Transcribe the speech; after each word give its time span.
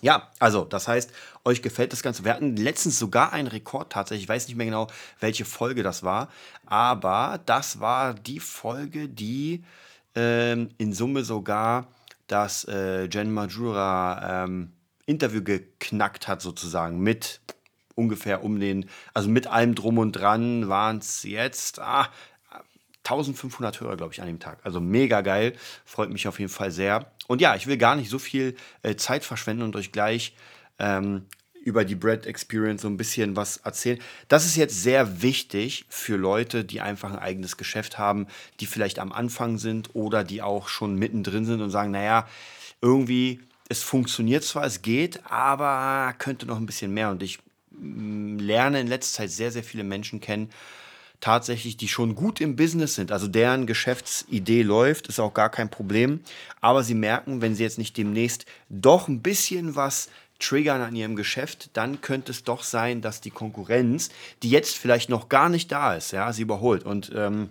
Ja, 0.00 0.30
also 0.40 0.64
das 0.64 0.88
heißt, 0.88 1.12
euch 1.44 1.62
gefällt 1.62 1.92
das 1.92 2.02
Ganze. 2.02 2.24
Wir 2.24 2.34
hatten 2.34 2.56
letztens 2.56 2.98
sogar 2.98 3.32
einen 3.32 3.46
Rekord 3.46 3.92
tatsächlich. 3.92 4.24
Ich 4.24 4.28
weiß 4.28 4.48
nicht 4.48 4.56
mehr 4.56 4.66
genau, 4.66 4.88
welche 5.20 5.44
Folge 5.44 5.84
das 5.84 6.02
war, 6.02 6.28
aber 6.66 7.38
das 7.46 7.78
war 7.78 8.14
die 8.14 8.40
Folge, 8.40 9.08
die 9.08 9.62
ähm, 10.16 10.70
in 10.78 10.92
Summe 10.92 11.22
sogar 11.22 11.86
das 12.26 12.64
äh, 12.64 13.04
Jen 13.04 13.32
Majura 13.32 14.44
ähm, 14.44 14.72
Interview 15.06 15.42
geknackt 15.42 16.28
hat, 16.28 16.42
sozusagen, 16.42 17.00
mit 17.00 17.40
ungefähr 17.94 18.42
um 18.42 18.58
den, 18.60 18.88
also 19.14 19.28
mit 19.28 19.46
allem 19.46 19.74
drum 19.74 19.98
und 19.98 20.12
dran 20.12 20.68
waren 20.68 20.98
es 20.98 21.22
jetzt 21.24 21.78
ah, 21.80 22.08
1500 23.04 23.80
Hörer, 23.80 23.96
glaube 23.96 24.12
ich, 24.12 24.20
an 24.20 24.28
dem 24.28 24.38
Tag. 24.38 24.58
Also 24.62 24.80
mega 24.80 25.20
geil, 25.22 25.54
freut 25.84 26.10
mich 26.10 26.28
auf 26.28 26.38
jeden 26.38 26.50
Fall 26.50 26.70
sehr. 26.70 27.12
Und 27.26 27.40
ja, 27.40 27.56
ich 27.56 27.66
will 27.66 27.76
gar 27.76 27.96
nicht 27.96 28.10
so 28.10 28.18
viel 28.18 28.56
äh, 28.82 28.94
Zeit 28.94 29.24
verschwenden 29.24 29.64
und 29.64 29.76
euch 29.76 29.92
gleich 29.92 30.34
ähm, 30.78 31.26
über 31.64 31.84
die 31.84 31.94
Bread 31.94 32.26
Experience 32.26 32.82
so 32.82 32.88
ein 32.88 32.96
bisschen 32.96 33.36
was 33.36 33.58
erzählen. 33.58 33.98
Das 34.28 34.46
ist 34.46 34.56
jetzt 34.56 34.82
sehr 34.82 35.22
wichtig 35.22 35.84
für 35.88 36.16
Leute, 36.16 36.64
die 36.64 36.80
einfach 36.80 37.10
ein 37.10 37.18
eigenes 37.18 37.56
Geschäft 37.56 37.98
haben, 37.98 38.26
die 38.60 38.66
vielleicht 38.66 38.98
am 38.98 39.12
Anfang 39.12 39.58
sind 39.58 39.94
oder 39.94 40.24
die 40.24 40.42
auch 40.42 40.68
schon 40.68 40.96
mittendrin 40.96 41.44
sind 41.44 41.60
und 41.60 41.70
sagen, 41.70 41.90
naja, 41.90 42.28
irgendwie 42.80 43.40
es 43.68 43.82
funktioniert 43.82 44.44
zwar, 44.44 44.64
es 44.64 44.82
geht, 44.82 45.20
aber 45.30 46.14
könnte 46.18 46.46
noch 46.46 46.56
ein 46.56 46.66
bisschen 46.66 46.92
mehr. 46.92 47.10
Und 47.10 47.22
ich 47.22 47.38
mm, 47.70 48.38
lerne 48.38 48.80
in 48.80 48.86
letzter 48.86 49.22
Zeit 49.22 49.30
sehr, 49.30 49.50
sehr 49.50 49.64
viele 49.64 49.84
Menschen 49.84 50.20
kennen, 50.20 50.50
tatsächlich, 51.20 51.76
die 51.76 51.88
schon 51.88 52.14
gut 52.14 52.40
im 52.40 52.56
Business 52.56 52.96
sind, 52.96 53.12
also 53.12 53.28
deren 53.28 53.66
Geschäftsidee 53.66 54.62
läuft, 54.62 55.06
ist 55.06 55.20
auch 55.20 55.32
gar 55.32 55.50
kein 55.50 55.70
Problem. 55.70 56.20
Aber 56.60 56.82
sie 56.82 56.94
merken, 56.94 57.40
wenn 57.40 57.54
sie 57.54 57.62
jetzt 57.62 57.78
nicht 57.78 57.96
demnächst 57.96 58.44
doch 58.68 59.08
ein 59.08 59.22
bisschen 59.22 59.76
was 59.76 60.08
triggern 60.40 60.82
an 60.82 60.96
ihrem 60.96 61.14
Geschäft, 61.16 61.70
dann 61.74 62.00
könnte 62.00 62.32
es 62.32 62.42
doch 62.42 62.64
sein, 62.64 63.00
dass 63.00 63.20
die 63.20 63.30
Konkurrenz, 63.30 64.10
die 64.42 64.50
jetzt 64.50 64.76
vielleicht 64.76 65.08
noch 65.08 65.28
gar 65.28 65.48
nicht 65.48 65.70
da 65.70 65.94
ist, 65.94 66.10
ja, 66.10 66.32
sie 66.32 66.42
überholt. 66.42 66.84
Und 66.84 67.12
ähm, 67.14 67.50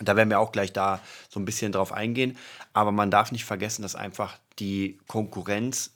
da 0.00 0.16
werden 0.16 0.30
wir 0.30 0.40
auch 0.40 0.52
gleich 0.52 0.72
da 0.72 1.00
so 1.28 1.40
ein 1.40 1.44
bisschen 1.44 1.72
drauf 1.72 1.92
eingehen. 1.92 2.36
Aber 2.72 2.92
man 2.92 3.10
darf 3.10 3.32
nicht 3.32 3.44
vergessen, 3.44 3.82
dass 3.82 3.94
einfach 3.94 4.38
die 4.58 4.98
Konkurrenz 5.06 5.92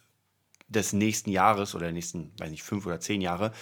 des 0.69 0.93
nächsten 0.93 1.31
Jahres 1.31 1.75
oder 1.75 1.87
der 1.87 1.93
nächsten, 1.93 2.33
weiß 2.39 2.51
nicht, 2.51 2.63
fünf 2.63 2.87
oder 2.87 3.01
zehn 3.01 3.21
Jahre 3.21 3.53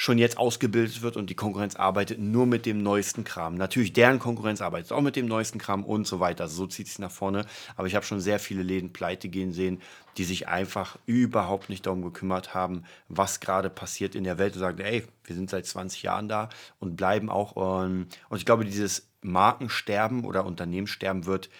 schon 0.00 0.16
jetzt 0.16 0.38
ausgebildet 0.38 1.02
wird 1.02 1.18
und 1.18 1.28
die 1.28 1.34
Konkurrenz 1.34 1.76
arbeitet 1.76 2.18
nur 2.18 2.46
mit 2.46 2.64
dem 2.64 2.82
neuesten 2.82 3.22
Kram. 3.22 3.56
Natürlich, 3.56 3.92
deren 3.92 4.18
Konkurrenz 4.18 4.62
arbeitet 4.62 4.92
auch 4.92 5.02
mit 5.02 5.14
dem 5.14 5.26
neuesten 5.26 5.58
Kram 5.58 5.84
und 5.84 6.06
so 6.06 6.20
weiter. 6.20 6.44
Also 6.44 6.56
so 6.56 6.66
zieht 6.66 6.86
es 6.86 6.98
nach 6.98 7.10
vorne. 7.10 7.44
Aber 7.76 7.86
ich 7.86 7.94
habe 7.94 8.06
schon 8.06 8.18
sehr 8.18 8.38
viele 8.38 8.62
Läden 8.62 8.94
pleite 8.94 9.28
gehen 9.28 9.52
sehen, 9.52 9.82
die 10.16 10.24
sich 10.24 10.48
einfach 10.48 10.96
überhaupt 11.04 11.68
nicht 11.68 11.84
darum 11.84 12.00
gekümmert 12.00 12.54
haben, 12.54 12.84
was 13.10 13.40
gerade 13.40 13.68
passiert 13.68 14.14
in 14.14 14.24
der 14.24 14.38
Welt 14.38 14.54
und 14.54 14.60
sagen, 14.60 14.78
ey, 14.78 15.04
wir 15.24 15.36
sind 15.36 15.50
seit 15.50 15.66
20 15.66 16.02
Jahren 16.02 16.30
da 16.30 16.48
und 16.78 16.96
bleiben 16.96 17.28
auch. 17.28 17.56
und 17.56 18.08
ich 18.34 18.46
glaube, 18.46 18.64
dieses 18.64 19.06
Markensterben 19.20 20.24
oder 20.24 20.46
Unternehmenssterben 20.46 21.26
wird 21.26 21.50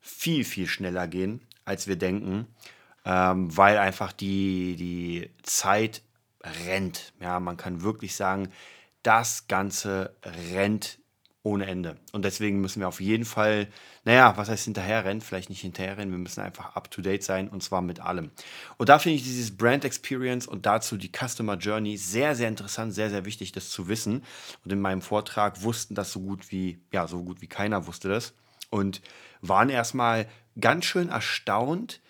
viel, 0.00 0.46
viel 0.46 0.68
schneller 0.68 1.06
gehen, 1.06 1.42
als 1.66 1.86
wir 1.86 1.96
denken, 1.96 2.46
ähm, 3.04 3.54
weil 3.54 3.76
einfach 3.76 4.12
die, 4.12 4.76
die 4.76 5.30
Zeit 5.42 6.00
rennt. 6.42 7.12
Ja, 7.20 7.40
man 7.40 7.56
kann 7.56 7.82
wirklich 7.82 8.14
sagen, 8.14 8.50
das 9.02 9.48
Ganze 9.48 10.14
rennt 10.52 10.98
ohne 11.42 11.66
Ende. 11.66 11.96
Und 12.12 12.26
deswegen 12.26 12.60
müssen 12.60 12.80
wir 12.80 12.88
auf 12.88 13.00
jeden 13.00 13.24
Fall, 13.24 13.68
naja, 14.04 14.36
was 14.36 14.50
heißt 14.50 14.64
hinterherrennen? 14.64 15.22
Vielleicht 15.22 15.48
nicht 15.48 15.62
hinterherrennen, 15.62 16.12
wir 16.12 16.18
müssen 16.18 16.42
einfach 16.42 16.76
up 16.76 16.90
to 16.90 17.00
date 17.00 17.22
sein 17.22 17.48
und 17.48 17.62
zwar 17.62 17.80
mit 17.80 18.00
allem. 18.00 18.30
Und 18.76 18.90
da 18.90 18.98
finde 18.98 19.16
ich 19.16 19.22
dieses 19.22 19.56
Brand 19.56 19.86
Experience 19.86 20.46
und 20.46 20.66
dazu 20.66 20.98
die 20.98 21.10
Customer 21.10 21.56
Journey 21.56 21.96
sehr, 21.96 22.34
sehr 22.36 22.48
interessant, 22.48 22.92
sehr, 22.92 23.08
sehr 23.08 23.24
wichtig, 23.24 23.52
das 23.52 23.70
zu 23.70 23.88
wissen. 23.88 24.22
Und 24.64 24.72
in 24.72 24.80
meinem 24.80 25.00
Vortrag 25.00 25.62
wussten 25.62 25.94
das 25.94 26.12
so 26.12 26.20
gut 26.20 26.50
wie, 26.50 26.82
ja, 26.92 27.08
so 27.08 27.24
gut 27.24 27.40
wie 27.40 27.48
keiner 27.48 27.86
wusste 27.86 28.10
das 28.10 28.34
und 28.68 29.00
waren 29.40 29.70
erstmal 29.70 30.28
ganz 30.60 30.84
schön 30.84 31.08
erstaunt, 31.08 32.00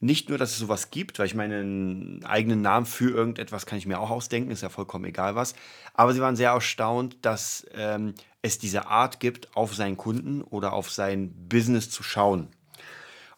nicht 0.00 0.28
nur, 0.28 0.36
dass 0.38 0.52
es 0.52 0.58
sowas 0.58 0.90
gibt, 0.90 1.18
weil 1.18 1.26
ich 1.26 1.34
meinen 1.34 2.24
eigenen 2.24 2.60
Namen 2.60 2.86
für 2.86 3.10
irgendetwas 3.10 3.64
kann 3.64 3.78
ich 3.78 3.86
mir 3.86 3.98
auch 3.98 4.10
ausdenken, 4.10 4.50
ist 4.50 4.62
ja 4.62 4.68
vollkommen 4.68 5.06
egal 5.06 5.34
was. 5.34 5.54
Aber 5.94 6.12
sie 6.12 6.20
waren 6.20 6.36
sehr 6.36 6.50
erstaunt, 6.50 7.16
dass 7.22 7.66
ähm, 7.74 8.14
es 8.42 8.58
diese 8.58 8.86
Art 8.86 9.20
gibt, 9.20 9.56
auf 9.56 9.74
seinen 9.74 9.96
Kunden 9.96 10.42
oder 10.42 10.72
auf 10.74 10.90
sein 10.90 11.48
Business 11.48 11.90
zu 11.90 12.02
schauen. 12.02 12.48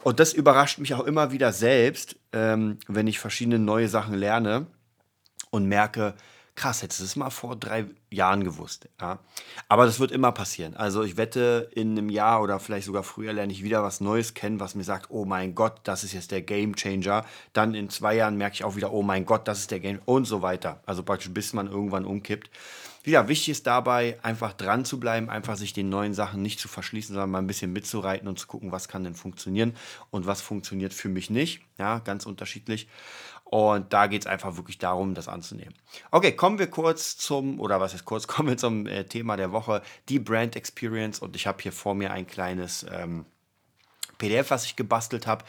Und 0.02 0.20
das 0.20 0.32
überrascht 0.32 0.78
mich 0.78 0.94
auch 0.94 1.04
immer 1.04 1.32
wieder 1.32 1.52
selbst, 1.52 2.16
ähm, 2.32 2.78
wenn 2.86 3.06
ich 3.06 3.18
verschiedene 3.18 3.58
neue 3.58 3.88
Sachen 3.88 4.14
lerne 4.14 4.66
und 5.50 5.66
merke, 5.66 6.14
krass, 6.58 6.82
hättest 6.82 7.00
du 7.00 7.04
es 7.04 7.16
mal 7.16 7.30
vor 7.30 7.56
drei 7.56 7.86
Jahren 8.10 8.42
gewusst. 8.42 8.88
Ja? 9.00 9.20
Aber 9.68 9.86
das 9.86 10.00
wird 10.00 10.10
immer 10.10 10.32
passieren. 10.32 10.76
Also 10.76 11.04
ich 11.04 11.16
wette, 11.16 11.70
in 11.72 11.92
einem 11.92 12.10
Jahr 12.10 12.42
oder 12.42 12.58
vielleicht 12.58 12.86
sogar 12.86 13.04
früher 13.04 13.32
lerne 13.32 13.52
ich 13.52 13.62
wieder 13.62 13.82
was 13.82 14.00
Neues 14.00 14.34
kennen, 14.34 14.58
was 14.58 14.74
mir 14.74 14.84
sagt, 14.84 15.06
oh 15.10 15.24
mein 15.24 15.54
Gott, 15.54 15.80
das 15.84 16.04
ist 16.04 16.12
jetzt 16.12 16.32
der 16.32 16.42
Game 16.42 16.74
Changer. 16.74 17.24
Dann 17.52 17.74
in 17.74 17.88
zwei 17.90 18.16
Jahren 18.16 18.36
merke 18.36 18.54
ich 18.54 18.64
auch 18.64 18.76
wieder, 18.76 18.92
oh 18.92 19.02
mein 19.02 19.24
Gott, 19.24 19.46
das 19.46 19.60
ist 19.60 19.70
der 19.70 19.80
Game 19.80 20.00
und 20.04 20.24
so 20.24 20.42
weiter. 20.42 20.82
Also 20.84 21.02
praktisch 21.04 21.30
bis 21.30 21.52
man 21.52 21.68
irgendwann 21.68 22.04
umkippt. 22.04 22.50
Ja, 23.04 23.26
wichtig 23.28 23.50
ist 23.50 23.66
dabei, 23.66 24.18
einfach 24.22 24.52
dran 24.52 24.84
zu 24.84 25.00
bleiben, 25.00 25.30
einfach 25.30 25.56
sich 25.56 25.72
den 25.72 25.88
neuen 25.88 26.12
Sachen 26.12 26.42
nicht 26.42 26.60
zu 26.60 26.68
verschließen, 26.68 27.14
sondern 27.14 27.30
mal 27.30 27.38
ein 27.38 27.46
bisschen 27.46 27.72
mitzureiten 27.72 28.28
und 28.28 28.38
zu 28.38 28.46
gucken, 28.46 28.70
was 28.70 28.88
kann 28.88 29.04
denn 29.04 29.14
funktionieren 29.14 29.74
und 30.10 30.26
was 30.26 30.42
funktioniert 30.42 30.92
für 30.92 31.08
mich 31.08 31.30
nicht. 31.30 31.62
Ja, 31.78 32.00
ganz 32.00 32.26
unterschiedlich. 32.26 32.88
Und 33.50 33.94
da 33.94 34.08
geht 34.08 34.22
es 34.22 34.26
einfach 34.26 34.56
wirklich 34.56 34.76
darum, 34.76 35.14
das 35.14 35.26
anzunehmen. 35.26 35.74
Okay, 36.10 36.32
kommen 36.32 36.58
wir 36.58 36.66
kurz 36.66 37.16
zum, 37.16 37.60
oder 37.60 37.80
was 37.80 37.94
ist 37.94 38.04
kurz, 38.04 38.26
kommen 38.26 38.50
wir 38.50 38.56
zum 38.58 38.86
äh, 38.86 39.04
Thema 39.04 39.36
der 39.36 39.52
Woche, 39.52 39.82
die 40.10 40.18
Brand 40.18 40.54
Experience. 40.54 41.18
Und 41.18 41.34
ich 41.34 41.46
habe 41.46 41.62
hier 41.62 41.72
vor 41.72 41.94
mir 41.94 42.12
ein 42.12 42.26
kleines 42.26 42.84
ähm, 42.92 43.24
PDF, 44.18 44.50
was 44.50 44.66
ich 44.66 44.76
gebastelt 44.76 45.26
habe. 45.26 45.46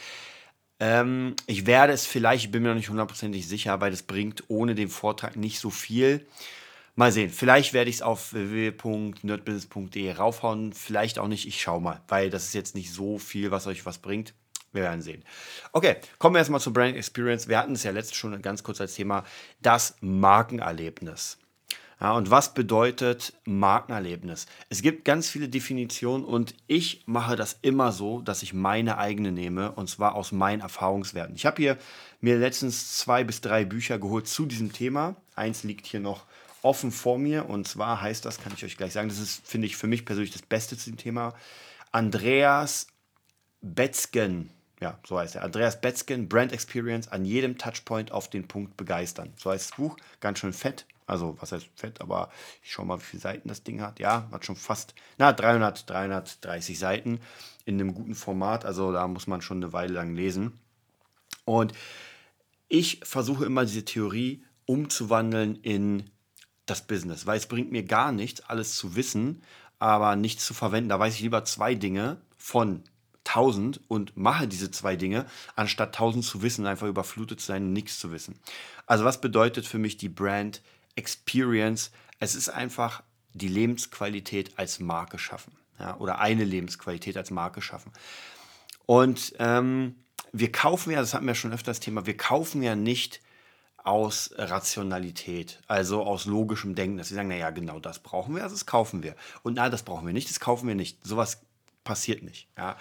Ähm, 0.79 1.35
ich 1.45 1.65
werde 1.65 1.91
es 1.91 2.05
vielleicht, 2.05 2.45
ich 2.45 2.51
bin 2.51 2.63
mir 2.63 2.69
noch 2.69 2.75
nicht 2.75 2.89
hundertprozentig 2.89 3.45
sicher, 3.47 3.81
weil 3.81 3.91
das 3.91 4.03
bringt 4.03 4.45
ohne 4.47 4.75
den 4.75 4.87
Vortrag 4.87 5.35
nicht 5.35 5.59
so 5.59 5.69
viel. 5.69 6.25
Mal 6.95 7.11
sehen, 7.11 7.29
vielleicht 7.29 7.73
werde 7.73 7.89
ich 7.89 7.97
es 7.97 8.01
auf 8.01 8.33
www.nerdbusiness.de 8.33 10.13
raufhauen, 10.13 10.73
vielleicht 10.73 11.19
auch 11.19 11.27
nicht, 11.27 11.47
ich 11.47 11.61
schaue 11.61 11.81
mal, 11.81 12.01
weil 12.07 12.29
das 12.29 12.45
ist 12.45 12.53
jetzt 12.53 12.75
nicht 12.75 12.93
so 12.93 13.17
viel, 13.17 13.51
was 13.51 13.67
euch 13.67 13.85
was 13.85 13.99
bringt. 13.99 14.33
Wir 14.71 14.83
werden 14.83 15.01
sehen. 15.01 15.23
Okay, 15.71 15.97
kommen 16.17 16.35
wir 16.35 16.39
erstmal 16.39 16.61
zur 16.61 16.73
Brand 16.73 16.95
Experience. 16.95 17.47
Wir 17.47 17.57
hatten 17.57 17.73
es 17.73 17.83
ja 17.83 17.91
letztens 17.91 18.17
schon 18.17 18.41
ganz 18.41 18.63
kurz 18.63 18.79
als 18.81 18.93
Thema, 18.93 19.23
das 19.61 19.95
Markenerlebnis. 20.01 21.37
Ja, 22.01 22.13
und 22.13 22.31
was 22.31 22.53
bedeutet 22.53 23.33
Markenerlebnis? 23.43 24.45
Es 24.69 24.81
gibt 24.81 25.03
ganz 25.03 25.29
viele 25.29 25.49
Definitionen 25.49 26.23
und 26.23 26.55
ich 26.67 27.03
mache 27.07 27.35
das 27.35 27.57
immer 27.61 27.91
so, 27.91 28.21
dass 28.21 28.41
ich 28.41 28.53
meine 28.53 28.97
eigene 28.97 29.33
nehme 29.33 29.73
und 29.73 29.89
zwar 29.89 30.15
aus 30.15 30.31
meinen 30.31 30.61
Erfahrungswerten. 30.61 31.35
Ich 31.35 31.45
habe 31.45 31.61
hier 31.61 31.77
mir 32.21 32.37
letztens 32.37 32.97
zwei 32.97 33.25
bis 33.25 33.41
drei 33.41 33.65
Bücher 33.65 33.99
geholt 33.99 34.27
zu 34.27 34.45
diesem 34.45 34.71
Thema. 34.71 35.17
Eins 35.35 35.63
liegt 35.63 35.87
hier 35.87 35.99
noch 35.99 36.25
offen 36.61 36.91
vor 36.91 37.17
mir 37.17 37.49
und 37.49 37.67
zwar 37.67 38.01
heißt 38.01 38.23
das, 38.23 38.39
kann 38.39 38.53
ich 38.55 38.63
euch 38.63 38.77
gleich 38.77 38.93
sagen, 38.93 39.09
das 39.09 39.19
ist, 39.19 39.45
finde 39.45 39.67
ich, 39.67 39.75
für 39.75 39.87
mich 39.87 40.05
persönlich 40.05 40.31
das 40.31 40.41
Beste 40.41 40.77
zu 40.77 40.91
dem 40.91 40.97
Thema. 40.97 41.33
Andreas 41.91 42.87
Betzgen, 43.61 44.51
ja, 44.79 44.97
so 45.05 45.19
heißt 45.19 45.35
er. 45.35 45.43
Andreas 45.43 45.81
Betzgen, 45.81 46.29
Brand 46.29 46.53
Experience 46.53 47.07
an 47.09 47.25
jedem 47.25 47.57
Touchpoint 47.57 48.11
auf 48.11 48.29
den 48.29 48.47
Punkt 48.47 48.77
begeistern. 48.77 49.33
So 49.37 49.51
heißt 49.51 49.71
das 49.71 49.77
Buch, 49.77 49.97
ganz 50.19 50.39
schön 50.39 50.53
fett. 50.53 50.85
Also, 51.05 51.35
was 51.39 51.51
heißt 51.51 51.67
fett, 51.75 52.01
aber 52.01 52.29
ich 52.63 52.71
schau 52.71 52.85
mal, 52.85 52.99
wie 52.99 53.03
viele 53.03 53.21
Seiten 53.21 53.47
das 53.47 53.63
Ding 53.63 53.81
hat. 53.81 53.99
Ja, 53.99 54.27
hat 54.31 54.45
schon 54.45 54.55
fast, 54.55 54.93
na, 55.17 55.33
300, 55.33 55.89
330 55.89 56.77
Seiten 56.77 57.19
in 57.65 57.79
einem 57.79 57.95
guten 57.95 58.13
Format. 58.13 58.63
Also, 58.63 58.91
da 58.91 59.07
muss 59.07 59.25
man 59.25 59.41
schon 59.41 59.57
eine 59.57 59.73
Weile 59.73 59.93
lang 59.93 60.15
lesen. 60.15 60.59
Und 61.45 61.73
ich 62.67 63.01
versuche 63.03 63.45
immer 63.45 63.65
diese 63.65 63.83
Theorie 63.83 64.43
umzuwandeln 64.67 65.55
in 65.63 66.11
das 66.67 66.85
Business, 66.85 67.25
weil 67.25 67.37
es 67.37 67.47
bringt 67.47 67.71
mir 67.71 67.83
gar 67.83 68.11
nichts, 68.11 68.41
alles 68.41 68.75
zu 68.75 68.95
wissen, 68.95 69.41
aber 69.79 70.15
nichts 70.15 70.45
zu 70.45 70.53
verwenden. 70.53 70.89
Da 70.89 70.99
weiß 70.99 71.15
ich 71.15 71.21
lieber 71.21 71.43
zwei 71.43 71.73
Dinge 71.73 72.21
von 72.37 72.83
1000 73.29 73.81
und 73.87 74.17
mache 74.17 74.47
diese 74.47 74.71
zwei 74.71 74.95
Dinge, 74.95 75.25
anstatt 75.55 75.89
1000 75.89 76.23
zu 76.25 76.41
wissen, 76.41 76.65
einfach 76.65 76.87
überflutet 76.87 77.39
zu 77.39 77.47
sein 77.47 77.63
und 77.63 77.73
nichts 77.73 77.99
zu 77.99 78.11
wissen. 78.11 78.39
Also 78.85 79.05
was 79.05 79.21
bedeutet 79.21 79.65
für 79.65 79.77
mich 79.77 79.97
die 79.97 80.09
Brand 80.09 80.61
Experience? 80.95 81.91
Es 82.19 82.35
ist 82.35 82.49
einfach 82.49 83.03
die 83.33 83.47
Lebensqualität 83.47 84.57
als 84.57 84.79
Marke 84.79 85.19
schaffen 85.19 85.53
ja, 85.79 85.95
oder 85.97 86.19
eine 86.19 86.43
Lebensqualität 86.43 87.17
als 87.17 87.31
Marke 87.31 87.61
schaffen. 87.61 87.91
Und 88.85 89.33
ähm, 89.39 89.95
wir 90.31 90.51
kaufen 90.51 90.91
ja, 90.91 90.99
das 90.99 91.13
hatten 91.13 91.27
wir 91.27 91.35
schon 91.35 91.53
öfter 91.53 91.71
das 91.71 91.79
Thema, 91.79 92.05
wir 92.05 92.17
kaufen 92.17 92.61
ja 92.61 92.75
nicht 92.75 93.21
aus 93.77 94.31
Rationalität, 94.35 95.61
also 95.67 96.03
aus 96.03 96.25
logischem 96.25 96.75
Denken, 96.75 96.97
dass 96.97 97.07
sie 97.07 97.15
sagen, 97.15 97.29
naja, 97.29 97.49
genau 97.49 97.79
das 97.79 97.99
brauchen 97.99 98.35
wir, 98.35 98.43
also 98.43 98.53
das 98.55 98.65
kaufen 98.65 99.03
wir. 99.03 99.15
Und 99.41 99.55
nein, 99.55 99.71
das 99.71 99.83
brauchen 99.83 100.05
wir 100.05 100.13
nicht, 100.13 100.29
das 100.29 100.39
kaufen 100.39 100.67
wir 100.67 100.75
nicht. 100.75 101.05
Sowas 101.05 101.41
passiert 101.83 102.21
nicht. 102.21 102.49
Ja. 102.57 102.77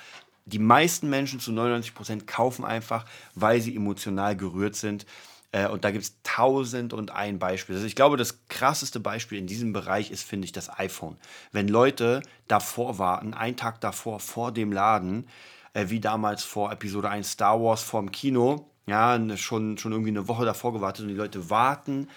Die 0.49 0.59
meisten 0.59 1.11
Menschen 1.11 1.41
zu 1.41 1.53
99 1.53 1.95
Prozent 1.95 2.27
kaufen 2.27 2.65
einfach, 2.65 3.05
weil 3.35 3.61
sie 3.61 3.77
emotional 3.77 4.37
gerührt 4.37 4.77
sind. 4.77 5.07
Äh, 5.53 5.69
und 5.69 5.85
da 5.85 5.91
gibt 5.91 6.05
es 6.05 6.17
tausend 6.23 6.93
und 6.93 7.11
ein 7.11 7.39
Beispiel. 7.39 7.75
Also 7.75 7.87
ich 7.87 7.97
glaube, 7.97 8.17
das 8.17 8.47
krasseste 8.49 9.01
Beispiel 9.01 9.39
in 9.39 9.47
diesem 9.47 9.73
Bereich 9.73 10.11
ist, 10.11 10.23
finde 10.23 10.45
ich, 10.45 10.53
das 10.53 10.79
iPhone. 10.79 11.17
Wenn 11.53 11.69
Leute 11.69 12.23
davor 12.49 12.99
warten, 12.99 13.35
einen 13.35 13.57
Tag 13.57 13.81
davor, 13.81 14.21
vor 14.21 14.53
dem 14.53 14.73
Laden, 14.73 15.27
äh, 15.73 15.87
wie 15.89 16.01
damals 16.01 16.45
vor 16.45 16.73
Episode 16.73 17.11
1 17.11 17.33
Star 17.33 17.61
Wars 17.61 17.83
vorm 17.83 18.11
Kino, 18.11 18.71
ja, 18.87 19.19
ne, 19.19 19.37
schon, 19.37 19.79
schon 19.79 19.93
irgendwie 19.93 20.11
eine 20.11 20.29
Woche 20.29 20.45
davor 20.45 20.73
gewartet 20.73 21.03
und 21.03 21.09
die 21.09 21.15
Leute 21.15 21.51
warten, 21.51 22.09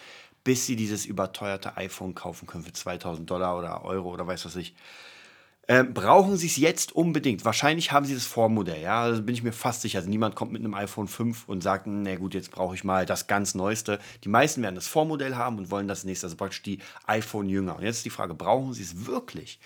bis 0.43 0.65
sie 0.65 0.75
dieses 0.75 1.05
überteuerte 1.05 1.77
iPhone 1.77 2.15
kaufen 2.15 2.47
können 2.47 2.63
für 2.63 2.73
2000 2.73 3.29
Dollar 3.29 3.57
oder 3.57 3.83
Euro 3.85 4.09
oder 4.11 4.25
weiß 4.25 4.45
was 4.45 4.55
ich. 4.55 4.73
Ähm, 5.71 5.93
brauchen 5.93 6.35
Sie 6.35 6.47
es 6.47 6.57
jetzt 6.57 6.91
unbedingt? 6.91 7.45
Wahrscheinlich 7.45 7.93
haben 7.93 8.05
Sie 8.05 8.13
das 8.13 8.25
Vormodell, 8.25 8.81
ja, 8.81 9.03
also 9.03 9.23
bin 9.23 9.33
ich 9.33 9.41
mir 9.41 9.53
fast 9.53 9.81
sicher. 9.81 9.99
Also 9.99 10.09
niemand 10.09 10.35
kommt 10.35 10.51
mit 10.51 10.61
einem 10.61 10.73
iPhone 10.73 11.07
5 11.07 11.47
und 11.47 11.63
sagt, 11.63 11.87
na 11.87 12.13
gut, 12.17 12.33
jetzt 12.33 12.51
brauche 12.51 12.75
ich 12.75 12.83
mal 12.83 13.05
das 13.05 13.27
ganz 13.27 13.55
Neueste. 13.55 13.97
Die 14.25 14.27
meisten 14.27 14.61
werden 14.61 14.75
das 14.75 14.87
Vormodell 14.87 15.37
haben 15.37 15.57
und 15.57 15.71
wollen 15.71 15.87
das 15.87 16.03
nächste, 16.03 16.25
also 16.25 16.35
praktisch 16.35 16.61
die 16.63 16.79
iPhone-Jünger. 17.07 17.77
Und 17.77 17.83
jetzt 17.83 17.99
ist 17.99 18.05
die 18.05 18.09
Frage, 18.09 18.33
brauchen 18.33 18.73
Sie 18.73 18.83
es 18.83 19.05
wirklich? 19.05 19.61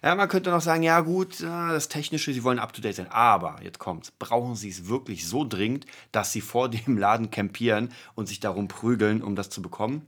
Ja, 0.00 0.14
man 0.14 0.28
könnte 0.28 0.50
noch 0.50 0.60
sagen, 0.60 0.84
ja 0.84 1.00
gut, 1.00 1.42
das 1.42 1.88
Technische, 1.88 2.32
Sie 2.32 2.44
wollen 2.44 2.60
up-to-date 2.60 2.94
sein. 2.94 3.10
Aber, 3.10 3.56
jetzt 3.64 3.80
kommt's, 3.80 4.12
brauchen 4.12 4.54
Sie 4.54 4.68
es 4.68 4.86
wirklich 4.86 5.26
so 5.26 5.44
dringend, 5.44 5.86
dass 6.12 6.30
Sie 6.30 6.40
vor 6.40 6.68
dem 6.70 6.96
Laden 6.96 7.32
campieren 7.32 7.88
und 8.14 8.28
sich 8.28 8.38
darum 8.38 8.68
prügeln, 8.68 9.20
um 9.20 9.34
das 9.34 9.50
zu 9.50 9.60
bekommen? 9.60 10.06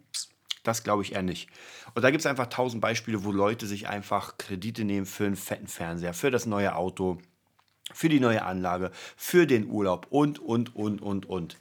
Das 0.64 0.82
glaube 0.82 1.02
ich 1.02 1.12
eher 1.12 1.22
nicht. 1.22 1.49
Und 1.94 2.02
da 2.02 2.11
gibt 2.11 2.20
es 2.20 2.26
einfach 2.26 2.46
tausend 2.46 2.81
Beispiele, 2.81 3.22
wo 3.22 3.31
Leute 3.31 3.66
sich 3.66 3.87
einfach 3.87 4.37
Kredite 4.38 4.84
nehmen 4.84 5.06
für 5.06 5.26
einen 5.26 5.37
fetten 5.37 5.69
Fernseher, 5.69 6.14
für 6.14 6.32
das 6.32 6.46
neue 6.46 6.75
Auto, 6.75 7.19
für 7.93 8.08
die 8.08 8.19
neue 8.19 8.43
Anlage, 8.43 8.90
für 9.16 9.46
den 9.46 9.69
Urlaub 9.69 10.06
und, 10.11 10.40
und, 10.40 10.75
und, 10.75 11.00
und, 11.00 11.26
und. 11.26 11.58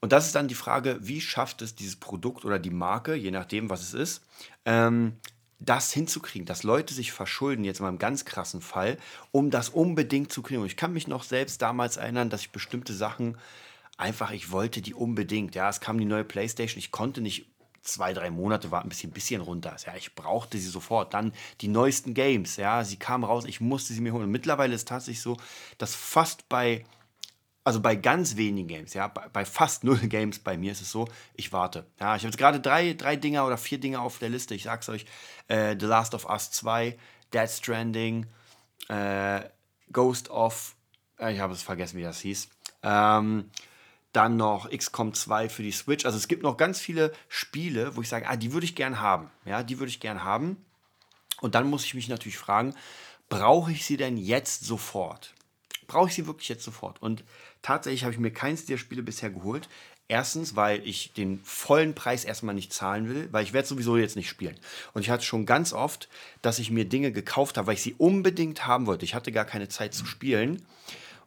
Und 0.00 0.12
das 0.12 0.26
ist 0.26 0.34
dann 0.34 0.46
die 0.46 0.54
Frage, 0.54 0.98
wie 1.00 1.20
schafft 1.20 1.62
es 1.62 1.74
dieses 1.74 1.96
Produkt 1.96 2.44
oder 2.44 2.58
die 2.58 2.70
Marke, 2.70 3.14
je 3.14 3.32
nachdem, 3.32 3.68
was 3.68 3.82
es 3.82 3.94
ist, 3.94 4.22
ähm, 4.64 5.16
das 5.58 5.92
hinzukriegen, 5.92 6.46
dass 6.46 6.62
Leute 6.62 6.94
sich 6.94 7.10
verschulden, 7.10 7.64
jetzt 7.64 7.80
mal 7.80 7.88
im 7.88 7.98
ganz 7.98 8.24
krassen 8.24 8.60
Fall, 8.60 8.96
um 9.32 9.50
das 9.50 9.70
unbedingt 9.70 10.30
zu 10.30 10.42
kriegen. 10.42 10.60
Und 10.60 10.68
ich 10.68 10.76
kann 10.76 10.92
mich 10.92 11.08
noch 11.08 11.24
selbst 11.24 11.62
damals 11.62 11.96
erinnern, 11.96 12.30
dass 12.30 12.42
ich 12.42 12.52
bestimmte 12.52 12.94
Sachen 12.94 13.36
einfach, 13.96 14.30
ich 14.30 14.52
wollte 14.52 14.82
die 14.82 14.94
unbedingt. 14.94 15.56
Ja, 15.56 15.68
es 15.68 15.80
kam 15.80 15.98
die 15.98 16.04
neue 16.04 16.24
Playstation, 16.24 16.78
ich 16.78 16.92
konnte 16.92 17.20
nicht 17.20 17.46
zwei, 17.82 18.12
drei 18.12 18.30
Monate 18.30 18.70
sie 18.90 19.06
ein 19.06 19.12
bisschen 19.12 19.40
runter 19.40 19.74
ist. 19.74 19.86
Ja, 19.86 19.94
ich 19.96 20.14
brauchte 20.14 20.58
sie 20.58 20.68
sofort. 20.68 21.14
Dann 21.14 21.32
die 21.60 21.68
neuesten 21.68 22.14
Games, 22.14 22.56
ja, 22.56 22.84
sie 22.84 22.96
kamen 22.96 23.24
raus, 23.24 23.44
ich 23.46 23.60
musste 23.60 23.92
sie 23.92 24.00
mir 24.00 24.12
holen. 24.12 24.24
Und 24.24 24.30
mittlerweile 24.30 24.74
ist 24.74 24.88
tatsächlich 24.88 25.22
so, 25.22 25.36
dass 25.78 25.94
fast 25.94 26.48
bei 26.48 26.84
also 27.68 27.80
bei 27.80 27.96
ganz 27.96 28.36
wenigen 28.36 28.66
Games, 28.66 28.94
ja, 28.94 29.08
bei, 29.08 29.28
bei, 29.28 29.44
fast 29.44 29.84
null 29.84 29.98
Games 30.08 30.38
bei 30.38 30.56
mir 30.56 30.72
ist 30.72 30.80
es 30.80 30.90
so, 30.90 31.06
ich 31.34 31.52
warte. 31.52 31.84
Ja, 32.00 32.16
ich 32.16 32.22
habe 32.22 32.28
jetzt 32.28 32.38
gerade 32.38 32.60
drei, 32.60 32.94
drei 32.94 33.16
Dinger 33.16 33.46
oder 33.46 33.58
vier 33.58 33.78
Dinger 33.78 34.00
auf 34.00 34.18
der 34.18 34.30
Liste. 34.30 34.54
Ich 34.54 34.62
sag's 34.62 34.88
euch: 34.88 35.04
äh, 35.48 35.76
The 35.78 35.84
Last 35.84 36.14
of 36.14 36.24
Us 36.24 36.50
2, 36.50 36.96
Dead 37.34 37.50
Stranding, 37.50 38.26
äh, 38.88 39.42
Ghost 39.92 40.30
of, 40.30 40.76
äh, 41.18 41.34
ich 41.34 41.40
habe 41.40 41.52
es 41.52 41.62
vergessen, 41.62 41.98
wie 41.98 42.04
das 42.04 42.20
hieß. 42.20 42.48
Ähm, 42.84 43.50
dann 44.12 44.36
noch 44.36 44.70
XCOM 44.70 45.14
2 45.14 45.48
für 45.48 45.62
die 45.62 45.72
Switch. 45.72 46.04
Also 46.04 46.16
es 46.16 46.28
gibt 46.28 46.42
noch 46.42 46.56
ganz 46.56 46.80
viele 46.80 47.12
Spiele, 47.28 47.96
wo 47.96 48.02
ich 48.02 48.08
sage, 48.08 48.28
ah, 48.28 48.36
die 48.36 48.52
würde 48.52 48.64
ich 48.64 48.74
gern 48.74 49.00
haben. 49.00 49.30
Ja, 49.44 49.62
die 49.62 49.78
würde 49.78 49.90
ich 49.90 50.00
gern 50.00 50.24
haben. 50.24 50.56
Und 51.40 51.54
dann 51.54 51.68
muss 51.68 51.84
ich 51.84 51.94
mich 51.94 52.08
natürlich 52.08 52.38
fragen, 52.38 52.74
brauche 53.28 53.70
ich 53.70 53.84
sie 53.84 53.96
denn 53.96 54.16
jetzt 54.16 54.64
sofort? 54.64 55.34
Brauche 55.86 56.08
ich 56.08 56.14
sie 56.14 56.26
wirklich 56.26 56.48
jetzt 56.48 56.64
sofort? 56.64 57.00
Und 57.00 57.24
Tatsächlich 57.62 58.04
habe 58.04 58.12
ich 58.12 58.20
mir 58.20 58.30
keins 58.30 58.66
der 58.66 58.78
Spiele 58.78 59.02
bisher 59.02 59.30
geholt. 59.30 59.68
Erstens, 60.10 60.56
weil 60.56 60.86
ich 60.88 61.12
den 61.12 61.38
vollen 61.44 61.94
Preis 61.94 62.24
erstmal 62.24 62.54
nicht 62.54 62.72
zahlen 62.72 63.10
will, 63.10 63.28
weil 63.30 63.44
ich 63.44 63.52
werde 63.52 63.68
sowieso 63.68 63.98
jetzt 63.98 64.16
nicht 64.16 64.28
spielen. 64.28 64.58
Und 64.94 65.02
ich 65.02 65.10
hatte 65.10 65.24
schon 65.24 65.44
ganz 65.44 65.74
oft, 65.74 66.08
dass 66.40 66.58
ich 66.58 66.70
mir 66.70 66.86
Dinge 66.86 67.12
gekauft 67.12 67.58
habe, 67.58 67.66
weil 67.66 67.74
ich 67.74 67.82
sie 67.82 67.94
unbedingt 67.98 68.66
haben 68.66 68.86
wollte. 68.86 69.04
Ich 69.04 69.14
hatte 69.14 69.32
gar 69.32 69.44
keine 69.44 69.68
Zeit 69.68 69.92
zu 69.92 70.06
spielen 70.06 70.64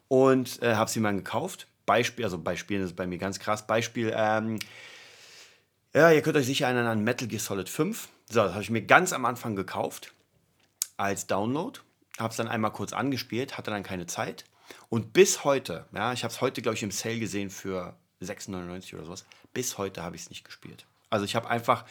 und 0.08 0.64
äh, 0.64 0.76
habe 0.76 0.90
sie 0.90 1.00
mal 1.00 1.14
gekauft. 1.14 1.68
Beispiel, 1.86 2.26
also 2.26 2.38
bei 2.38 2.56
Spielen 2.56 2.84
ist 2.84 2.96
bei 2.96 3.08
mir 3.08 3.18
ganz 3.18 3.40
krass. 3.40 3.68
Beispiel, 3.68 4.14
ähm, 4.16 4.60
ja, 5.94 6.12
ihr 6.12 6.22
könnt 6.22 6.38
euch 6.38 6.46
sicher 6.46 6.66
erinnern 6.66 6.88
an 6.88 7.04
Metal 7.04 7.28
Gear 7.28 7.42
Solid 7.42 7.68
5. 7.68 8.08
So, 8.30 8.44
das 8.44 8.54
habe 8.54 8.64
ich 8.64 8.70
mir 8.70 8.84
ganz 8.84 9.14
am 9.14 9.26
Anfang 9.26 9.56
gekauft 9.56 10.14
als 10.98 11.28
Download. 11.28 11.80
Habe 12.18 12.32
es 12.32 12.38
dann 12.38 12.48
einmal 12.48 12.72
kurz 12.72 12.94
angespielt, 12.94 13.58
hatte 13.58 13.72
dann 13.72 13.84
keine 13.84 14.06
Zeit. 14.06 14.46
Und 14.90 15.14
bis 15.14 15.44
heute, 15.44 15.86
ja, 15.94 16.14
ich 16.14 16.24
habe 16.24 16.34
es 16.34 16.40
heute, 16.40 16.62
glaube 16.62 16.76
ich, 16.76 16.84
im 16.84 16.92
Sale 16.92 17.20
gesehen 17.20 17.50
für 17.50 17.96
6,99 18.22 18.96
oder 18.96 19.06
sowas, 19.06 19.26
bis 19.54 19.78
heute 19.78 20.04
habe 20.04 20.16
ich 20.16 20.24
es 20.24 20.30
nicht 20.30 20.46
gespielt. 20.46 20.86
Also 21.10 21.26
ich 21.26 21.36
habe 21.36 21.50
einfach 21.50 21.86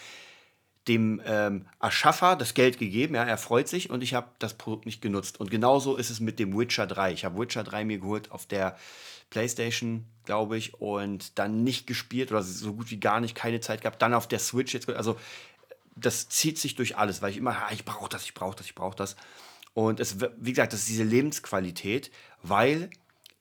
dem 0.89 1.21
ähm, 1.25 1.67
Erschaffer 1.81 2.37
das 2.37 2.55
Geld 2.55 2.79
gegeben, 2.79 3.15
ja, 3.15 3.25
er 3.25 3.39
freut 3.39 3.69
sich 3.69 3.91
und 3.91 4.03
ich 4.03 4.15
habe 4.15 4.31
das 4.39 4.55
Produkt 4.55 4.87
nicht 4.87 5.03
genutzt. 5.03 5.39
Und 5.39 5.51
genauso 5.51 5.97
ist 5.97 6.11
es 6.11 6.21
mit 6.21 6.39
dem 6.39 6.57
Witcher 6.59 6.87
3. 6.87 7.13
Ich 7.13 7.25
habe 7.25 7.39
Witcher 7.39 7.65
3 7.65 7.85
mir 7.85 7.99
geholt 7.99 8.31
auf 8.31 8.47
der 8.47 8.77
PlayStation, 9.29 10.07
glaube 10.25 10.57
ich, 10.57 10.75
und 10.75 11.39
dann 11.39 11.63
nicht 11.63 11.87
gespielt 11.87 12.33
oder 12.33 12.43
so 12.43 12.75
gut 12.75 12.91
wie 12.91 12.99
gar 12.99 13.21
nicht, 13.21 13.35
keine 13.35 13.61
Zeit 13.61 13.83
gehabt. 13.83 14.01
Dann 14.03 14.15
auf 14.15 14.27
der 14.27 14.39
Switch 14.39 14.73
jetzt, 14.73 14.89
also 14.89 15.17
das 15.95 16.29
zieht 16.29 16.59
sich 16.59 16.75
durch 16.75 16.97
alles, 16.97 17.21
weil 17.21 17.31
ich 17.31 17.37
immer, 17.37 17.57
ah, 17.57 17.69
ich 17.73 17.85
brauche 17.85 18.09
das, 18.09 18.25
ich 18.25 18.35
brauche 18.35 18.57
das, 18.57 18.67
ich 18.67 18.75
brauche 18.75 18.97
das. 18.97 19.17
Und 19.75 20.01
es, 20.01 20.17
wie 20.39 20.53
gesagt, 20.53 20.73
das 20.73 20.81
ist 20.81 20.89
diese 20.89 21.05
Lebensqualität, 21.05 22.11
weil 22.43 22.91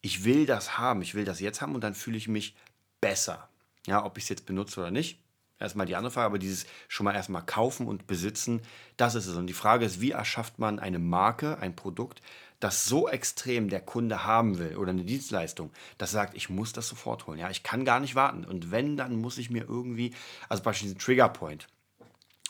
ich 0.01 0.24
will 0.24 0.46
das 0.46 0.77
haben, 0.77 1.01
ich 1.01 1.15
will 1.15 1.25
das 1.25 1.39
jetzt 1.39 1.62
haben 1.62 1.74
und 1.74 1.84
dann 1.84 1.96
fühle 1.96 2.17
ich 2.17 2.27
mich 2.27 2.55
besser. 3.01 3.50
Ja, 3.88 4.05
ob 4.05 4.17
ich 4.17 4.25
es 4.25 4.29
jetzt 4.29 4.46
benutze 4.46 4.79
oder 4.81 4.91
nicht, 4.91 5.19
erstmal 5.59 5.85
die 5.85 5.95
andere 5.95 6.11
Frage, 6.11 6.27
aber 6.27 6.39
dieses 6.39 6.65
schon 6.87 7.05
mal 7.05 7.15
erstmal 7.15 7.45
kaufen 7.45 7.87
und 7.87 8.07
besitzen, 8.07 8.61
das 8.97 9.15
ist 9.15 9.27
es. 9.27 9.35
Und 9.35 9.47
die 9.47 9.53
Frage 9.53 9.85
ist, 9.85 10.01
wie 10.01 10.11
erschafft 10.11 10.59
man 10.59 10.79
eine 10.79 10.99
Marke, 10.99 11.57
ein 11.59 11.75
Produkt, 11.75 12.21
das 12.59 12.85
so 12.85 13.07
extrem 13.07 13.69
der 13.69 13.79
Kunde 13.79 14.25
haben 14.25 14.59
will 14.59 14.75
oder 14.75 14.91
eine 14.91 15.03
Dienstleistung, 15.03 15.71
das 15.97 16.11
sagt, 16.11 16.35
ich 16.35 16.49
muss 16.49 16.73
das 16.73 16.87
sofort 16.87 17.25
holen. 17.27 17.39
Ja, 17.39 17.49
ich 17.49 17.63
kann 17.63 17.85
gar 17.85 17.99
nicht 17.99 18.15
warten. 18.15 18.43
Und 18.43 18.71
wenn, 18.71 18.97
dann 18.97 19.15
muss 19.15 19.37
ich 19.37 19.49
mir 19.49 19.63
irgendwie, 19.67 20.13
also 20.49 20.63
beispielsweise 20.63 20.97
Trigger 20.97 21.29
Point. 21.29 21.67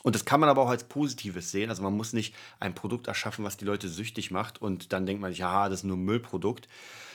Und 0.01 0.15
das 0.15 0.25
kann 0.25 0.39
man 0.39 0.49
aber 0.49 0.61
auch 0.61 0.69
als 0.69 0.85
Positives 0.85 1.51
sehen. 1.51 1.69
Also 1.69 1.83
man 1.83 1.95
muss 1.95 2.13
nicht 2.13 2.33
ein 2.59 2.73
Produkt 2.73 3.07
erschaffen, 3.07 3.43
was 3.43 3.57
die 3.57 3.65
Leute 3.65 3.89
süchtig 3.89 4.31
macht 4.31 4.61
und 4.61 4.93
dann 4.93 5.05
denkt 5.05 5.21
man 5.21 5.31
sich, 5.31 5.39
ja, 5.39 5.69
das 5.69 5.79
ist 5.79 5.83
nur 5.83 5.97
ein 5.97 6.05
Müllprodukt, 6.05 6.67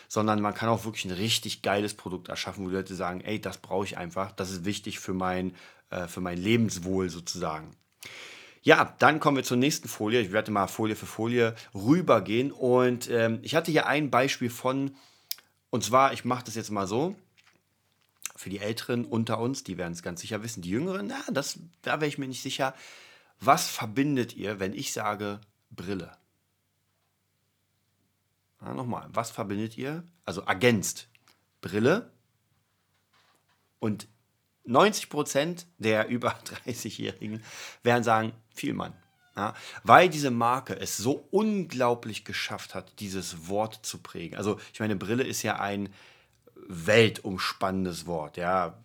sondern 0.09 0.41
man 0.41 0.55
kann 0.55 0.69
auch 0.69 0.85
wirklich 0.85 1.07
ein 1.07 1.11
richtig 1.11 1.63
geiles 1.63 1.95
Produkt 1.95 2.29
erschaffen, 2.29 2.65
wo 2.65 2.69
die 2.69 2.77
Leute 2.77 2.95
sagen, 2.95 3.23
ey, 3.23 3.41
das 3.41 3.59
brauche 3.59 3.87
ich 3.87 3.97
einfach, 3.97 4.33
das 4.33 4.51
ist 4.51 4.65
wichtig 4.65 5.01
für 5.01 5.15
mein, 5.15 5.55
äh, 5.91 6.07
für 6.07 6.21
mein 6.21 6.39
Lebenswohl 6.39 7.11
sozusagen. 7.11 7.77
Ja, 8.63 8.95
dann 8.99 9.21
kommen 9.21 9.37
wir 9.37 9.45
zur 9.45 9.59
nächsten 9.59 9.89
Folie. 9.89 10.21
Ich 10.21 10.33
werde 10.33 10.51
mal 10.51 10.67
Folie 10.69 10.97
für 10.97 11.07
Folie 11.07 11.55
rübergehen. 11.75 12.51
Und 12.51 13.11
ähm, 13.11 13.41
ich 13.43 13.55
hatte 13.55 13.71
hier 13.71 13.87
ein 13.87 14.11
Beispiel 14.11 14.49
von, 14.49 14.97
und 15.69 15.85
zwar, 15.85 16.15
ich 16.15 16.25
mache 16.25 16.45
das 16.45 16.55
jetzt 16.55 16.71
mal 16.71 16.87
so. 16.87 17.15
Für 18.37 18.49
die 18.49 18.59
Älteren 18.59 19.05
unter 19.05 19.39
uns, 19.39 19.65
die 19.65 19.77
werden 19.77 19.93
es 19.93 20.03
ganz 20.03 20.23
sicher 20.23 20.43
wissen. 20.43 20.63
Die 20.63 20.71
Jüngeren, 20.71 21.07
na, 21.09 21.21
das, 21.31 21.59
da 21.83 22.01
wäre 22.01 22.09
ich 22.09 22.17
mir 22.17 22.27
nicht 22.27 22.43
sicher. 22.43 22.75
Was 23.39 23.69
verbindet 23.69 24.35
ihr, 24.35 24.61
wenn 24.61 24.73
ich 24.73 24.93
sage 24.93 25.41
Brille? 25.71 26.17
Na, 28.61 28.73
nochmal, 28.73 29.09
was 29.11 29.31
verbindet 29.31 29.77
ihr? 29.77 30.05
Also 30.25 30.41
ergänzt 30.41 31.09
Brille 31.61 32.11
und 33.79 34.09
90 34.65 35.09
Prozent 35.09 35.67
der 35.79 36.09
über 36.09 36.35
30-Jährigen 36.67 37.43
werden 37.83 38.05
sagen, 38.05 38.33
Vielmann. 38.55 38.95
Ja, 39.37 39.55
weil 39.83 40.09
diese 40.09 40.31
Marke 40.31 40.79
es 40.79 40.97
so 40.97 41.27
unglaublich 41.33 42.25
geschafft 42.25 42.77
hat, 42.77 43.01
dieses 43.01 43.49
Wort 43.49 43.81
zu 43.83 43.99
prägen. 43.99 44.37
Also 44.37 44.61
ich 44.73 44.79
meine, 44.79 44.95
Brille 44.95 45.25
ist 45.25 45.43
ja 45.43 45.59
ein 45.59 45.89
weltumspannendes 46.69 48.07
Wort. 48.07 48.37
Ja, 48.37 48.79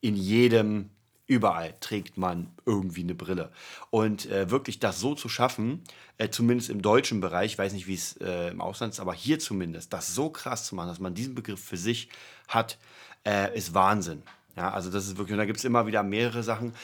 in 0.00 0.16
jedem, 0.16 0.90
überall 1.26 1.74
trägt 1.78 2.16
man 2.16 2.50
irgendwie 2.66 3.02
eine 3.02 3.14
Brille. 3.14 3.52
Und 3.90 4.26
äh, 4.26 4.50
wirklich 4.50 4.80
das 4.80 4.98
so 4.98 5.14
zu 5.14 5.28
schaffen, 5.28 5.84
äh, 6.18 6.28
zumindest 6.28 6.70
im 6.70 6.82
deutschen 6.82 7.20
Bereich, 7.20 7.52
ich 7.52 7.58
weiß 7.58 7.72
nicht, 7.72 7.86
wie 7.86 7.94
es 7.94 8.16
äh, 8.16 8.50
im 8.50 8.60
Ausland 8.60 8.94
ist, 8.94 9.00
aber 9.00 9.14
hier 9.14 9.38
zumindest, 9.38 9.92
das 9.92 10.14
so 10.14 10.28
krass 10.28 10.66
zu 10.66 10.74
machen, 10.74 10.88
dass 10.88 11.00
man 11.00 11.14
diesen 11.14 11.34
Begriff 11.34 11.62
für 11.62 11.76
sich 11.76 12.08
hat, 12.48 12.78
äh, 13.24 13.56
ist 13.56 13.74
Wahnsinn. 13.74 14.22
Ja, 14.56 14.70
also 14.70 14.90
das 14.90 15.06
ist 15.06 15.16
wirklich, 15.16 15.32
und 15.32 15.38
da 15.38 15.46
gibt 15.46 15.58
es 15.58 15.64
immer 15.64 15.86
wieder 15.86 16.02
mehrere 16.02 16.42
Sachen. 16.42 16.74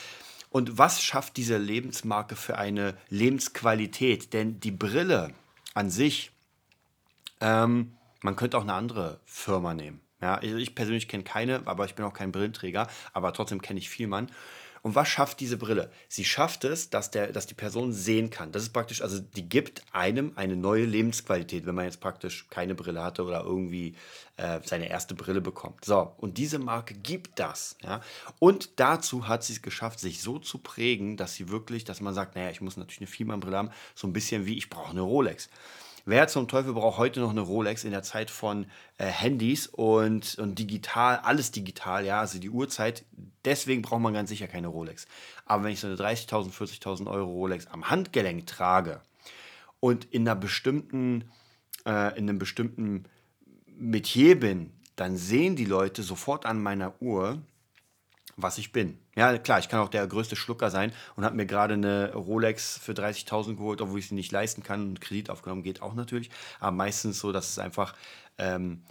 Und 0.51 0.79
was 0.79 1.03
schafft 1.03 1.37
diese 1.37 1.57
Lebensmarke 1.57 2.35
für 2.35 2.59
eine 2.59 2.97
Lebensqualität? 3.09 4.33
Denn 4.33 4.59
die 4.59 4.73
Brille 4.73 5.33
an 5.75 5.91
sich, 5.91 6.33
ähm, 7.41 7.97
man 8.23 8.37
könnte 8.37 8.59
auch 8.59 8.63
eine 8.63 8.75
andere 8.75 9.21
Firma 9.25 9.75
nehmen. 9.75 10.01
Ja, 10.21 10.43
ich 10.43 10.75
persönlich 10.75 11.09
kenne 11.09 11.23
keine, 11.23 11.67
aber 11.67 11.87
ich 11.87 11.95
bin 11.95 12.05
auch 12.05 12.13
kein 12.13 12.33
Brillenträger, 12.33 12.89
aber 13.15 13.33
trotzdem 13.33 13.63
kenne 13.63 13.79
ich 13.79 13.89
viel 13.89 14.07
Mann. 14.07 14.31
Und 14.83 14.95
was 14.95 15.09
schafft 15.09 15.41
diese 15.41 15.57
Brille? 15.57 15.91
Sie 16.09 16.25
schafft 16.25 16.65
es, 16.65 16.91
dass, 16.91 17.11
der, 17.11 17.33
dass 17.33 17.47
die 17.47 17.55
Person 17.55 17.93
sehen 17.93 18.31
kann. 18.31 18.53
Das 18.53 18.63
ist 18.63 18.73
praktisch, 18.73 19.03
also 19.03 19.21
die 19.21 19.49
gibt 19.49 19.83
einem 19.93 20.33
eine 20.37 20.57
neue 20.57 20.85
Lebensqualität, 20.85 21.67
wenn 21.67 21.75
man 21.75 21.85
jetzt 21.85 22.01
praktisch 22.01 22.47
keine 22.49 22.75
Brille 22.75 23.03
hatte 23.03 23.25
oder 23.25 23.45
irgendwie 23.45 23.95
äh, 24.37 24.61
seine 24.65 24.89
erste 24.89 25.15
Brille 25.15 25.41
bekommt. 25.41 25.85
So, 25.85 26.13
und 26.17 26.39
diese 26.39 26.59
Marke 26.59 26.95
gibt 26.95 27.39
das. 27.39 27.77
Ja? 27.83 28.01
Und 28.39 28.81
dazu 28.81 29.29
hat 29.29 29.45
sie 29.45 29.53
es 29.55 29.63
geschafft, 29.63 30.01
sich 30.01 30.23
so 30.23 30.39
zu 30.39 30.59
prägen, 30.59 31.17
dass 31.17 31.35
sie 31.35 31.51
wirklich, 31.51 31.85
dass 31.85 32.01
man 32.01 32.15
sagt, 32.15 32.37
naja, 32.37 32.51
ich 32.51 32.61
muss 32.61 32.77
natürlich 32.77 33.01
eine 33.01 33.07
Fieberbrille 33.07 33.57
haben, 33.57 33.71
so 33.95 34.07
ein 34.07 34.13
bisschen 34.13 34.47
wie 34.47 34.57
ich 34.57 34.71
brauche 34.71 34.91
eine 34.91 35.03
Rolex. 35.03 35.49
Wer 36.05 36.29
zum 36.29 36.49
Teufel 36.49 36.73
braucht 36.73 36.99
heute 36.99 37.21
noch 37.21 37.31
eine 37.31 37.41
Rolex 37.41 37.85
in 37.85 37.91
der 37.91 38.03
Zeit 38.03 38.31
von 38.31 38.67
äh, 38.99 39.07
Handys 39.07 39.67
und, 39.67 40.39
und 40.39 40.59
digital, 40.59 41.19
alles 41.19 41.51
digital, 41.51 42.05
ja, 42.07 42.21
also 42.21 42.39
die 42.39 42.51
Uhrzeit. 42.51 43.05
Deswegen 43.45 43.83
braucht 43.83 44.01
man 44.01 44.15
ganz 44.15 44.31
sicher 44.31 44.47
keine 44.47 44.69
Rolex. 44.69 45.07
Aber 45.45 45.65
wenn 45.65 45.73
ich 45.73 45.81
so 45.81 45.87
eine 45.87 45.97
30.000, 45.97 46.53
40.000 46.53 47.07
Euro 47.11 47.31
Rolex 47.31 47.67
am 47.67 47.91
Handgelenk 47.91 48.47
trage 48.47 49.01
und 49.79 50.07
in 50.07 50.27
einer 50.27 50.39
bestimmten, 50.39 51.25
äh, 51.87 52.17
in 52.19 52.29
einem 52.29 52.39
bestimmten 52.39 53.05
Metier 53.67 54.39
bin, 54.39 54.73
dann 54.97 55.17
sehen 55.17 55.57
die 55.57 55.65
Leute 55.65 56.03
sofort 56.03 56.45
an 56.45 56.63
meiner 56.63 57.01
Uhr, 57.01 57.39
was 58.43 58.59
ich 58.59 58.73
bin. 58.73 58.99
Ja, 59.17 59.37
klar, 59.39 59.59
ich 59.59 59.69
kann 59.69 59.81
auch 59.81 59.89
der 59.89 60.07
größte 60.07 60.37
Schlucker 60.37 60.71
sein 60.71 60.93
und 61.17 61.25
habe 61.25 61.37
mir 61.37 61.47
gerade 61.47 61.75
eine 61.75 62.13
Rolex 62.15 62.79
für 62.79 62.93
30.000 62.93 63.57
geholt, 63.57 63.81
obwohl 63.81 63.99
ich 63.99 64.09
sie 64.09 64.15
nicht 64.15 64.33
leisten 64.33 64.63
kann 64.63 64.89
und 64.89 65.01
Kredit 65.01 65.31
aufgenommen 65.31 65.63
geht 65.63 65.83
auch 65.83 65.95
natürlich. 65.95 66.31
Aber 66.59 66.73
meistens 66.73 67.19
so, 67.19 67.33
dass 67.33 67.51
es 67.51 67.59
einfach 67.59 67.95
ähm, 68.39 68.83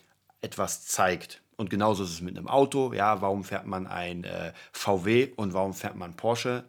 etwas 0.41 0.86
zeigt. 0.86 1.41
Und 1.58 1.70
genauso 1.70 2.03
ist 2.03 2.12
es 2.12 2.22
mit 2.22 2.38
einem 2.38 2.48
Auto. 2.48 2.94
Ja, 2.94 3.22
warum 3.22 3.44
fährt 3.44 3.65
man 3.65 3.86
ein 3.86 4.24
äh, 4.24 4.53
VW 4.72 5.34
und 5.36 5.53
warum 5.53 5.74
fährt 5.74 5.96
man 5.96 6.15
Porsche? 6.15 6.63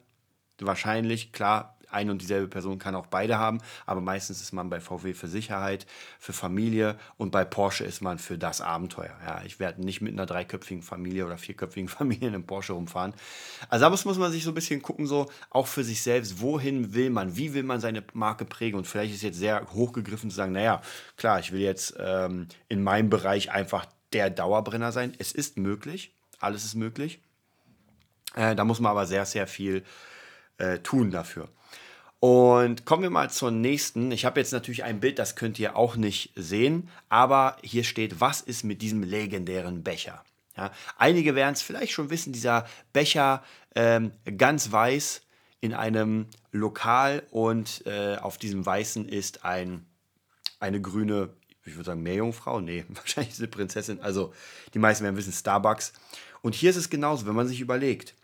Wahrscheinlich, 0.59 1.33
klar, 1.33 1.79
eine 1.91 2.11
und 2.11 2.23
dieselbe 2.23 2.49
Person 2.49 2.79
kann 2.79 2.95
auch 2.95 3.07
beide 3.07 3.39
haben, 3.39 3.59
aber 3.87 4.01
meistens 4.01 4.41
ist 4.41 4.53
man 4.53 4.71
bei 4.71 4.81
VW 4.81 5.15
für 5.15 5.29
Sicherheit, 5.29 5.87
für 6.19 6.33
Familie 6.33 6.99
und 7.17 7.31
bei 7.31 7.45
Porsche 7.45 7.85
ist 7.85 8.01
man 8.01 8.19
für 8.19 8.39
das 8.39 8.61
Abenteuer. 8.61 9.15
Ja, 9.27 9.43
ich 9.45 9.61
werde 9.61 9.85
nicht 9.85 10.01
mit 10.01 10.13
einer 10.13 10.27
dreiköpfigen 10.27 10.83
Familie 10.83 11.27
oder 11.27 11.39
vierköpfigen 11.39 11.89
Familie 12.01 12.29
in 12.29 12.35
einem 12.35 12.47
Porsche 12.47 12.73
rumfahren. 12.73 13.15
Also 13.69 13.85
da 13.85 13.91
muss, 13.91 14.05
muss 14.05 14.19
man 14.19 14.33
sich 14.33 14.45
so 14.45 14.51
ein 14.51 14.55
bisschen 14.55 14.83
gucken, 14.83 15.07
so 15.07 15.31
auch 15.51 15.67
für 15.67 15.85
sich 15.85 16.03
selbst, 16.03 16.41
wohin 16.41 16.95
will 16.95 17.11
man, 17.11 17.37
wie 17.37 17.55
will 17.55 17.63
man 17.63 17.81
seine 17.81 18.03
Marke 18.13 18.45
prägen 18.45 18.79
und 18.79 18.87
vielleicht 18.87 19.15
ist 19.15 19.23
jetzt 19.23 19.39
sehr 19.39 19.67
hochgegriffen 19.73 20.31
zu 20.31 20.37
sagen, 20.37 20.53
naja, 20.53 20.83
klar, 21.17 21.41
ich 21.41 21.53
will 21.53 21.61
jetzt 21.61 21.95
ähm, 21.99 22.49
in 22.69 22.83
meinem 22.83 23.11
Bereich 23.11 23.51
einfach 23.51 23.87
der 24.13 24.31
Dauerbrenner 24.31 24.93
sein. 24.93 25.15
Es 25.19 25.33
ist 25.33 25.57
möglich, 25.57 26.15
alles 26.39 26.65
ist 26.65 26.75
möglich. 26.75 27.21
Äh, 28.35 28.55
da 28.55 28.65
muss 28.65 28.81
man 28.81 28.91
aber 28.91 29.07
sehr, 29.07 29.27
sehr 29.27 29.47
viel 29.47 29.85
äh, 30.59 30.79
tun 30.79 31.11
dafür. 31.11 31.49
Und 32.21 32.85
kommen 32.85 33.03
wir 33.03 33.11
mal 33.11 33.31
zur 33.31 33.51
nächsten. 33.51 34.13
Ich 34.13 34.27
habe 34.27 34.39
jetzt 34.39 34.53
natürlich 34.53 34.85
ein 34.85 35.01
Bild, 35.01 35.19
das 35.19 35.37
könnt 35.37 35.59
ihr 35.59 35.75
auch 35.75 35.97
nicht 35.97 36.33
sehen, 36.37 36.91
aber 37.09 37.57
hier 37.63 37.83
steht, 37.83 38.21
was 38.21 38.43
ist 38.43 38.63
mit 38.63 38.83
diesem 38.83 39.03
legendären 39.03 39.83
Becher? 39.83 40.23
Ja, 40.55 40.71
einige 40.99 41.35
werden 41.35 41.55
es 41.55 41.63
vielleicht 41.63 41.93
schon 41.93 42.11
wissen, 42.11 42.35
dieser 42.35 42.67
Becher 42.93 43.43
ähm, 43.75 44.13
ganz 44.37 44.71
weiß 44.71 45.23
in 45.63 45.73
einem 45.73 46.27
Lokal 46.53 47.23
und 47.31 47.87
äh, 47.87 48.17
auf 48.17 48.37
diesem 48.37 48.67
weißen 48.67 49.09
ist 49.09 49.47
ein, 49.47 49.87
eine 50.59 50.83
grüne, 50.83 51.31
ich 51.65 51.75
würde 51.77 51.87
sagen 51.87 52.03
Meerjungfrau, 52.03 52.61
nee, 52.61 52.85
wahrscheinlich 52.89 53.33
ist 53.33 53.41
eine 53.41 53.49
Prinzessin, 53.49 54.01
also 54.01 54.35
die 54.75 54.79
meisten 54.79 55.05
werden 55.05 55.17
wissen, 55.17 55.33
Starbucks. 55.33 55.95
Und 56.43 56.55
hier 56.55 56.69
ist 56.69 56.77
es 56.77 56.91
genauso, 56.91 57.27
wenn 57.27 57.35
man 57.35 57.49
sich 57.49 57.61
überlegt, 57.61 58.15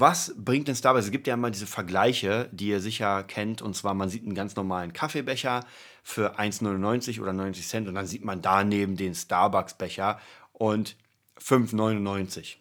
was 0.00 0.34
bringt 0.36 0.68
denn 0.68 0.76
Starbucks? 0.76 1.06
Es 1.06 1.10
gibt 1.10 1.26
ja 1.26 1.34
immer 1.34 1.50
diese 1.50 1.66
Vergleiche, 1.66 2.48
die 2.52 2.68
ihr 2.68 2.80
sicher 2.80 3.22
kennt. 3.24 3.62
Und 3.62 3.74
zwar, 3.74 3.94
man 3.94 4.08
sieht 4.08 4.24
einen 4.24 4.34
ganz 4.34 4.56
normalen 4.56 4.92
Kaffeebecher 4.92 5.64
für 6.02 6.38
1,99 6.38 7.20
oder 7.20 7.32
90 7.32 7.66
Cent. 7.66 7.88
Und 7.88 7.94
dann 7.94 8.06
sieht 8.06 8.24
man 8.24 8.42
daneben 8.42 8.96
den 8.96 9.14
Starbucks-Becher 9.14 10.20
und 10.52 10.96
5,99. 11.40 12.56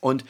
Und 0.00 0.24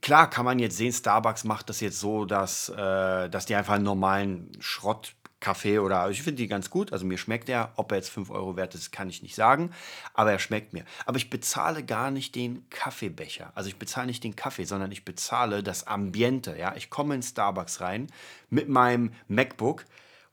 klar 0.00 0.28
kann 0.28 0.44
man 0.44 0.58
jetzt 0.58 0.76
sehen, 0.76 0.92
Starbucks 0.92 1.44
macht 1.44 1.68
das 1.68 1.80
jetzt 1.80 1.98
so, 1.98 2.24
dass, 2.24 2.68
äh, 2.68 3.28
dass 3.30 3.46
die 3.46 3.54
einfach 3.54 3.74
einen 3.74 3.84
normalen 3.84 4.52
Schrott 4.60 5.14
Kaffee 5.44 5.78
oder 5.78 6.08
ich 6.08 6.22
finde 6.22 6.42
die 6.42 6.48
ganz 6.48 6.70
gut. 6.70 6.90
Also 6.92 7.04
mir 7.04 7.18
schmeckt 7.18 7.50
er. 7.50 7.72
Ob 7.76 7.92
er 7.92 7.98
jetzt 7.98 8.08
5 8.08 8.30
Euro 8.30 8.56
wert 8.56 8.74
ist, 8.74 8.92
kann 8.92 9.10
ich 9.10 9.22
nicht 9.22 9.34
sagen. 9.34 9.70
Aber 10.14 10.32
er 10.32 10.38
schmeckt 10.38 10.72
mir. 10.72 10.84
Aber 11.04 11.18
ich 11.18 11.28
bezahle 11.28 11.84
gar 11.84 12.10
nicht 12.10 12.34
den 12.34 12.68
Kaffeebecher. 12.70 13.52
Also 13.54 13.68
ich 13.68 13.76
bezahle 13.76 14.06
nicht 14.06 14.24
den 14.24 14.36
Kaffee, 14.36 14.64
sondern 14.64 14.90
ich 14.90 15.04
bezahle 15.04 15.62
das 15.62 15.86
Ambiente. 15.86 16.56
Ja? 16.58 16.74
Ich 16.76 16.88
komme 16.88 17.14
in 17.14 17.22
Starbucks 17.22 17.82
rein 17.82 18.06
mit 18.48 18.70
meinem 18.70 19.12
MacBook, 19.28 19.84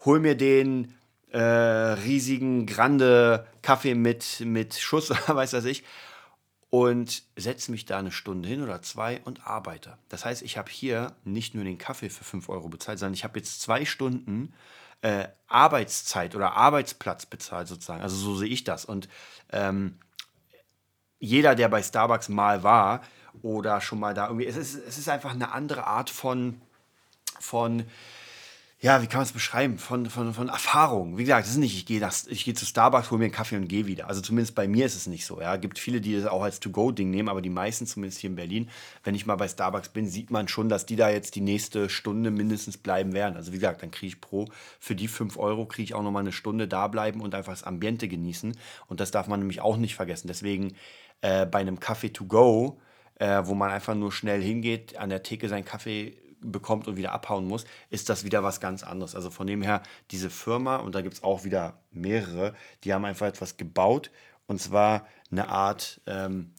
hole 0.05 0.21
mir 0.21 0.35
den 0.35 0.95
äh, 1.31 1.39
riesigen 1.39 2.65
Grande 2.65 3.45
Kaffee 3.61 3.95
mit, 3.95 4.39
mit 4.45 4.75
Schuss 4.75 5.11
oder 5.11 5.35
weiß 5.35 5.51
was 5.51 5.65
ich 5.65 5.83
und 6.69 7.23
setze 7.35 7.69
mich 7.69 7.85
da 7.85 7.99
eine 7.99 8.13
Stunde 8.13 8.47
hin 8.47 8.63
oder 8.63 8.81
zwei 8.81 9.19
und 9.25 9.45
arbeite. 9.45 9.97
Das 10.07 10.23
heißt, 10.23 10.41
ich 10.41 10.57
habe 10.57 10.71
hier 10.71 11.13
nicht 11.25 11.53
nur 11.53 11.65
den 11.65 11.77
Kaffee 11.77 12.09
für 12.09 12.23
5 12.23 12.47
Euro 12.47 12.69
bezahlt, 12.69 12.97
sondern 12.97 13.13
ich 13.13 13.25
habe 13.25 13.37
jetzt 13.37 13.61
zwei 13.61 13.83
Stunden 13.83 14.53
äh, 15.01 15.27
Arbeitszeit 15.47 16.35
oder 16.35 16.53
Arbeitsplatz 16.53 17.25
bezahlt 17.25 17.67
sozusagen. 17.67 18.01
Also 18.01 18.15
so 18.15 18.35
sehe 18.35 18.49
ich 18.49 18.63
das. 18.63 18.85
Und 18.85 19.09
ähm, 19.51 19.99
jeder, 21.19 21.55
der 21.55 21.69
bei 21.69 21.83
Starbucks 21.83 22.29
mal 22.29 22.63
war 22.63 23.01
oder 23.41 23.81
schon 23.81 23.99
mal 23.99 24.13
da 24.13 24.27
irgendwie, 24.27 24.47
es 24.47 24.55
ist, 24.55 24.75
es 24.75 24.97
ist 24.97 25.09
einfach 25.09 25.31
eine 25.31 25.51
andere 25.51 25.87
Art 25.87 26.09
von, 26.09 26.61
von 27.39 27.85
ja, 28.83 29.03
wie 29.03 29.05
kann 29.05 29.19
man 29.19 29.27
es 29.27 29.31
beschreiben, 29.31 29.77
von, 29.77 30.07
von, 30.07 30.33
von 30.33 30.49
Erfahrung. 30.49 31.19
Wie 31.19 31.23
gesagt, 31.23 31.45
es 31.45 31.51
ist 31.51 31.59
nicht, 31.59 31.77
ich 31.77 31.85
gehe, 31.85 31.99
das, 31.99 32.23
zu 32.23 32.65
Starbucks, 32.65 33.11
hole 33.11 33.19
mir 33.19 33.25
einen 33.25 33.31
Kaffee 33.31 33.55
und 33.55 33.67
gehe 33.67 33.85
wieder. 33.85 34.07
Also 34.07 34.21
zumindest 34.21 34.55
bei 34.55 34.67
mir 34.67 34.87
ist 34.87 34.95
es 34.95 35.05
nicht 35.05 35.23
so. 35.23 35.39
Ja, 35.39 35.55
gibt 35.57 35.77
viele, 35.77 36.01
die 36.01 36.15
das 36.15 36.25
auch 36.25 36.41
als 36.41 36.59
To-Go-Ding 36.59 37.11
nehmen, 37.11 37.29
aber 37.29 37.43
die 37.43 37.51
meisten, 37.51 37.85
zumindest 37.85 38.21
hier 38.21 38.31
in 38.31 38.35
Berlin, 38.35 38.69
wenn 39.03 39.13
ich 39.13 39.27
mal 39.27 39.35
bei 39.35 39.47
Starbucks 39.47 39.89
bin, 39.89 40.07
sieht 40.07 40.31
man 40.31 40.47
schon, 40.47 40.67
dass 40.67 40.87
die 40.87 40.95
da 40.95 41.11
jetzt 41.11 41.35
die 41.35 41.41
nächste 41.41 41.91
Stunde 41.91 42.31
mindestens 42.31 42.77
bleiben 42.77 43.13
werden. 43.13 43.35
Also 43.35 43.51
wie 43.51 43.57
gesagt, 43.57 43.83
dann 43.83 43.91
kriege 43.91 44.07
ich 44.07 44.19
pro, 44.19 44.47
für 44.79 44.95
die 44.95 45.07
5 45.07 45.37
Euro 45.37 45.67
kriege 45.67 45.83
ich 45.83 45.93
auch 45.93 46.01
nochmal 46.01 46.23
eine 46.23 46.31
Stunde 46.31 46.67
da 46.67 46.87
bleiben 46.87 47.21
und 47.21 47.35
einfach 47.35 47.53
das 47.53 47.63
Ambiente 47.63 48.07
genießen. 48.07 48.57
Und 48.87 48.99
das 48.99 49.11
darf 49.11 49.27
man 49.27 49.41
nämlich 49.41 49.61
auch 49.61 49.77
nicht 49.77 49.93
vergessen. 49.93 50.27
Deswegen 50.27 50.73
äh, 51.21 51.45
bei 51.45 51.59
einem 51.59 51.79
Kaffee 51.79 52.09
to 52.09 52.25
go, 52.25 52.79
äh, 53.19 53.43
wo 53.45 53.53
man 53.53 53.69
einfach 53.69 53.93
nur 53.93 54.11
schnell 54.11 54.41
hingeht, 54.41 54.97
an 54.97 55.11
der 55.11 55.21
Theke 55.21 55.49
seinen 55.49 55.65
Kaffee 55.65 56.17
bekommt 56.41 56.87
und 56.87 56.97
wieder 56.97 57.11
abhauen 57.11 57.47
muss, 57.47 57.65
ist 57.89 58.09
das 58.09 58.23
wieder 58.23 58.43
was 58.43 58.59
ganz 58.59 58.83
anderes. 58.83 59.15
Also 59.15 59.29
von 59.29 59.47
dem 59.47 59.61
her, 59.61 59.81
diese 60.11 60.29
Firma, 60.29 60.77
und 60.77 60.95
da 60.95 61.01
gibt 61.01 61.15
es 61.15 61.23
auch 61.23 61.43
wieder 61.43 61.79
mehrere, 61.91 62.55
die 62.83 62.93
haben 62.93 63.05
einfach 63.05 63.27
etwas 63.27 63.57
gebaut, 63.57 64.11
und 64.47 64.59
zwar 64.59 65.07
eine 65.31 65.47
Art, 65.47 66.01
ähm, 66.07 66.51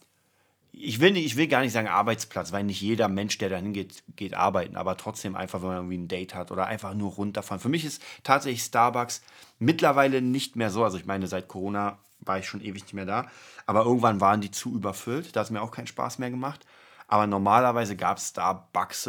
ich 0.72 1.00
will, 1.00 1.12
nicht, 1.12 1.26
ich 1.26 1.36
will 1.36 1.48
gar 1.48 1.60
nicht 1.60 1.72
sagen 1.72 1.88
Arbeitsplatz, 1.88 2.50
weil 2.50 2.64
nicht 2.64 2.80
jeder 2.80 3.08
Mensch, 3.08 3.36
der 3.36 3.50
dahin 3.50 3.74
geht, 3.74 4.02
geht 4.16 4.32
arbeiten, 4.32 4.76
aber 4.76 4.96
trotzdem 4.96 5.36
einfach, 5.36 5.60
wenn 5.60 5.68
man 5.68 5.76
irgendwie 5.76 5.98
ein 5.98 6.08
Date 6.08 6.34
hat 6.34 6.50
oder 6.50 6.66
einfach 6.66 6.94
nur 6.94 7.12
runterfahren. 7.12 7.60
Für 7.60 7.68
mich 7.68 7.84
ist 7.84 8.02
tatsächlich 8.22 8.62
Starbucks 8.62 9.22
mittlerweile 9.58 10.22
nicht 10.22 10.56
mehr 10.56 10.70
so. 10.70 10.82
Also 10.82 10.96
ich 10.96 11.04
meine, 11.04 11.26
seit 11.26 11.48
Corona 11.48 11.98
war 12.20 12.38
ich 12.38 12.46
schon 12.46 12.62
ewig 12.62 12.82
nicht 12.82 12.94
mehr 12.94 13.04
da, 13.04 13.26
aber 13.66 13.84
irgendwann 13.84 14.22
waren 14.22 14.40
die 14.40 14.50
zu 14.50 14.74
überfüllt. 14.74 15.36
Da 15.36 15.40
hat 15.40 15.46
es 15.46 15.50
mir 15.50 15.60
auch 15.60 15.70
keinen 15.70 15.86
Spaß 15.86 16.18
mehr 16.18 16.30
gemacht. 16.30 16.64
Aber 17.08 17.26
normalerweise 17.26 17.96
gab 17.96 18.18
es 18.18 18.28
Starbucks 18.28 19.08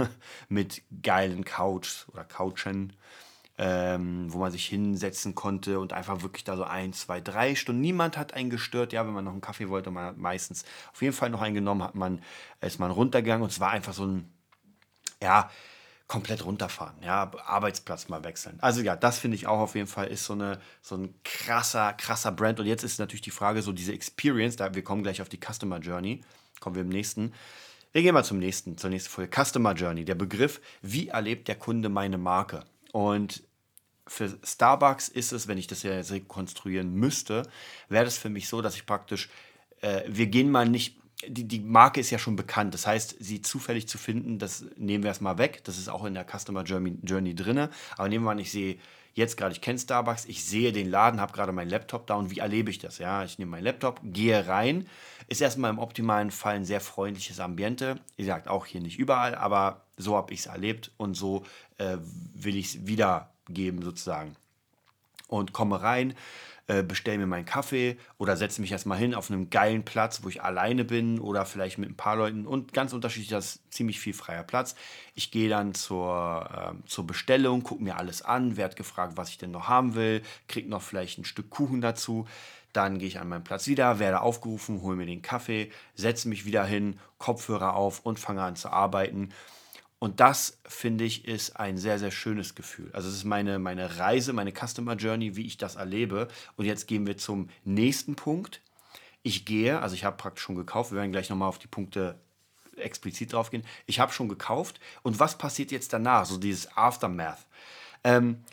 mit 0.48 0.82
geilen 1.02 1.44
Couch 1.44 2.08
oder 2.08 2.24
Couchen 2.24 2.92
ähm, 3.56 4.32
wo 4.32 4.38
man 4.38 4.50
sich 4.50 4.66
hinsetzen 4.66 5.34
konnte 5.34 5.78
und 5.78 5.92
einfach 5.92 6.22
wirklich 6.22 6.44
da 6.44 6.56
so 6.56 6.64
ein, 6.64 6.92
zwei, 6.92 7.20
drei 7.20 7.54
Stunden. 7.54 7.80
Niemand 7.80 8.16
hat 8.16 8.34
einen 8.34 8.50
gestört. 8.50 8.92
Ja, 8.92 9.06
wenn 9.06 9.12
man 9.12 9.24
noch 9.24 9.32
einen 9.32 9.40
Kaffee 9.40 9.68
wollte, 9.68 9.90
man 9.90 10.06
hat 10.06 10.16
meistens 10.16 10.64
auf 10.92 11.02
jeden 11.02 11.14
Fall 11.14 11.30
noch 11.30 11.40
einen 11.40 11.54
genommen, 11.54 11.82
hat 11.82 11.94
man, 11.94 12.20
ist 12.60 12.80
man 12.80 12.90
runtergegangen 12.90 13.42
und 13.42 13.52
es 13.52 13.60
war 13.60 13.70
einfach 13.70 13.92
so 13.92 14.06
ein, 14.06 14.32
ja, 15.22 15.50
komplett 16.06 16.44
runterfahren, 16.44 16.96
ja, 17.02 17.30
Arbeitsplatz 17.46 18.08
mal 18.08 18.22
wechseln. 18.24 18.58
Also 18.60 18.82
ja, 18.82 18.94
das 18.94 19.18
finde 19.18 19.36
ich 19.36 19.46
auch 19.46 19.58
auf 19.58 19.74
jeden 19.74 19.86
Fall 19.86 20.08
ist 20.08 20.26
so, 20.26 20.34
eine, 20.34 20.60
so 20.82 20.96
ein 20.96 21.14
krasser, 21.24 21.94
krasser 21.94 22.30
Brand. 22.30 22.60
Und 22.60 22.66
jetzt 22.66 22.84
ist 22.84 22.98
natürlich 22.98 23.22
die 23.22 23.30
Frage, 23.30 23.62
so 23.62 23.72
diese 23.72 23.92
Experience, 23.92 24.56
da 24.56 24.74
wir 24.74 24.84
kommen 24.84 25.02
gleich 25.02 25.22
auf 25.22 25.30
die 25.30 25.40
Customer 25.40 25.78
Journey, 25.78 26.22
kommen 26.64 26.76
wir 26.76 26.82
im 26.82 26.88
nächsten. 26.88 27.32
Wir 27.92 28.02
gehen 28.02 28.14
mal 28.14 28.24
zum 28.24 28.38
nächsten, 28.38 28.78
zur 28.78 28.90
nächsten 28.90 29.10
Folge. 29.10 29.30
Customer 29.30 29.74
Journey, 29.74 30.04
der 30.04 30.14
Begriff, 30.14 30.60
wie 30.82 31.08
erlebt 31.08 31.46
der 31.46 31.56
Kunde 31.56 31.90
meine 31.90 32.18
Marke? 32.18 32.64
Und 32.90 33.42
für 34.06 34.36
Starbucks 34.42 35.08
ist 35.08 35.32
es, 35.32 35.46
wenn 35.46 35.58
ich 35.58 35.66
das 35.66 35.82
ja 35.82 35.92
rekonstruieren 35.92 36.94
müsste, 36.94 37.42
wäre 37.88 38.04
das 38.04 38.16
für 38.16 38.30
mich 38.30 38.48
so, 38.48 38.62
dass 38.62 38.76
ich 38.76 38.86
praktisch, 38.86 39.28
äh, 39.82 40.02
wir 40.08 40.26
gehen 40.26 40.50
mal 40.50 40.68
nicht, 40.68 40.98
die, 41.26 41.44
die 41.44 41.60
Marke 41.60 42.00
ist 42.00 42.10
ja 42.10 42.18
schon 42.18 42.36
bekannt. 42.36 42.72
Das 42.72 42.86
heißt, 42.86 43.16
sie 43.20 43.42
zufällig 43.42 43.86
zu 43.86 43.98
finden, 43.98 44.38
das 44.38 44.64
nehmen 44.76 45.04
wir 45.04 45.08
erstmal 45.08 45.38
weg. 45.38 45.62
Das 45.64 45.78
ist 45.78 45.88
auch 45.88 46.04
in 46.04 46.14
der 46.14 46.26
Customer 46.26 46.64
Journey, 46.64 46.96
Journey 47.02 47.34
drin. 47.34 47.68
Aber 47.96 48.08
nehmen 48.08 48.24
wir 48.24 48.30
an, 48.30 48.38
ich 48.38 48.50
sehe 48.50 48.78
jetzt 49.14 49.36
gerade, 49.36 49.52
ich 49.52 49.60
kenne 49.60 49.78
Starbucks, 49.78 50.26
ich 50.26 50.44
sehe 50.44 50.72
den 50.72 50.90
Laden, 50.90 51.20
habe 51.20 51.32
gerade 51.32 51.52
meinen 51.52 51.70
Laptop 51.70 52.06
da 52.06 52.14
und 52.14 52.30
wie 52.30 52.40
erlebe 52.40 52.70
ich 52.70 52.78
das? 52.78 52.98
Ja, 52.98 53.24
ich 53.24 53.38
nehme 53.38 53.52
meinen 53.52 53.64
Laptop, 53.64 54.00
gehe 54.02 54.46
rein, 54.46 54.86
ist 55.28 55.40
erstmal 55.40 55.70
im 55.70 55.78
optimalen 55.78 56.30
Fall 56.30 56.56
ein 56.56 56.64
sehr 56.64 56.80
freundliches 56.80 57.40
Ambiente. 57.40 58.00
Wie 58.16 58.22
gesagt, 58.22 58.48
auch 58.48 58.66
hier 58.66 58.80
nicht 58.80 58.98
überall, 58.98 59.34
aber 59.34 59.82
so 59.96 60.16
habe 60.16 60.32
ich 60.32 60.40
es 60.40 60.46
erlebt 60.46 60.90
und 60.96 61.14
so 61.14 61.44
äh, 61.78 61.96
will 62.34 62.56
ich 62.56 62.74
es 62.74 62.86
wiedergeben 62.86 63.82
sozusagen. 63.82 64.36
Und 65.28 65.52
komme 65.52 65.80
rein, 65.80 66.14
äh, 66.66 66.82
bestelle 66.82 67.18
mir 67.18 67.26
meinen 67.26 67.44
Kaffee 67.44 67.98
oder 68.16 68.36
setze 68.36 68.60
mich 68.60 68.72
erstmal 68.72 68.96
hin 68.96 69.14
auf 69.14 69.30
einem 69.30 69.50
geilen 69.50 69.84
Platz, 69.84 70.22
wo 70.22 70.28
ich 70.28 70.42
alleine 70.42 70.84
bin 70.84 71.20
oder 71.20 71.44
vielleicht 71.44 71.76
mit 71.78 71.90
ein 71.90 71.96
paar 71.96 72.16
Leuten 72.16 72.46
und 72.46 72.72
ganz 72.72 72.92
unterschiedlich, 72.92 73.28
das 73.28 73.56
ist 73.56 73.72
ziemlich 73.72 74.00
viel 74.00 74.14
freier 74.14 74.44
Platz. 74.44 74.74
Ich 75.14 75.30
gehe 75.30 75.50
dann 75.50 75.74
zur, 75.74 76.48
äh, 76.50 76.88
zur 76.88 77.06
Bestellung, 77.06 77.62
gucke 77.62 77.82
mir 77.82 77.98
alles 77.98 78.22
an, 78.22 78.56
werde 78.56 78.76
gefragt, 78.76 79.16
was 79.16 79.28
ich 79.28 79.38
denn 79.38 79.50
noch 79.50 79.68
haben 79.68 79.94
will, 79.94 80.22
kriege 80.48 80.70
noch 80.70 80.82
vielleicht 80.82 81.18
ein 81.18 81.24
Stück 81.24 81.50
Kuchen 81.50 81.82
dazu. 81.82 82.26
Dann 82.72 82.98
gehe 82.98 83.08
ich 83.08 83.20
an 83.20 83.28
meinen 83.28 83.44
Platz 83.44 83.66
wieder, 83.68 83.98
werde 83.98 84.20
aufgerufen, 84.20 84.82
hole 84.82 84.96
mir 84.96 85.06
den 85.06 85.22
Kaffee, 85.22 85.70
setze 85.94 86.28
mich 86.28 86.44
wieder 86.44 86.64
hin, 86.64 86.98
Kopfhörer 87.18 87.74
auf 87.74 88.00
und 88.00 88.18
fange 88.18 88.42
an 88.42 88.56
zu 88.56 88.70
arbeiten. 88.70 89.30
Und 90.04 90.20
das, 90.20 90.58
finde 90.66 91.04
ich, 91.04 91.24
ist 91.24 91.58
ein 91.58 91.78
sehr, 91.78 91.98
sehr 91.98 92.10
schönes 92.10 92.54
Gefühl. 92.54 92.90
Also 92.92 93.08
es 93.08 93.14
ist 93.14 93.24
meine, 93.24 93.58
meine 93.58 93.98
Reise, 93.98 94.34
meine 94.34 94.52
Customer 94.52 94.96
Journey, 94.96 95.34
wie 95.34 95.46
ich 95.46 95.56
das 95.56 95.76
erlebe. 95.76 96.28
Und 96.56 96.66
jetzt 96.66 96.86
gehen 96.86 97.06
wir 97.06 97.16
zum 97.16 97.48
nächsten 97.64 98.14
Punkt. 98.14 98.60
Ich 99.22 99.46
gehe, 99.46 99.80
also 99.80 99.94
ich 99.94 100.04
habe 100.04 100.18
praktisch 100.18 100.44
schon 100.44 100.56
gekauft, 100.56 100.92
wir 100.92 100.98
werden 100.98 101.10
gleich 101.10 101.30
nochmal 101.30 101.48
auf 101.48 101.58
die 101.58 101.68
Punkte 101.68 102.16
explizit 102.76 103.32
drauf 103.32 103.50
gehen. 103.50 103.64
Ich 103.86 103.98
habe 103.98 104.12
schon 104.12 104.28
gekauft. 104.28 104.78
Und 105.02 105.20
was 105.20 105.38
passiert 105.38 105.72
jetzt 105.72 105.94
danach? 105.94 106.26
So 106.26 106.36
dieses 106.36 106.76
Aftermath. 106.76 107.46
Ähm, 108.04 108.44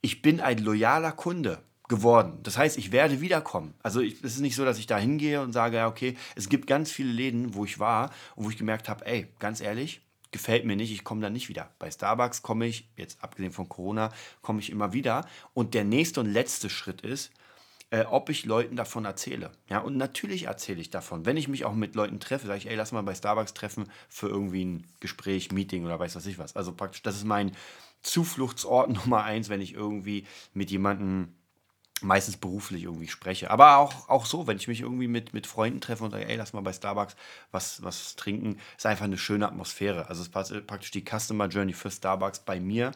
ich 0.00 0.22
bin 0.22 0.40
ein 0.40 0.58
loyaler 0.58 1.12
Kunde 1.12 1.62
geworden. 1.86 2.40
Das 2.42 2.58
heißt, 2.58 2.76
ich 2.76 2.90
werde 2.90 3.20
wiederkommen. 3.20 3.74
Also 3.84 4.00
es 4.00 4.24
ist 4.24 4.40
nicht 4.40 4.56
so, 4.56 4.64
dass 4.64 4.80
ich 4.80 4.88
da 4.88 4.98
hingehe 4.98 5.40
und 5.40 5.52
sage, 5.52 5.76
ja, 5.76 5.86
okay, 5.86 6.16
es 6.34 6.48
gibt 6.48 6.66
ganz 6.66 6.90
viele 6.90 7.12
Läden, 7.12 7.54
wo 7.54 7.64
ich 7.64 7.78
war 7.78 8.10
und 8.34 8.46
wo 8.46 8.50
ich 8.50 8.58
gemerkt 8.58 8.88
habe, 8.88 9.06
ey, 9.06 9.28
ganz 9.38 9.60
ehrlich, 9.60 10.00
gefällt 10.32 10.64
mir 10.64 10.76
nicht, 10.76 10.92
ich 10.92 11.04
komme 11.04 11.20
da 11.20 11.30
nicht 11.30 11.48
wieder. 11.48 11.70
Bei 11.78 11.90
Starbucks 11.90 12.42
komme 12.42 12.66
ich, 12.66 12.88
jetzt 12.96 13.22
abgesehen 13.22 13.52
von 13.52 13.68
Corona, 13.68 14.12
komme 14.42 14.60
ich 14.60 14.70
immer 14.70 14.92
wieder. 14.92 15.26
Und 15.54 15.74
der 15.74 15.84
nächste 15.84 16.20
und 16.20 16.32
letzte 16.32 16.70
Schritt 16.70 17.00
ist, 17.00 17.32
äh, 17.90 18.04
ob 18.04 18.28
ich 18.28 18.44
Leuten 18.44 18.76
davon 18.76 19.04
erzähle. 19.04 19.50
Ja, 19.68 19.80
und 19.80 19.96
natürlich 19.96 20.44
erzähle 20.44 20.80
ich 20.80 20.90
davon. 20.90 21.26
Wenn 21.26 21.36
ich 21.36 21.48
mich 21.48 21.64
auch 21.64 21.74
mit 21.74 21.94
Leuten 21.94 22.20
treffe, 22.20 22.46
sage 22.46 22.58
ich, 22.58 22.70
ey, 22.70 22.76
lass 22.76 22.92
mal 22.92 23.02
bei 23.02 23.14
Starbucks 23.14 23.54
treffen 23.54 23.90
für 24.08 24.28
irgendwie 24.28 24.64
ein 24.64 24.86
Gespräch, 25.00 25.50
Meeting 25.50 25.84
oder 25.84 25.98
weiß 25.98 26.14
was 26.14 26.26
ich 26.26 26.38
was. 26.38 26.54
Also 26.54 26.72
praktisch, 26.72 27.02
das 27.02 27.16
ist 27.16 27.24
mein 27.24 27.52
Zufluchtsort 28.02 28.90
Nummer 29.04 29.24
eins, 29.24 29.48
wenn 29.48 29.60
ich 29.60 29.74
irgendwie 29.74 30.26
mit 30.54 30.70
jemandem 30.70 31.34
meistens 32.02 32.36
beruflich 32.36 32.84
irgendwie 32.84 33.08
spreche. 33.08 33.50
Aber 33.50 33.76
auch, 33.76 34.08
auch 34.08 34.26
so, 34.26 34.46
wenn 34.46 34.56
ich 34.56 34.68
mich 34.68 34.80
irgendwie 34.80 35.08
mit, 35.08 35.34
mit 35.34 35.46
Freunden 35.46 35.80
treffe 35.80 36.04
und 36.04 36.10
sage, 36.10 36.28
ey, 36.28 36.36
lass 36.36 36.52
mal 36.52 36.62
bei 36.62 36.72
Starbucks 36.72 37.16
was, 37.50 37.82
was 37.82 38.16
trinken, 38.16 38.58
ist 38.76 38.86
einfach 38.86 39.04
eine 39.04 39.18
schöne 39.18 39.46
Atmosphäre. 39.46 40.08
Also 40.08 40.22
es 40.22 40.28
passt 40.28 40.66
praktisch 40.66 40.90
die 40.90 41.04
Customer 41.04 41.46
Journey 41.48 41.72
für 41.72 41.90
Starbucks 41.90 42.40
bei 42.40 42.60
mir 42.60 42.92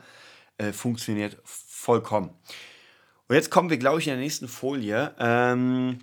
äh, 0.58 0.72
funktioniert 0.72 1.38
vollkommen. 1.44 2.30
Und 3.28 3.36
jetzt 3.36 3.50
kommen 3.50 3.70
wir, 3.70 3.78
glaube 3.78 4.00
ich, 4.00 4.06
in 4.06 4.12
der 4.12 4.22
nächsten 4.22 4.48
Folie. 4.48 5.14
Ähm, 5.18 5.98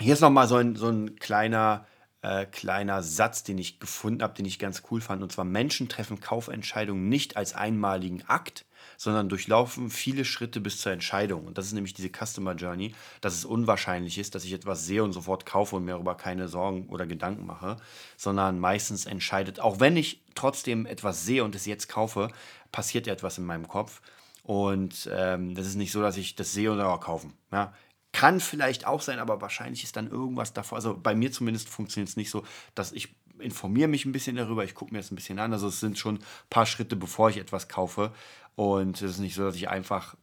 hier 0.00 0.14
ist 0.14 0.20
nochmal 0.20 0.48
so 0.48 0.56
ein, 0.56 0.76
so 0.76 0.88
ein 0.88 1.16
kleiner, 1.16 1.86
äh, 2.22 2.46
kleiner 2.46 3.02
Satz, 3.02 3.42
den 3.44 3.58
ich 3.58 3.78
gefunden 3.78 4.22
habe, 4.22 4.34
den 4.34 4.46
ich 4.46 4.58
ganz 4.58 4.82
cool 4.90 5.00
fand. 5.00 5.22
Und 5.22 5.32
zwar, 5.32 5.44
Menschen 5.44 5.88
treffen 5.88 6.20
Kaufentscheidungen 6.20 7.08
nicht 7.08 7.36
als 7.36 7.54
einmaligen 7.54 8.22
Akt, 8.26 8.64
sondern 8.96 9.28
durchlaufen 9.28 9.90
viele 9.90 10.24
Schritte 10.24 10.60
bis 10.60 10.80
zur 10.80 10.92
Entscheidung. 10.92 11.46
Und 11.46 11.58
das 11.58 11.66
ist 11.66 11.72
nämlich 11.72 11.94
diese 11.94 12.10
Customer 12.10 12.54
Journey, 12.54 12.94
dass 13.20 13.34
es 13.34 13.44
unwahrscheinlich 13.44 14.18
ist, 14.18 14.34
dass 14.34 14.44
ich 14.44 14.52
etwas 14.52 14.86
sehe 14.86 15.04
und 15.04 15.12
sofort 15.12 15.46
kaufe 15.46 15.76
und 15.76 15.84
mir 15.84 15.92
darüber 15.92 16.16
keine 16.16 16.48
Sorgen 16.48 16.88
oder 16.88 17.06
Gedanken 17.06 17.46
mache, 17.46 17.76
sondern 18.16 18.58
meistens 18.58 19.06
entscheidet, 19.06 19.60
auch 19.60 19.80
wenn 19.80 19.96
ich 19.96 20.22
trotzdem 20.34 20.86
etwas 20.86 21.24
sehe 21.24 21.44
und 21.44 21.54
es 21.54 21.66
jetzt 21.66 21.88
kaufe, 21.88 22.30
passiert 22.72 23.06
etwas 23.06 23.38
in 23.38 23.44
meinem 23.44 23.68
Kopf. 23.68 24.00
Und 24.42 25.10
ähm, 25.12 25.54
das 25.56 25.66
ist 25.66 25.74
nicht 25.74 25.90
so, 25.90 26.00
dass 26.00 26.16
ich 26.16 26.36
das 26.36 26.52
sehe 26.52 26.70
und 26.70 26.80
auch 26.80 27.00
kaufen. 27.00 27.32
Ja, 27.50 27.74
kann 28.16 28.40
vielleicht 28.40 28.86
auch 28.86 29.02
sein, 29.02 29.18
aber 29.18 29.42
wahrscheinlich 29.42 29.84
ist 29.84 29.94
dann 29.94 30.10
irgendwas 30.10 30.54
davor. 30.54 30.76
Also 30.76 30.96
bei 30.96 31.14
mir 31.14 31.30
zumindest 31.30 31.68
funktioniert 31.68 32.08
es 32.08 32.16
nicht 32.16 32.30
so, 32.30 32.44
dass 32.74 32.92
ich 32.92 33.14
informiere 33.38 33.88
mich 33.88 34.06
ein 34.06 34.12
bisschen 34.12 34.36
darüber, 34.36 34.64
ich 34.64 34.74
gucke 34.74 34.94
mir 34.94 35.00
das 35.00 35.10
ein 35.10 35.16
bisschen 35.16 35.38
an. 35.38 35.52
Also 35.52 35.68
es 35.68 35.80
sind 35.80 35.98
schon 35.98 36.14
ein 36.14 36.24
paar 36.48 36.64
Schritte, 36.64 36.96
bevor 36.96 37.28
ich 37.28 37.36
etwas 37.36 37.68
kaufe. 37.68 38.12
Und 38.54 39.02
es 39.02 39.10
ist 39.10 39.18
nicht 39.18 39.34
so, 39.34 39.44
dass 39.44 39.54
ich 39.54 39.68
einfach 39.68 40.16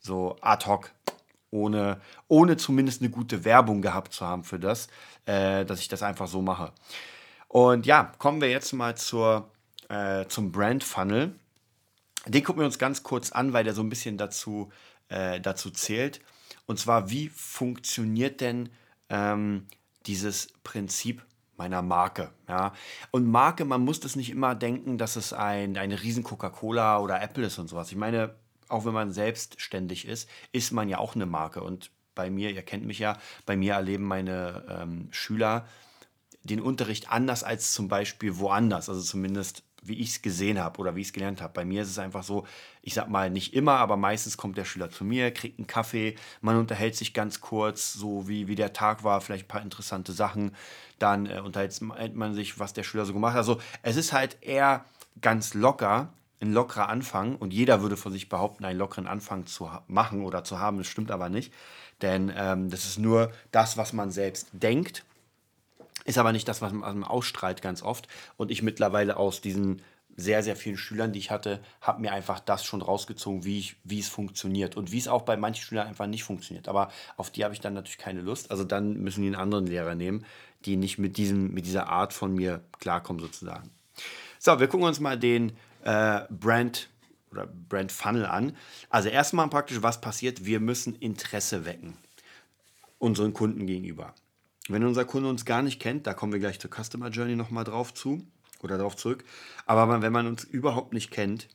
so 0.00 0.36
ad 0.40 0.66
hoc, 0.66 0.90
ohne, 1.52 2.00
ohne 2.26 2.56
zumindest 2.56 3.00
eine 3.00 3.10
gute 3.10 3.44
Werbung 3.44 3.80
gehabt 3.80 4.12
zu 4.12 4.26
haben 4.26 4.42
für 4.42 4.58
das, 4.58 4.88
äh, 5.26 5.64
dass 5.64 5.78
ich 5.78 5.86
das 5.86 6.02
einfach 6.02 6.26
so 6.26 6.42
mache. 6.42 6.72
Und 7.46 7.86
ja, 7.86 8.12
kommen 8.18 8.40
wir 8.40 8.50
jetzt 8.50 8.72
mal 8.72 8.96
zur, 8.96 9.52
äh, 9.88 10.26
zum 10.26 10.50
Brand 10.50 10.82
Funnel. 10.82 11.38
Den 12.26 12.42
gucken 12.42 12.62
wir 12.62 12.66
uns 12.66 12.80
ganz 12.80 13.04
kurz 13.04 13.30
an, 13.30 13.52
weil 13.52 13.62
der 13.62 13.72
so 13.72 13.84
ein 13.84 13.88
bisschen 13.88 14.18
dazu, 14.18 14.72
äh, 15.08 15.40
dazu 15.40 15.70
zählt. 15.70 16.20
Und 16.66 16.78
zwar, 16.78 17.10
wie 17.10 17.28
funktioniert 17.28 18.40
denn 18.40 18.68
ähm, 19.08 19.66
dieses 20.06 20.48
Prinzip 20.62 21.24
meiner 21.56 21.82
Marke. 21.82 22.30
Ja. 22.48 22.74
Und 23.10 23.26
Marke, 23.26 23.64
man 23.64 23.82
muss 23.82 24.00
das 24.00 24.16
nicht 24.16 24.30
immer 24.30 24.54
denken, 24.54 24.98
dass 24.98 25.16
es 25.16 25.32
ein, 25.32 25.76
eine 25.76 26.02
riesen 26.02 26.22
Coca-Cola 26.22 26.98
oder 26.98 27.22
Apple 27.22 27.46
ist 27.46 27.58
und 27.58 27.68
sowas. 27.68 27.90
Ich 27.90 27.96
meine, 27.96 28.34
auch 28.68 28.84
wenn 28.84 28.92
man 28.92 29.12
selbstständig 29.12 30.06
ist, 30.06 30.28
ist 30.52 30.72
man 30.72 30.88
ja 30.88 30.98
auch 30.98 31.14
eine 31.14 31.26
Marke. 31.26 31.62
Und 31.62 31.90
bei 32.14 32.30
mir, 32.30 32.50
ihr 32.50 32.62
kennt 32.62 32.84
mich 32.84 32.98
ja, 32.98 33.18
bei 33.46 33.56
mir 33.56 33.74
erleben 33.74 34.04
meine 34.04 34.64
ähm, 34.68 35.08
Schüler 35.10 35.66
den 36.42 36.60
Unterricht 36.60 37.10
anders 37.10 37.42
als 37.42 37.72
zum 37.72 37.88
Beispiel 37.88 38.38
woanders. 38.38 38.88
Also 38.88 39.02
zumindest 39.02 39.64
wie 39.88 39.94
ich 39.94 40.10
es 40.10 40.22
gesehen 40.22 40.58
habe 40.58 40.78
oder 40.80 40.94
wie 40.96 41.00
ich 41.00 41.08
es 41.08 41.12
gelernt 41.12 41.40
habe. 41.40 41.52
Bei 41.52 41.64
mir 41.64 41.82
ist 41.82 41.90
es 41.90 41.98
einfach 41.98 42.22
so, 42.22 42.46
ich 42.82 42.94
sag 42.94 43.08
mal 43.08 43.30
nicht 43.30 43.54
immer, 43.54 43.74
aber 43.74 43.96
meistens 43.96 44.36
kommt 44.36 44.56
der 44.56 44.64
Schüler 44.64 44.90
zu 44.90 45.04
mir, 45.04 45.30
kriegt 45.32 45.58
einen 45.58 45.66
Kaffee, 45.66 46.16
man 46.40 46.56
unterhält 46.56 46.96
sich 46.96 47.14
ganz 47.14 47.40
kurz, 47.40 47.92
so 47.92 48.28
wie, 48.28 48.48
wie 48.48 48.54
der 48.54 48.72
Tag 48.72 49.04
war, 49.04 49.20
vielleicht 49.20 49.46
ein 49.46 49.48
paar 49.48 49.62
interessante 49.62 50.12
Sachen. 50.12 50.54
Dann 50.98 51.26
äh, 51.26 51.40
unterhält 51.40 51.80
man 52.14 52.34
sich, 52.34 52.58
was 52.58 52.72
der 52.72 52.82
Schüler 52.82 53.04
so 53.04 53.12
gemacht 53.12 53.32
hat. 53.32 53.38
Also 53.38 53.60
es 53.82 53.96
ist 53.96 54.12
halt 54.12 54.38
eher 54.40 54.84
ganz 55.20 55.54
locker, 55.54 56.12
ein 56.40 56.52
lockerer 56.52 56.88
Anfang 56.88 57.36
und 57.36 57.52
jeder 57.52 57.80
würde 57.80 57.96
von 57.96 58.12
sich 58.12 58.28
behaupten, 58.28 58.64
einen 58.64 58.78
lockeren 58.78 59.06
Anfang 59.06 59.46
zu 59.46 59.70
machen 59.88 60.22
oder 60.22 60.44
zu 60.44 60.58
haben. 60.58 60.78
Das 60.78 60.86
stimmt 60.86 61.10
aber 61.10 61.28
nicht, 61.28 61.52
denn 62.02 62.32
ähm, 62.36 62.70
das 62.70 62.84
ist 62.84 62.98
nur 62.98 63.32
das, 63.52 63.76
was 63.76 63.92
man 63.92 64.10
selbst 64.10 64.48
denkt 64.52 65.04
ist 66.06 66.18
aber 66.18 66.32
nicht 66.32 66.48
das, 66.48 66.62
was 66.62 66.72
man 66.72 67.04
ausstrahlt 67.04 67.62
ganz 67.62 67.82
oft. 67.82 68.08
Und 68.36 68.50
ich 68.50 68.62
mittlerweile 68.62 69.16
aus 69.16 69.40
diesen 69.40 69.82
sehr, 70.16 70.42
sehr 70.42 70.56
vielen 70.56 70.78
Schülern, 70.78 71.12
die 71.12 71.18
ich 71.18 71.30
hatte, 71.30 71.60
habe 71.80 72.00
mir 72.00 72.12
einfach 72.12 72.40
das 72.40 72.64
schon 72.64 72.80
rausgezogen, 72.80 73.44
wie, 73.44 73.58
ich, 73.58 73.76
wie 73.84 73.98
es 73.98 74.08
funktioniert. 74.08 74.76
Und 74.76 74.92
wie 74.92 74.98
es 74.98 75.08
auch 75.08 75.22
bei 75.22 75.36
manchen 75.36 75.62
Schülern 75.62 75.86
einfach 75.86 76.06
nicht 76.06 76.24
funktioniert. 76.24 76.68
Aber 76.68 76.90
auf 77.16 77.30
die 77.30 77.44
habe 77.44 77.52
ich 77.52 77.60
dann 77.60 77.74
natürlich 77.74 77.98
keine 77.98 78.22
Lust. 78.22 78.50
Also 78.50 78.64
dann 78.64 78.94
müssen 78.94 79.20
die 79.20 79.26
einen 79.26 79.36
anderen 79.36 79.66
Lehrer 79.66 79.94
nehmen, 79.94 80.24
die 80.64 80.76
nicht 80.76 80.98
mit, 80.98 81.18
diesem, 81.18 81.52
mit 81.52 81.66
dieser 81.66 81.88
Art 81.88 82.12
von 82.12 82.34
mir 82.34 82.62
klarkommen, 82.78 83.20
sozusagen. 83.20 83.70
So, 84.38 84.58
wir 84.58 84.68
gucken 84.68 84.86
uns 84.86 85.00
mal 85.00 85.18
den 85.18 85.52
äh, 85.84 86.20
Brand 86.30 86.88
oder 87.30 87.46
Brand 87.46 87.92
Funnel 87.92 88.26
an. 88.26 88.56
Also 88.88 89.08
erstmal 89.08 89.48
praktisch, 89.48 89.82
was 89.82 90.00
passiert? 90.00 90.46
Wir 90.46 90.60
müssen 90.60 90.94
Interesse 90.94 91.66
wecken 91.66 91.98
unseren 92.98 93.34
Kunden 93.34 93.66
gegenüber. 93.66 94.14
Wenn 94.68 94.84
unser 94.84 95.04
Kunde 95.04 95.28
uns 95.28 95.44
gar 95.44 95.62
nicht 95.62 95.80
kennt, 95.80 96.06
da 96.06 96.14
kommen 96.14 96.32
wir 96.32 96.40
gleich 96.40 96.58
zur 96.58 96.70
Customer 96.70 97.08
Journey 97.08 97.36
nochmal 97.36 97.64
drauf 97.64 97.94
zu 97.94 98.26
oder 98.60 98.78
darauf 98.78 98.96
zurück. 98.96 99.24
Aber 99.64 100.02
wenn 100.02 100.12
man 100.12 100.26
uns 100.26 100.44
überhaupt 100.44 100.92
nicht 100.92 101.10
kennt, 101.10 101.48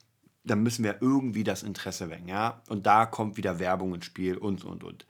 dann 0.43 0.63
müssen 0.63 0.83
wir 0.83 1.01
irgendwie 1.01 1.43
das 1.43 1.63
Interesse 1.63 2.09
wecken. 2.09 2.27
Ja? 2.27 2.61
Und 2.69 2.85
da 2.85 3.05
kommt 3.05 3.37
wieder 3.37 3.59
Werbung 3.59 3.95
ins 3.95 4.05
Spiel 4.05 4.37
und, 4.37 4.63
und, 4.63 4.83
und. 4.83 5.05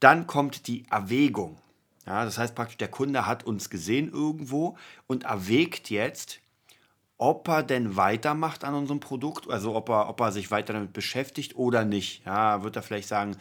Dann 0.00 0.26
kommt 0.26 0.66
die 0.66 0.86
Erwägung. 0.90 1.58
Ja, 2.06 2.24
das 2.24 2.38
heißt 2.38 2.54
praktisch, 2.54 2.78
der 2.78 2.88
Kunde 2.88 3.26
hat 3.26 3.44
uns 3.44 3.68
gesehen 3.70 4.10
irgendwo 4.10 4.76
und 5.06 5.24
erwägt 5.24 5.90
jetzt, 5.90 6.40
ob 7.18 7.46
er 7.48 7.62
denn 7.62 7.96
weitermacht 7.96 8.64
an 8.64 8.74
unserem 8.74 9.00
Produkt, 9.00 9.50
also 9.50 9.74
ob 9.74 9.90
er, 9.90 10.08
ob 10.08 10.20
er 10.20 10.32
sich 10.32 10.50
weiter 10.50 10.72
damit 10.72 10.94
beschäftigt 10.94 11.56
oder 11.56 11.84
nicht. 11.84 12.24
Ja, 12.24 12.62
wird 12.62 12.76
er 12.76 12.82
vielleicht 12.82 13.08
sagen, 13.08 13.36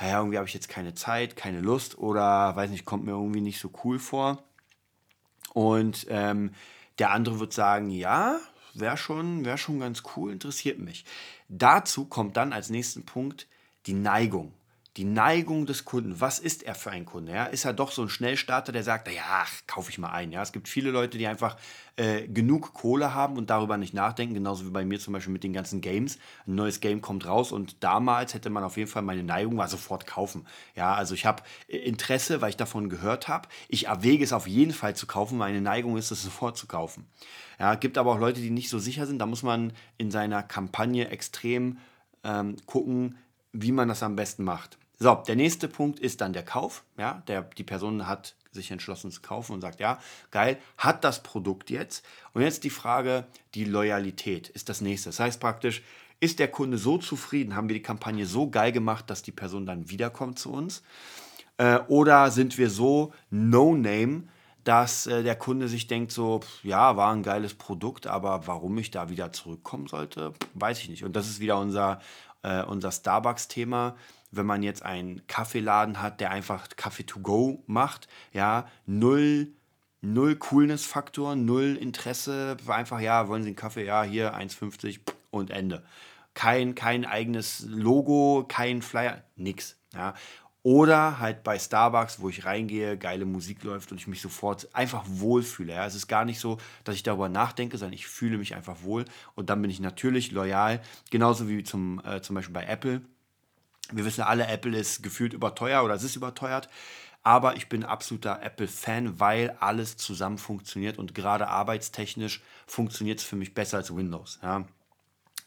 naja, 0.00 0.18
irgendwie 0.18 0.38
habe 0.38 0.46
ich 0.46 0.54
jetzt 0.54 0.68
keine 0.68 0.94
Zeit, 0.94 1.36
keine 1.36 1.60
Lust 1.60 1.98
oder 1.98 2.54
weiß 2.54 2.70
nicht, 2.70 2.84
kommt 2.84 3.04
mir 3.04 3.12
irgendwie 3.12 3.40
nicht 3.40 3.58
so 3.58 3.70
cool 3.84 3.98
vor. 3.98 4.42
Und 5.54 6.06
ähm, 6.08 6.52
der 6.98 7.10
andere 7.10 7.40
wird 7.40 7.52
sagen, 7.52 7.90
ja, 7.90 8.38
wäre 8.74 8.96
schon, 8.96 9.44
wär 9.44 9.56
schon 9.56 9.80
ganz 9.80 10.02
cool, 10.16 10.30
interessiert 10.30 10.78
mich. 10.78 11.04
Dazu 11.48 12.04
kommt 12.04 12.36
dann 12.36 12.52
als 12.52 12.70
nächsten 12.70 13.04
Punkt 13.04 13.48
die 13.86 13.94
Neigung 13.94 14.52
die 14.98 15.04
Neigung 15.04 15.64
des 15.64 15.84
Kunden. 15.84 16.20
Was 16.20 16.40
ist 16.40 16.64
er 16.64 16.74
für 16.74 16.90
ein 16.90 17.06
Kunde? 17.06 17.32
Ja? 17.32 17.44
Ist 17.44 17.64
er 17.64 17.72
doch 17.72 17.92
so 17.92 18.02
ein 18.02 18.08
Schnellstarter, 18.08 18.72
der 18.72 18.82
sagt, 18.82 19.08
ja, 19.08 19.46
kaufe 19.68 19.90
ich 19.90 19.98
mal 19.98 20.10
ein. 20.10 20.32
Ja? 20.32 20.42
Es 20.42 20.50
gibt 20.50 20.66
viele 20.68 20.90
Leute, 20.90 21.18
die 21.18 21.28
einfach 21.28 21.56
äh, 21.94 22.26
genug 22.26 22.74
Kohle 22.74 23.14
haben 23.14 23.36
und 23.36 23.48
darüber 23.48 23.76
nicht 23.76 23.94
nachdenken, 23.94 24.34
genauso 24.34 24.66
wie 24.66 24.70
bei 24.70 24.84
mir 24.84 24.98
zum 24.98 25.12
Beispiel 25.12 25.32
mit 25.32 25.44
den 25.44 25.52
ganzen 25.52 25.80
Games. 25.80 26.18
Ein 26.48 26.56
neues 26.56 26.80
Game 26.80 27.00
kommt 27.00 27.26
raus 27.26 27.52
und 27.52 27.84
damals 27.84 28.34
hätte 28.34 28.50
man 28.50 28.64
auf 28.64 28.76
jeden 28.76 28.90
Fall 28.90 29.02
meine 29.02 29.22
Neigung 29.22 29.56
war 29.56 29.68
sofort 29.68 30.04
kaufen. 30.04 30.48
Ja, 30.74 30.94
also 30.94 31.14
ich 31.14 31.24
habe 31.24 31.44
äh, 31.68 31.76
Interesse, 31.76 32.40
weil 32.40 32.50
ich 32.50 32.56
davon 32.56 32.88
gehört 32.88 33.28
habe. 33.28 33.48
Ich 33.68 33.86
erwäge 33.86 34.24
es 34.24 34.32
auf 34.32 34.48
jeden 34.48 34.72
Fall 34.72 34.96
zu 34.96 35.06
kaufen. 35.06 35.38
Meine 35.38 35.60
Neigung 35.60 35.96
ist 35.96 36.10
es 36.10 36.22
sofort 36.24 36.56
zu 36.56 36.66
kaufen. 36.66 37.06
Ja, 37.60 37.76
gibt 37.76 37.98
aber 37.98 38.12
auch 38.12 38.18
Leute, 38.18 38.40
die 38.40 38.50
nicht 38.50 38.68
so 38.68 38.80
sicher 38.80 39.06
sind. 39.06 39.20
Da 39.20 39.26
muss 39.26 39.44
man 39.44 39.72
in 39.96 40.10
seiner 40.10 40.42
Kampagne 40.42 41.08
extrem 41.08 41.78
ähm, 42.24 42.56
gucken, 42.66 43.16
wie 43.52 43.72
man 43.72 43.86
das 43.86 44.02
am 44.02 44.16
besten 44.16 44.42
macht. 44.42 44.76
So, 44.98 45.14
der 45.26 45.36
nächste 45.36 45.68
Punkt 45.68 46.00
ist 46.00 46.20
dann 46.20 46.32
der 46.32 46.44
Kauf. 46.44 46.84
Ja, 46.96 47.22
der, 47.28 47.42
die 47.42 47.64
Person 47.64 48.08
hat 48.08 48.34
sich 48.50 48.70
entschlossen 48.70 49.12
zu 49.12 49.20
kaufen 49.20 49.52
und 49.52 49.60
sagt, 49.60 49.78
ja, 49.78 50.00
geil, 50.30 50.58
hat 50.76 51.04
das 51.04 51.22
Produkt 51.22 51.70
jetzt. 51.70 52.04
Und 52.32 52.42
jetzt 52.42 52.64
die 52.64 52.70
Frage, 52.70 53.26
die 53.54 53.64
Loyalität 53.64 54.48
ist 54.48 54.68
das 54.68 54.80
nächste. 54.80 55.10
Das 55.10 55.20
heißt 55.20 55.40
praktisch, 55.40 55.82
ist 56.20 56.40
der 56.40 56.48
Kunde 56.48 56.78
so 56.78 56.98
zufrieden, 56.98 57.54
haben 57.54 57.68
wir 57.68 57.74
die 57.74 57.82
Kampagne 57.82 58.26
so 58.26 58.50
geil 58.50 58.72
gemacht, 58.72 59.08
dass 59.08 59.22
die 59.22 59.32
Person 59.32 59.66
dann 59.66 59.88
wiederkommt 59.88 60.38
zu 60.38 60.52
uns? 60.52 60.82
Äh, 61.58 61.78
oder 61.86 62.32
sind 62.32 62.58
wir 62.58 62.70
so 62.70 63.12
No-Name, 63.30 64.24
dass 64.64 65.06
äh, 65.06 65.22
der 65.22 65.36
Kunde 65.36 65.68
sich 65.68 65.86
denkt, 65.86 66.10
so, 66.10 66.40
ja, 66.64 66.96
war 66.96 67.12
ein 67.12 67.22
geiles 67.22 67.54
Produkt, 67.54 68.08
aber 68.08 68.48
warum 68.48 68.76
ich 68.78 68.90
da 68.90 69.10
wieder 69.10 69.32
zurückkommen 69.32 69.86
sollte, 69.86 70.32
weiß 70.54 70.80
ich 70.80 70.88
nicht. 70.88 71.04
Und 71.04 71.14
das 71.14 71.28
ist 71.28 71.38
wieder 71.38 71.60
unser, 71.60 72.00
äh, 72.42 72.64
unser 72.64 72.90
Starbucks-Thema 72.90 73.94
wenn 74.30 74.46
man 74.46 74.62
jetzt 74.62 74.82
einen 74.82 75.26
Kaffeeladen 75.26 76.02
hat, 76.02 76.20
der 76.20 76.30
einfach 76.30 76.68
Kaffee 76.76 77.04
to 77.04 77.20
go 77.20 77.62
macht, 77.66 78.08
ja, 78.32 78.66
null, 78.86 79.48
null 80.00 80.36
Coolness-Faktor, 80.36 81.36
null 81.36 81.76
Interesse, 81.80 82.56
einfach, 82.66 83.00
ja, 83.00 83.28
wollen 83.28 83.42
Sie 83.42 83.48
einen 83.48 83.56
Kaffee, 83.56 83.84
ja, 83.84 84.02
hier 84.02 84.34
1,50 84.34 85.00
und 85.30 85.50
Ende. 85.50 85.84
Kein, 86.34 86.74
kein 86.74 87.04
eigenes 87.04 87.64
Logo, 87.66 88.44
kein 88.48 88.82
Flyer, 88.82 89.22
nix, 89.36 89.76
ja. 89.94 90.14
Oder 90.64 91.18
halt 91.18 91.44
bei 91.44 91.58
Starbucks, 91.58 92.20
wo 92.20 92.28
ich 92.28 92.44
reingehe, 92.44 92.98
geile 92.98 93.24
Musik 93.24 93.62
läuft 93.62 93.90
und 93.90 93.98
ich 93.98 94.06
mich 94.06 94.20
sofort 94.20 94.68
einfach 94.74 95.04
wohlfühle. 95.06 95.72
Ja. 95.72 95.86
Es 95.86 95.94
ist 95.94 96.08
gar 96.08 96.24
nicht 96.24 96.40
so, 96.40 96.58
dass 96.84 96.94
ich 96.94 97.02
darüber 97.02 97.28
nachdenke, 97.28 97.78
sondern 97.78 97.94
ich 97.94 98.06
fühle 98.06 98.36
mich 98.36 98.54
einfach 98.54 98.82
wohl 98.82 99.04
und 99.34 99.48
dann 99.50 99.62
bin 99.62 99.70
ich 99.70 99.80
natürlich 99.80 100.32
loyal. 100.32 100.82
Genauso 101.10 101.48
wie 101.48 101.62
zum, 101.62 102.02
äh, 102.04 102.20
zum 102.20 102.34
Beispiel 102.34 102.52
bei 102.52 102.64
Apple 102.64 103.02
wir 103.92 104.04
wissen 104.04 104.22
alle, 104.22 104.46
Apple 104.46 104.76
ist 104.76 105.02
gefühlt 105.02 105.32
überteuert 105.32 105.84
oder 105.84 105.94
es 105.94 106.02
ist 106.02 106.16
überteuert. 106.16 106.68
Aber 107.22 107.56
ich 107.56 107.68
bin 107.68 107.84
absoluter 107.84 108.42
Apple-Fan, 108.42 109.20
weil 109.20 109.50
alles 109.60 109.96
zusammen 109.96 110.38
funktioniert 110.38 110.98
und 110.98 111.14
gerade 111.14 111.48
arbeitstechnisch 111.48 112.40
funktioniert 112.66 113.18
es 113.18 113.24
für 113.24 113.36
mich 113.36 113.54
besser 113.54 113.78
als 113.78 113.94
Windows. 113.94 114.38
Ja. 114.42 114.64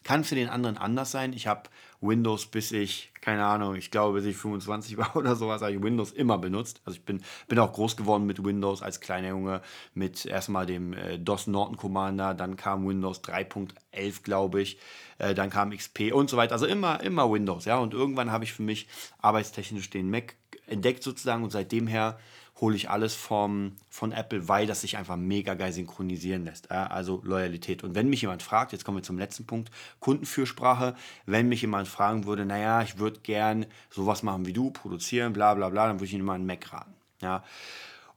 Kann 0.04 0.24
für 0.24 0.36
den 0.36 0.50
anderen 0.50 0.78
anders 0.78 1.12
sein. 1.12 1.34
Ich 1.34 1.48
habe 1.48 1.70
Windows 2.02 2.48
bis 2.48 2.72
ich, 2.72 3.12
keine 3.22 3.46
Ahnung, 3.46 3.76
ich 3.76 3.92
glaube 3.92 4.20
bis 4.20 4.26
ich 4.26 4.36
25 4.36 4.98
war 4.98 5.16
oder 5.16 5.36
sowas, 5.36 5.62
habe 5.62 5.74
ich 5.74 5.82
Windows 5.82 6.12
immer 6.12 6.38
benutzt. 6.38 6.82
Also 6.86 6.98
ich 6.98 7.06
bin, 7.06 7.22
bin 7.48 7.60
auch 7.60 7.72
groß 7.72 7.96
geworden 7.96 8.26
mit 8.26 8.44
Windows 8.44 8.82
als 8.82 9.00
kleiner 9.00 9.30
Junge, 9.30 9.62
mit 9.94 10.26
erstmal 10.26 10.66
dem 10.66 10.94
äh, 10.94 11.20
DOS 11.20 11.48
Norton 11.48 11.78
Commander, 11.78 12.34
dann 12.34 12.56
kam 12.56 12.88
Windows 12.88 13.24
3.11, 13.24 14.24
glaube 14.24 14.62
ich, 14.62 14.80
äh, 15.20 15.36
dann 15.36 15.52
kam 15.52 15.70
XP 15.72 16.12
und 16.12 16.30
so 16.30 16.38
weiter. 16.38 16.54
Also 16.54 16.66
immer, 16.66 17.02
immer 17.02 17.32
Windows, 17.32 17.66
ja. 17.66 17.78
Und 17.78 17.94
irgendwann 17.94 18.32
habe 18.32 18.44
ich 18.44 18.54
für 18.54 18.64
mich 18.64 18.88
arbeitstechnisch 19.20 19.92
den 19.92 20.10
Mac 20.10 20.36
entdeckt 20.66 21.04
sozusagen 21.04 21.44
und 21.44 21.52
seitdem 21.52 21.86
her 21.86 22.18
hole 22.60 22.76
ich 22.76 22.90
alles 22.90 23.16
vom, 23.16 23.76
von 23.90 24.12
Apple, 24.12 24.48
weil 24.48 24.68
das 24.68 24.82
sich 24.82 24.98
einfach 24.98 25.16
mega 25.16 25.56
geil 25.56 25.74
synchronisieren 25.74 26.46
lässt. 26.46 26.70
Ja, 26.70 26.88
also 26.88 27.22
Loyalität. 27.24 27.84
Und 27.84 27.96
wenn 27.96 28.10
mich 28.10 28.22
jemand 28.22 28.44
fragt, 28.44 28.72
jetzt 28.72 28.86
kommen 28.86 28.98
wir 28.98 29.04
zum 29.04 29.18
letzten 29.18 29.46
Punkt, 29.46 29.72
Kundenfürsprache, 30.00 30.96
wenn 31.26 31.50
mich 31.50 31.62
jemand 31.62 31.88
fragen 31.88 32.26
würde, 32.26 32.46
naja, 32.46 32.82
ich 32.84 33.00
würde 33.00 33.20
gern 33.22 33.66
sowas 33.90 34.22
machen 34.22 34.46
wie 34.46 34.54
du, 34.54 34.70
produzieren, 34.70 35.34
bla 35.34 35.56
bla 35.56 35.70
bla, 35.70 35.88
dann 35.88 35.98
würde 35.98 36.06
ich 36.06 36.14
ihm 36.14 36.22
immer 36.22 36.34
einen 36.34 36.46
Mac 36.46 36.72
raten. 36.72 36.94
Ja. 37.22 37.44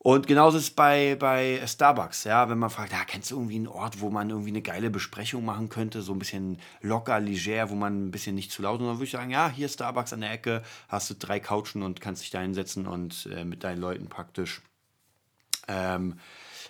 Und 0.04 0.26
genauso 0.26 0.58
ist 0.58 0.64
es 0.64 0.70
bei, 0.70 1.16
bei 1.18 1.66
Starbucks, 1.66 2.24
ja, 2.24 2.50
wenn 2.50 2.58
man 2.58 2.68
fragt, 2.68 2.92
ja, 2.92 3.06
kennst 3.06 3.30
du 3.30 3.36
irgendwie 3.36 3.54
einen 3.56 3.66
Ort, 3.66 4.02
wo 4.02 4.10
man 4.10 4.28
irgendwie 4.28 4.50
eine 4.50 4.60
geile 4.60 4.90
Besprechung 4.90 5.46
machen 5.46 5.70
könnte, 5.70 6.02
so 6.02 6.12
ein 6.12 6.18
bisschen 6.18 6.58
locker, 6.82 7.18
leger, 7.20 7.70
wo 7.70 7.74
man 7.74 8.08
ein 8.08 8.10
bisschen 8.10 8.34
nicht 8.34 8.52
zu 8.52 8.60
laut, 8.60 8.80
und 8.80 8.86
dann 8.86 8.96
würde 8.96 9.04
ich 9.04 9.12
sagen, 9.12 9.30
ja, 9.30 9.48
hier 9.48 9.64
ist 9.64 9.74
Starbucks 9.74 10.12
an 10.12 10.20
der 10.20 10.30
Ecke, 10.30 10.62
hast 10.88 11.08
du 11.08 11.14
drei 11.14 11.40
Couchen 11.40 11.82
und 11.82 12.02
kannst 12.02 12.20
dich 12.20 12.28
da 12.28 12.40
hinsetzen 12.40 12.86
und 12.86 13.30
äh, 13.32 13.46
mit 13.46 13.64
deinen 13.64 13.80
Leuten 13.80 14.10
praktisch, 14.10 14.60
ähm, 15.68 16.18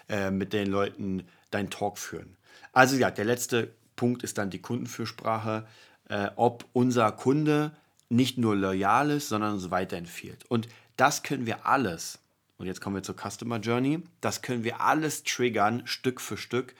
äh, 0.08 0.30
mit 0.30 0.52
den 0.52 0.68
Leuten 0.68 1.26
deinen 1.50 1.70
Talk 1.70 1.98
führen. 1.98 2.36
Also 2.72 2.94
ja, 2.94 3.10
der 3.10 3.24
letzte 3.24 3.74
Punkt 3.96 4.22
ist 4.22 4.38
dann 4.38 4.50
die 4.50 4.62
Kundenfürsprache, 4.62 5.66
äh, 6.08 6.30
ob 6.36 6.66
unser 6.72 7.10
Kunde 7.10 7.72
nicht 8.08 8.38
nur 8.38 8.54
loyal 8.54 9.10
ist, 9.10 9.28
sondern 9.28 9.54
uns 9.54 9.72
weiterempfiehlt. 9.72 10.48
Und 10.48 10.68
das 10.96 11.24
können 11.24 11.46
wir 11.46 11.66
alles 11.66 12.20
und 12.56 12.66
jetzt 12.66 12.80
kommen 12.80 12.96
wir 12.96 13.02
zur 13.02 13.16
Customer 13.16 13.58
Journey. 13.58 14.02
Das 14.20 14.42
können 14.42 14.64
wir 14.64 14.80
alles 14.80 15.24
triggern, 15.24 15.86
Stück 15.86 16.20
für 16.20 16.36
Stück, 16.36 16.74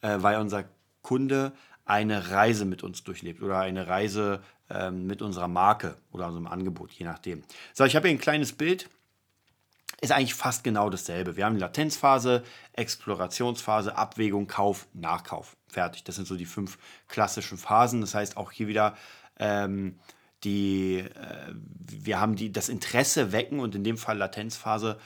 äh, 0.00 0.16
weil 0.18 0.38
unser 0.40 0.64
Kunde 1.02 1.52
eine 1.84 2.30
Reise 2.30 2.64
mit 2.64 2.82
uns 2.82 3.02
durchlebt 3.04 3.42
oder 3.42 3.58
eine 3.58 3.88
Reise 3.88 4.42
ähm, 4.68 5.06
mit 5.06 5.22
unserer 5.22 5.48
Marke 5.48 5.96
oder 6.12 6.26
unserem 6.28 6.46
Angebot, 6.46 6.92
je 6.92 7.04
nachdem. 7.04 7.42
So, 7.74 7.84
ich 7.84 7.96
habe 7.96 8.08
hier 8.08 8.16
ein 8.16 8.20
kleines 8.20 8.52
Bild. 8.52 8.88
Ist 10.00 10.12
eigentlich 10.12 10.34
fast 10.34 10.64
genau 10.64 10.88
dasselbe. 10.88 11.36
Wir 11.36 11.44
haben 11.44 11.54
die 11.54 11.60
Latenzphase, 11.60 12.42
Explorationsphase, 12.72 13.96
Abwägung, 13.96 14.46
Kauf, 14.46 14.86
Nachkauf. 14.94 15.56
Fertig. 15.68 16.04
Das 16.04 16.14
sind 16.14 16.26
so 16.26 16.36
die 16.36 16.46
fünf 16.46 16.78
klassischen 17.08 17.58
Phasen. 17.58 18.00
Das 18.00 18.14
heißt 18.14 18.38
auch 18.38 18.50
hier 18.50 18.66
wieder 18.66 18.96
ähm, 19.38 19.98
die, 20.44 20.98
äh, 20.98 21.54
wir 21.86 22.20
haben 22.20 22.36
die, 22.36 22.52
das 22.52 22.68
Interesse 22.68 23.32
wecken 23.32 23.60
und 23.60 23.74
in 23.74 23.84
dem 23.84 23.98
Fall 23.98 24.18
Latenzphase. 24.18 24.98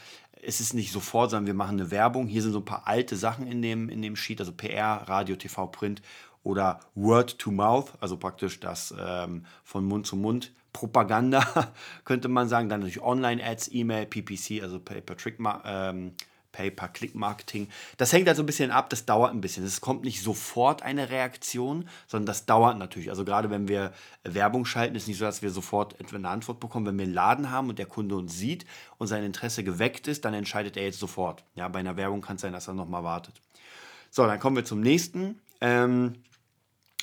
Es 0.43 0.61
ist 0.61 0.75
nicht 0.75 0.93
sofort, 0.93 1.31
sondern 1.31 1.47
wir 1.47 1.55
machen 1.55 1.81
eine 1.81 1.91
Werbung. 1.91 2.27
Hier 2.27 2.43
sind 2.43 2.53
so 2.53 2.59
ein 2.59 2.65
paar 2.65 2.87
alte 2.87 3.17
Sachen 3.17 3.47
in 3.47 3.63
dem, 3.63 3.89
in 3.89 4.03
dem 4.03 4.17
Sheet, 4.17 4.41
also 4.41 4.53
PR, 4.53 5.05
Radio, 5.07 5.37
TV, 5.37 5.67
Print 5.69 6.03
oder 6.43 6.81
Word 6.95 7.39
to 7.39 7.51
Mouth, 7.51 7.93
also 8.01 8.17
praktisch 8.19 8.61
das 8.61 8.95
ähm, 8.99 9.47
von 9.65 9.85
Mund 9.85 10.07
zu 10.07 10.17
Mund 10.17 10.53
Propaganda, 10.75 11.73
könnte 12.05 12.29
man 12.29 12.49
sagen. 12.49 12.69
Dann 12.69 12.81
natürlich 12.81 13.03
Online-Ads, 13.03 13.71
E-Mail, 13.73 14.07
PPC, 14.07 14.63
also 14.63 14.79
Pay-per-Trick, 14.79 15.39
ähm, 15.65 16.13
Pay-per-Click-Marketing. 16.55 17.69
Das 17.97 18.13
hängt 18.13 18.29
also 18.29 18.43
ein 18.43 18.47
bisschen 18.47 18.71
ab, 18.71 18.89
das 18.91 19.05
dauert 19.05 19.33
ein 19.33 19.41
bisschen. 19.41 19.65
Es 19.65 19.81
kommt 19.81 20.05
nicht 20.05 20.23
sofort 20.23 20.83
eine 20.83 21.11
Reaktion, 21.11 21.89
sondern 22.07 22.27
das 22.27 22.47
dauert 22.47 22.79
natürlich. 22.79 23.11
Also 23.11 23.25
gerade 23.25 23.51
wenn 23.51 23.67
wir 23.67 23.93
Werbung 24.23 24.65
schalten, 24.65 24.95
ist 24.95 25.09
nicht 25.09 25.19
so, 25.19 25.25
dass 25.25 25.43
wir 25.43 25.51
sofort 25.51 25.97
eine 26.15 26.29
Antwort 26.29 26.61
bekommen. 26.61 26.87
Wenn 26.87 26.97
wir 26.97 27.05
einen 27.05 27.15
Laden 27.15 27.51
haben 27.51 27.69
und 27.69 27.79
der 27.79 27.87
Kunde 27.87 28.15
uns 28.17 28.39
sieht 28.39 28.65
und 28.99 29.09
sein 29.09 29.25
Interesse 29.25 29.65
geweckt 29.65 30.07
ist, 30.07 30.25
dann 30.25 30.33
entscheidet 30.33 30.77
er 30.77 30.85
jetzt 30.85 31.01
sofort. 31.01 31.45
Ja, 31.57 31.67
bei 31.69 31.81
einer 31.81 31.97
Werbung 31.97 32.21
kann 32.21 32.37
es 32.37 32.43
sein, 32.43 32.53
dass 32.53 32.69
er 32.69 32.75
nochmal 32.75 33.03
wartet. 33.03 33.35
So, 34.11 34.25
dann 34.27 34.39
kommen 34.39 34.57
wir 34.57 34.65
zum 34.65 34.81
nächsten 34.81 35.41
Ähm, 35.61 36.15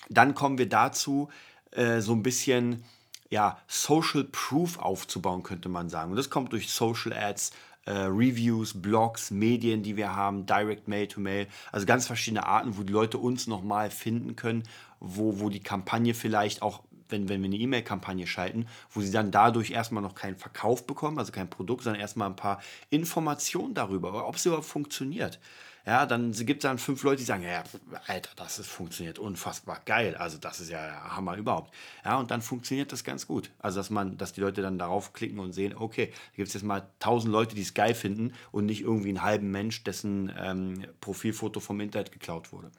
dann 0.10 0.34
kommen 0.36 0.58
wir 0.58 0.70
dazu, 0.70 1.30
äh, 1.72 2.00
so 2.02 2.14
ein 2.14 2.24
bisschen 2.24 2.84
ja, 3.32 3.58
Social 3.68 4.26
Proof 4.26 4.78
aufzubauen, 4.78 5.42
könnte 5.42 5.70
man 5.70 5.90
sagen. 5.90 6.12
Und 6.12 6.18
das 6.18 6.30
kommt 6.30 6.52
durch 6.52 6.70
Social 6.70 7.14
Ads, 7.14 7.52
äh, 7.86 7.92
Reviews, 7.92 8.80
Blogs, 8.80 9.32
Medien, 9.32 9.84
die 9.84 9.98
wir 9.98 10.16
haben, 10.16 10.46
Direct 10.46 10.88
Mail 10.88 11.08
to 11.08 11.20
Mail, 11.20 11.48
also 11.72 11.86
ganz 11.86 12.08
verschiedene 12.08 12.46
Arten, 12.46 12.78
wo 12.78 12.84
die 12.84 12.94
Leute 12.94 13.18
uns 13.18 13.48
nochmal 13.48 13.90
finden 13.90 14.36
können, 14.36 14.64
wo, 15.00 15.40
wo 15.40 15.50
die 15.50 15.62
Kampagne 15.62 16.14
vielleicht 16.14 16.62
auch 16.62 16.84
wenn, 17.10 17.28
wenn 17.28 17.42
wir 17.42 17.48
eine 17.48 17.58
E-Mail-Kampagne 17.58 18.26
schalten, 18.26 18.68
wo 18.92 19.02
sie 19.02 19.12
dann 19.12 19.32
dadurch 19.32 19.72
erstmal 19.72 20.02
noch 20.02 20.16
keinen 20.16 20.38
Verkauf 20.38 20.88
bekommen, 20.88 21.20
also 21.20 21.34
kein 21.34 21.50
Produkt, 21.50 21.84
sondern 21.84 22.00
erstmal 22.00 22.30
ein 22.30 22.38
paar 22.38 22.62
Informationen 22.90 23.74
darüber, 23.74 24.26
ob 24.28 24.36
es 24.36 24.46
überhaupt 24.46 24.66
funktioniert 24.66 25.38
ja, 25.86 26.06
dann 26.06 26.32
gibt 26.32 26.64
es 26.64 26.70
dann 26.70 26.78
fünf 26.78 27.02
Leute, 27.04 27.18
die 27.18 27.24
sagen, 27.24 27.44
ja, 27.44 27.64
Alter, 28.08 28.30
das 28.36 28.60
ist, 28.60 28.68
funktioniert 28.68 29.18
unfassbar 29.18 29.82
geil. 29.86 30.16
Also 30.16 30.38
das 30.38 30.60
ist 30.60 30.70
ja 30.70 30.80
Hammer 31.16 31.36
überhaupt. 31.38 31.74
Ja, 32.06 32.18
und 32.20 32.30
dann 32.30 32.42
funktioniert 32.42 32.92
das 32.92 33.04
ganz 33.04 33.26
gut. 33.26 33.50
Also 33.60 33.80
dass 33.80 33.90
man, 33.90 34.18
dass 34.18 34.34
die 34.34 34.42
Leute 34.42 34.62
dann 34.62 34.78
darauf 34.78 35.14
klicken 35.14 35.40
und 35.40 35.54
sehen, 35.54 35.76
okay, 35.76 36.08
da 36.08 36.36
gibt 36.36 36.50
es 36.50 36.54
jetzt 36.54 36.64
mal 36.64 36.88
tausend 37.00 37.32
Leute, 37.32 37.56
die 37.56 37.62
es 37.62 37.74
geil 37.74 37.96
finden 37.96 38.34
und 38.52 38.66
nicht 38.68 38.82
irgendwie 38.82 39.10
einen 39.10 39.24
halben 39.24 39.50
Mensch, 39.50 39.84
dessen 39.84 40.32
ähm, 40.38 40.86
Profilfoto 41.00 41.60
vom 41.60 41.80
Internet 41.80 42.12
geklaut 42.12 42.52
wurde. 42.52 42.72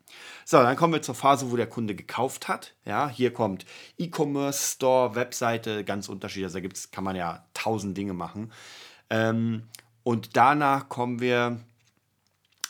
So, 0.44 0.58
dann 0.58 0.76
kommen 0.76 0.92
wir 0.92 1.02
zur 1.02 1.16
Phase, 1.16 1.50
wo 1.50 1.56
der 1.56 1.68
Kunde 1.68 1.96
gekauft 1.96 2.46
hat. 2.46 2.74
Ja, 2.84 3.08
hier 3.08 3.32
kommt 3.32 3.66
E-Commerce, 3.98 4.74
Store, 4.74 5.16
Webseite, 5.16 5.84
ganz 5.84 6.08
unterschiedlich. 6.08 6.46
Also 6.46 6.58
da 6.58 6.60
gibt's, 6.60 6.90
kann 6.92 7.04
man 7.04 7.16
ja 7.16 7.44
tausend 7.52 7.96
Dinge 7.96 8.12
machen. 8.12 8.52
Ähm, 9.10 9.64
und 10.04 10.36
danach 10.36 10.88
kommen 10.88 11.20
wir 11.20 11.60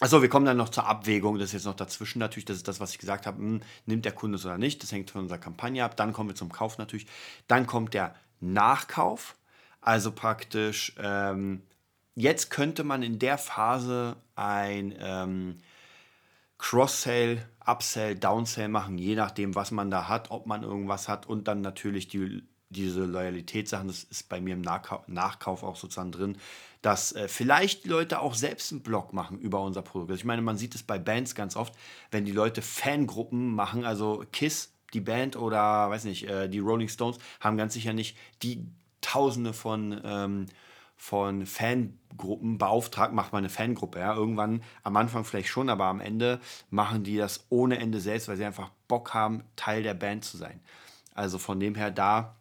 Achso, 0.03 0.21
wir 0.21 0.29
kommen 0.29 0.47
dann 0.47 0.57
noch 0.57 0.71
zur 0.71 0.89
Abwägung, 0.89 1.39
das 1.39 1.51
ist 1.51 1.53
jetzt 1.53 1.65
noch 1.67 1.77
dazwischen 1.77 2.19
natürlich, 2.19 2.45
das 2.45 2.57
ist 2.57 2.67
das, 2.67 2.81
was 2.81 2.91
ich 2.91 2.99
gesagt 2.99 3.25
habe, 3.25 3.39
hm, 3.39 3.61
nimmt 3.87 4.05
der 4.05 4.11
Kunde 4.11 4.35
es 4.35 4.45
oder 4.45 4.59
nicht, 4.59 4.83
das 4.83 4.91
hängt 4.91 5.13
von 5.13 5.21
unserer 5.21 5.39
Kampagne 5.39 5.85
ab. 5.85 5.97
Dann 5.97 6.13
kommen 6.13 6.29
wir 6.29 6.35
zum 6.35 6.51
Kauf 6.51 6.77
natürlich. 6.77 7.07
Dann 7.47 7.69
kommt 7.69 7.95
der 7.95 8.17
Nachkauf, 8.41 9.37
also 9.81 10.11
praktisch, 10.11 10.93
ähm, 10.99 11.63
jetzt 12.17 12.51
könnte 12.51 12.83
man 12.83 13.05
in 13.05 13.21
der 13.21 13.39
Phase 13.39 14.17
ein 14.35 14.93
ähm, 14.99 15.59
Cross-Sale, 16.59 17.47
Upsell, 17.65 18.17
Downsell 18.17 18.67
machen, 18.67 18.99
je 18.99 19.15
nachdem, 19.15 19.55
was 19.55 19.71
man 19.71 19.89
da 19.93 20.09
hat, 20.09 20.33
ob 20.33 20.47
man 20.49 20.65
irgendwas 20.65 21.09
hat 21.09 21.27
und 21.27 21.47
dann 21.47 21.61
natürlich 21.61 22.09
die, 22.09 22.43
diese 22.71 23.05
Loyalitätssachen, 23.05 23.87
das 23.87 24.03
ist 24.03 24.29
bei 24.29 24.41
mir 24.41 24.55
im 24.55 24.63
Nachkauf, 24.63 25.07
Nachkauf 25.07 25.63
auch 25.63 25.77
sozusagen 25.77 26.11
drin 26.11 26.39
dass 26.83 27.13
äh, 27.13 27.29
vielleicht 27.29 27.85
die 27.85 27.89
Leute 27.89 28.21
auch 28.21 28.35
selbst 28.35 28.73
einen 28.73 28.83
Blog 28.83 29.13
machen 29.13 29.39
über 29.39 29.63
unser 29.63 29.83
Produkt. 29.83 30.11
Also 30.11 30.21
ich 30.21 30.25
meine, 30.25 30.43
man 30.43 30.59
sieht 30.59 30.75
es 30.75 30.83
bei 30.83 30.99
Bands 30.99 31.35
ganz 31.35 31.57
oft, 31.57 31.73
wenn 32.11 32.25
die 32.25 32.33
Leute 32.33 32.61
Fangruppen 32.61 33.55
machen, 33.55 33.85
also 33.85 34.25
Kiss, 34.33 34.73
die 34.93 35.01
Band 35.01 35.37
oder, 35.37 35.89
weiß 35.89 36.05
nicht, 36.05 36.29
äh, 36.29 36.49
die 36.49 36.59
Rolling 36.59 36.89
Stones, 36.89 37.19
haben 37.41 37.57
ganz 37.57 37.75
sicher 37.75 37.93
nicht 37.93 38.17
die 38.43 38.67
Tausende 39.01 39.53
von, 39.53 40.01
ähm, 40.05 40.47
von 40.97 41.47
Fangruppen 41.47 42.59
beauftragt, 42.59 43.13
macht 43.13 43.33
man 43.33 43.41
eine 43.41 43.49
Fangruppe. 43.49 43.99
Ja? 43.99 44.15
Irgendwann 44.15 44.63
am 44.83 44.97
Anfang 44.97 45.25
vielleicht 45.25 45.49
schon, 45.49 45.71
aber 45.71 45.87
am 45.87 46.01
Ende 46.01 46.41
machen 46.71 47.05
die 47.05 47.17
das 47.17 47.47
ohne 47.49 47.79
Ende 47.79 48.01
selbst, 48.01 48.29
weil 48.29 48.37
sie 48.37 48.45
einfach 48.45 48.71
Bock 48.87 49.15
haben, 49.15 49.45
Teil 49.57 49.83
der 49.83 49.95
Band 49.95 50.25
zu 50.25 50.37
sein. 50.37 50.61
Also 51.15 51.39
von 51.39 51.59
dem 51.59 51.75
her 51.75 51.91
da 51.91 52.37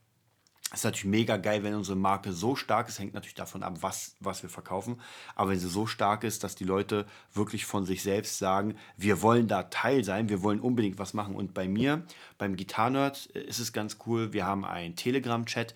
ist 0.74 0.86
natürlich 0.86 1.06
mega 1.06 1.38
geil, 1.38 1.64
wenn 1.64 1.76
unsere 1.76 1.98
Marke 1.98 2.32
so 2.32 2.56
stark 2.56 2.88
ist. 2.88 3.00
Hängt 3.00 3.14
natürlich 3.14 3.36
davon 3.36 3.62
ab, 3.62 3.78
was, 3.82 4.16
was 4.20 4.42
wir 4.42 4.50
verkaufen. 4.50 5.02
Aber 5.36 5.52
wenn 5.52 5.60
sie 5.60 5.68
so 5.68 5.86
stark 5.86 6.24
ist, 6.24 6.44
dass 6.44 6.56
die 6.56 6.64
Leute 6.64 7.06
wirklich 7.34 7.66
von 7.66 7.86
sich 7.86 8.04
selbst 8.04 8.38
sagen, 8.38 8.76
wir 8.96 9.22
wollen 9.22 9.48
da 9.48 9.64
Teil 9.64 10.04
sein, 10.04 10.30
wir 10.30 10.44
wollen 10.44 10.62
unbedingt 10.62 10.98
was 10.98 11.14
machen. 11.14 11.36
Und 11.36 11.54
bei 11.54 11.68
mir, 11.68 12.06
beim 12.38 12.56
Gitarrenerd, 12.56 13.26
ist 13.28 13.60
es 13.60 13.74
ganz 13.74 13.98
cool. 14.06 14.32
Wir 14.32 14.46
haben 14.46 14.64
einen 14.64 14.96
Telegram-Chat 14.96 15.76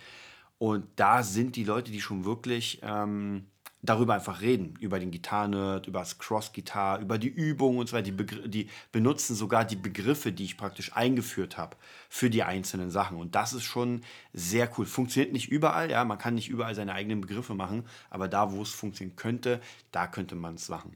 und 0.58 0.86
da 0.95 1.23
sind 1.23 1.58
die 1.58 1.65
Leute, 1.65 1.91
die 1.91 2.01
schon 2.01 2.23
wirklich 2.23 2.79
ähm, 2.81 3.47
darüber 3.86 4.13
einfach 4.13 4.41
reden, 4.41 4.76
über 4.80 5.00
den 5.00 5.12
Gitarrenerd, 5.12 5.88
über 5.88 6.00
das 6.00 6.17
Cross-Gitar, 6.17 7.00
über 7.00 7.17
die 7.17 7.28
Übungen 7.28 7.80
und 7.80 7.89
so 7.89 7.95
weiter. 7.95 8.12
Die, 8.12 8.50
die, 8.50 8.69
benutzen 8.91 9.36
sogar 9.36 9.65
die 9.65 9.76
Begriffe, 9.76 10.32
die 10.32 10.45
ich 10.45 10.58
praktisch 10.58 10.93
eingeführt 10.95 11.58
habe 11.58 11.78
für 12.10 12.30
die 12.30 12.43
einzelnen 12.43 12.91
Sachen. 12.91 13.17
Und 13.17 13.36
das 13.36 13.54
ist 13.54 13.63
schon 13.63 14.02
sehr 14.34 14.69
cool. 14.78 14.86
Funktioniert 14.86 15.34
nicht 15.34 15.50
überall, 15.50 15.91
ja, 15.91 16.04
man 16.06 16.17
kann 16.17 16.36
nicht 16.36 16.50
überall 16.50 16.76
seine 16.76 16.93
eigenen 16.93 17.21
Begriffe 17.21 17.54
machen, 17.54 17.84
aber 18.10 18.28
da, 18.28 18.52
wo 18.52 18.62
es 18.62 18.71
funktionieren 18.71 19.15
könnte, 19.15 19.62
da 19.91 20.08
könnte 20.08 20.36
man 20.36 20.56
es 20.56 20.69
machen. 20.69 20.95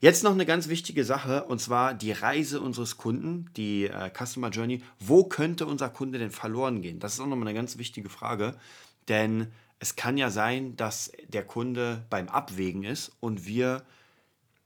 Jetzt 0.00 0.24
noch 0.24 0.32
eine 0.32 0.46
ganz 0.46 0.66
wichtige 0.68 1.04
Sache 1.04 1.44
und 1.44 1.60
zwar 1.60 1.94
die 1.94 2.10
Reise 2.10 2.60
unseres 2.60 2.96
Kunden, 2.96 3.48
die 3.56 3.84
äh, 3.84 4.10
Customer 4.10 4.48
Journey. 4.48 4.82
Wo 4.98 5.22
könnte 5.22 5.64
unser 5.64 5.90
Kunde 5.90 6.18
denn 6.18 6.32
verloren 6.32 6.82
gehen? 6.82 6.98
Das 6.98 7.14
ist 7.14 7.20
auch 7.20 7.28
nochmal 7.28 7.46
eine 7.46 7.56
ganz 7.56 7.78
wichtige 7.78 8.08
Frage, 8.08 8.56
denn 9.08 9.52
es 9.82 9.96
kann 9.96 10.16
ja 10.16 10.30
sein, 10.30 10.76
dass 10.76 11.10
der 11.26 11.44
Kunde 11.44 12.06
beim 12.08 12.28
Abwägen 12.28 12.84
ist 12.84 13.10
und 13.18 13.46
wir 13.46 13.82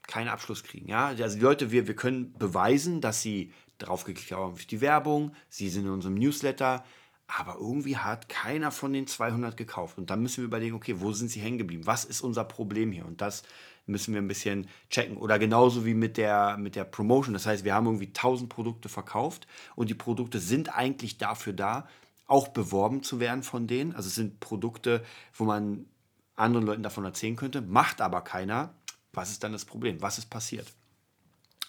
keinen 0.03 0.27
Abschluss 0.27 0.63
kriegen. 0.63 0.87
Ja? 0.89 1.07
Also 1.07 1.37
die 1.37 1.43
Leute, 1.43 1.71
wir, 1.71 1.87
wir 1.87 1.95
können 1.95 2.33
beweisen, 2.33 3.01
dass 3.01 3.23
sie 3.23 3.51
draufgeklickt 3.79 4.31
haben 4.31 4.53
auf 4.53 4.65
die 4.65 4.79
Werbung, 4.79 5.33
sie 5.49 5.69
sind 5.69 5.85
in 5.85 5.91
unserem 5.91 6.13
Newsletter, 6.13 6.85
aber 7.25 7.55
irgendwie 7.55 7.97
hat 7.97 8.29
keiner 8.29 8.69
von 8.69 8.93
den 8.93 9.07
200 9.07 9.57
gekauft. 9.57 9.97
Und 9.97 10.11
dann 10.11 10.21
müssen 10.21 10.37
wir 10.37 10.45
überlegen, 10.45 10.75
okay, 10.75 10.99
wo 10.99 11.11
sind 11.13 11.29
sie 11.31 11.39
hängen 11.39 11.57
geblieben? 11.57 11.87
Was 11.87 12.05
ist 12.05 12.21
unser 12.21 12.43
Problem 12.43 12.91
hier? 12.91 13.07
Und 13.07 13.19
das 13.19 13.41
müssen 13.87 14.13
wir 14.13 14.21
ein 14.21 14.27
bisschen 14.27 14.67
checken. 14.91 15.17
Oder 15.17 15.39
genauso 15.39 15.83
wie 15.83 15.95
mit 15.95 16.17
der, 16.17 16.57
mit 16.57 16.75
der 16.75 16.83
Promotion. 16.83 17.33
Das 17.33 17.47
heißt, 17.47 17.63
wir 17.63 17.73
haben 17.73 17.87
irgendwie 17.87 18.07
1000 18.07 18.49
Produkte 18.49 18.87
verkauft 18.87 19.47
und 19.75 19.89
die 19.89 19.95
Produkte 19.95 20.37
sind 20.37 20.77
eigentlich 20.77 21.17
dafür 21.17 21.53
da, 21.53 21.87
auch 22.27 22.49
beworben 22.49 23.03
zu 23.03 23.19
werden 23.19 23.43
von 23.43 23.67
denen. 23.67 23.95
Also 23.95 24.07
es 24.07 24.15
sind 24.15 24.39
Produkte, 24.39 25.03
wo 25.33 25.45
man 25.45 25.85
anderen 26.35 26.65
Leuten 26.65 26.83
davon 26.83 27.05
erzählen 27.05 27.35
könnte, 27.35 27.61
macht 27.61 28.01
aber 28.01 28.21
keiner. 28.21 28.75
Was 29.13 29.31
ist 29.31 29.43
dann 29.43 29.53
das 29.53 29.65
Problem? 29.65 30.01
Was 30.01 30.17
ist 30.17 30.29
passiert? 30.29 30.67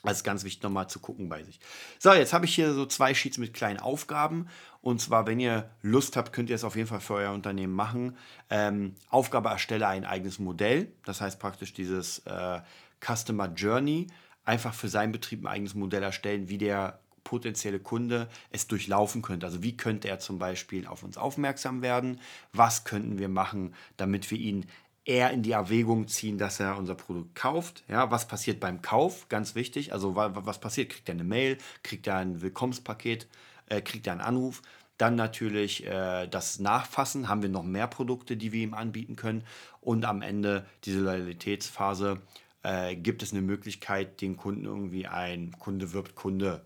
Ist 0.04 0.24
ganz 0.24 0.44
wichtig, 0.44 0.62
nochmal 0.62 0.88
zu 0.88 1.00
gucken 1.00 1.28
bei 1.28 1.42
sich. 1.42 1.58
So, 1.98 2.12
jetzt 2.12 2.32
habe 2.32 2.44
ich 2.44 2.54
hier 2.54 2.72
so 2.72 2.86
zwei 2.86 3.14
Sheets 3.14 3.36
mit 3.38 3.52
kleinen 3.52 3.80
Aufgaben. 3.80 4.46
Und 4.80 5.00
zwar, 5.00 5.26
wenn 5.26 5.40
ihr 5.40 5.70
Lust 5.82 6.16
habt, 6.16 6.32
könnt 6.32 6.50
ihr 6.50 6.56
es 6.56 6.64
auf 6.64 6.76
jeden 6.76 6.88
Fall 6.88 7.00
für 7.00 7.14
euer 7.14 7.32
Unternehmen 7.32 7.74
machen. 7.74 8.16
Ähm, 8.48 8.94
Aufgabe 9.10 9.48
erstelle 9.48 9.88
ein 9.88 10.04
eigenes 10.04 10.38
Modell. 10.38 10.92
Das 11.04 11.20
heißt 11.20 11.40
praktisch 11.40 11.74
dieses 11.74 12.20
äh, 12.20 12.60
Customer 13.04 13.48
Journey. 13.48 14.06
Einfach 14.44 14.72
für 14.72 14.88
seinen 14.88 15.12
Betrieb 15.12 15.42
ein 15.42 15.48
eigenes 15.48 15.74
Modell 15.74 16.02
erstellen, 16.02 16.48
wie 16.48 16.58
der 16.58 17.00
potenzielle 17.28 17.78
Kunde 17.78 18.26
es 18.50 18.68
durchlaufen 18.68 19.20
könnte. 19.20 19.44
Also 19.44 19.62
wie 19.62 19.76
könnte 19.76 20.08
er 20.08 20.18
zum 20.18 20.38
Beispiel 20.38 20.86
auf 20.86 21.02
uns 21.02 21.18
aufmerksam 21.18 21.82
werden? 21.82 22.20
Was 22.54 22.84
könnten 22.84 23.18
wir 23.18 23.28
machen, 23.28 23.74
damit 23.98 24.30
wir 24.30 24.38
ihn 24.38 24.64
eher 25.04 25.30
in 25.30 25.42
die 25.42 25.52
Erwägung 25.52 26.08
ziehen, 26.08 26.38
dass 26.38 26.58
er 26.58 26.78
unser 26.78 26.94
Produkt 26.94 27.34
kauft. 27.34 27.84
Ja, 27.88 28.10
was 28.10 28.28
passiert 28.28 28.60
beim 28.60 28.80
Kauf? 28.80 29.28
Ganz 29.28 29.54
wichtig. 29.54 29.92
Also 29.92 30.16
was 30.16 30.58
passiert? 30.58 30.90
Kriegt 30.90 31.08
er 31.08 31.14
eine 31.14 31.24
Mail? 31.24 31.58
Kriegt 31.82 32.06
er 32.06 32.16
ein 32.16 32.40
Willkommenspaket? 32.40 33.26
Äh, 33.66 33.82
kriegt 33.82 34.06
er 34.06 34.12
einen 34.12 34.22
Anruf? 34.22 34.62
Dann 34.96 35.16
natürlich 35.16 35.86
äh, 35.86 36.26
das 36.28 36.60
Nachfassen. 36.60 37.28
Haben 37.28 37.42
wir 37.42 37.50
noch 37.50 37.62
mehr 37.62 37.88
Produkte, 37.88 38.38
die 38.38 38.52
wir 38.52 38.62
ihm 38.62 38.74
anbieten 38.74 39.16
können? 39.16 39.44
Und 39.80 40.06
am 40.06 40.22
Ende 40.22 40.66
diese 40.84 41.00
Loyalitätsphase. 41.00 42.20
Äh, 42.62 42.96
gibt 42.96 43.22
es 43.22 43.32
eine 43.32 43.40
Möglichkeit, 43.40 44.20
den 44.20 44.36
Kunden 44.36 44.64
irgendwie 44.64 45.06
ein 45.06 45.52
Kunde 45.58 45.92
wirbt 45.92 46.16
Kunde 46.16 46.64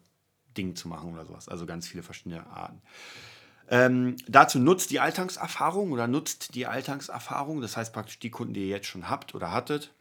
Ding 0.57 0.77
zu 0.77 0.88
machen 0.88 1.12
oder 1.12 1.25
sowas. 1.25 1.49
Also 1.49 1.67
ganz 1.67 1.88
viele 1.88 2.03
verschiedene 2.03 2.47
Arten. 2.47 2.81
Ähm, 3.69 4.17
dazu 4.29 4.59
nutzt 4.59 4.91
die 4.91 5.01
Alltagserfahrung 5.01 5.93
oder 5.93 6.07
nutzt 6.07 6.55
die 6.55 6.67
Alltagserfahrung, 6.67 7.61
das 7.61 7.77
heißt 7.77 7.93
praktisch 7.93 8.19
die 8.19 8.31
Kunden, 8.31 8.55
die 8.55 8.62
ihr 8.62 8.69
jetzt 8.69 8.87
schon 8.87 9.09
habt 9.09 9.35
oder 9.35 9.53
hattet, 9.53 9.95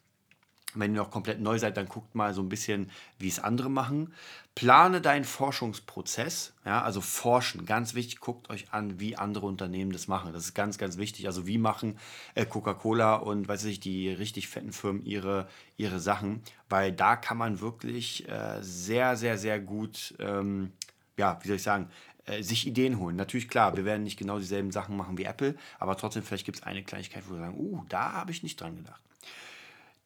wenn 0.74 0.94
ihr 0.94 1.02
noch 1.02 1.12
komplett 1.12 1.40
neu 1.40 1.60
seid, 1.60 1.78
dann 1.78 1.88
guckt 1.88 2.16
mal 2.16 2.34
so 2.34 2.42
ein 2.42 2.50
bisschen, 2.50 2.90
wie 3.20 3.28
es 3.28 3.40
andere 3.40 3.70
machen. 3.70 4.14
Plane 4.54 5.00
deinen 5.00 5.24
Forschungsprozess, 5.24 6.54
ja, 6.66 6.82
also 6.82 7.00
forschen, 7.00 7.66
ganz 7.66 7.94
wichtig, 7.94 8.20
guckt 8.20 8.50
euch 8.50 8.74
an, 8.74 9.00
wie 9.00 9.16
andere 9.16 9.46
Unternehmen 9.46 9.92
das 9.92 10.08
machen. 10.08 10.34
Das 10.34 10.44
ist 10.44 10.54
ganz, 10.54 10.78
ganz 10.78 10.98
wichtig. 10.98 11.28
Also 11.28 11.48
wie 11.48 11.58
machen 11.58 11.98
äh, 12.36 12.46
Coca-Cola 12.46 13.16
und 13.16 13.48
weiß 13.48 13.66
ich, 13.66 13.80
die 13.80 14.10
richtig 14.10 14.50
fetten 14.50 14.74
Firmen 14.74 15.06
ihre, 15.06 15.48
ihre 15.78 16.00
Sachen, 16.00 16.42
weil 16.68 16.92
da 16.92 17.16
kann 17.16 17.38
man 17.38 17.62
wirklich 17.62 18.28
äh, 18.28 18.58
sehr, 18.62 19.16
sehr, 19.16 19.38
sehr 19.38 19.60
gut, 19.60 20.16
ähm, 20.20 20.72
ja, 21.18 21.40
wie 21.42 21.48
soll 21.48 21.56
ich 21.56 21.64
sagen, 21.64 21.90
äh, 22.26 22.44
sich 22.44 22.68
Ideen 22.68 23.00
holen. 23.00 23.16
Natürlich, 23.16 23.48
klar, 23.48 23.76
wir 23.78 23.86
werden 23.86 24.04
nicht 24.04 24.18
genau 24.18 24.38
dieselben 24.38 24.72
Sachen 24.72 24.98
machen 24.98 25.18
wie 25.18 25.24
Apple, 25.24 25.56
aber 25.80 25.98
trotzdem, 25.98 26.24
vielleicht 26.24 26.46
gibt 26.46 26.60
es 26.60 26.64
eine 26.64 26.84
Kleinigkeit, 26.84 27.24
wo 27.28 27.34
wir 27.34 27.40
sagen, 27.40 27.58
uh, 27.58 27.84
da 27.90 28.12
habe 28.14 28.32
ich 28.32 28.44
nicht 28.44 28.60
dran 28.60 28.76
gedacht. 28.76 29.02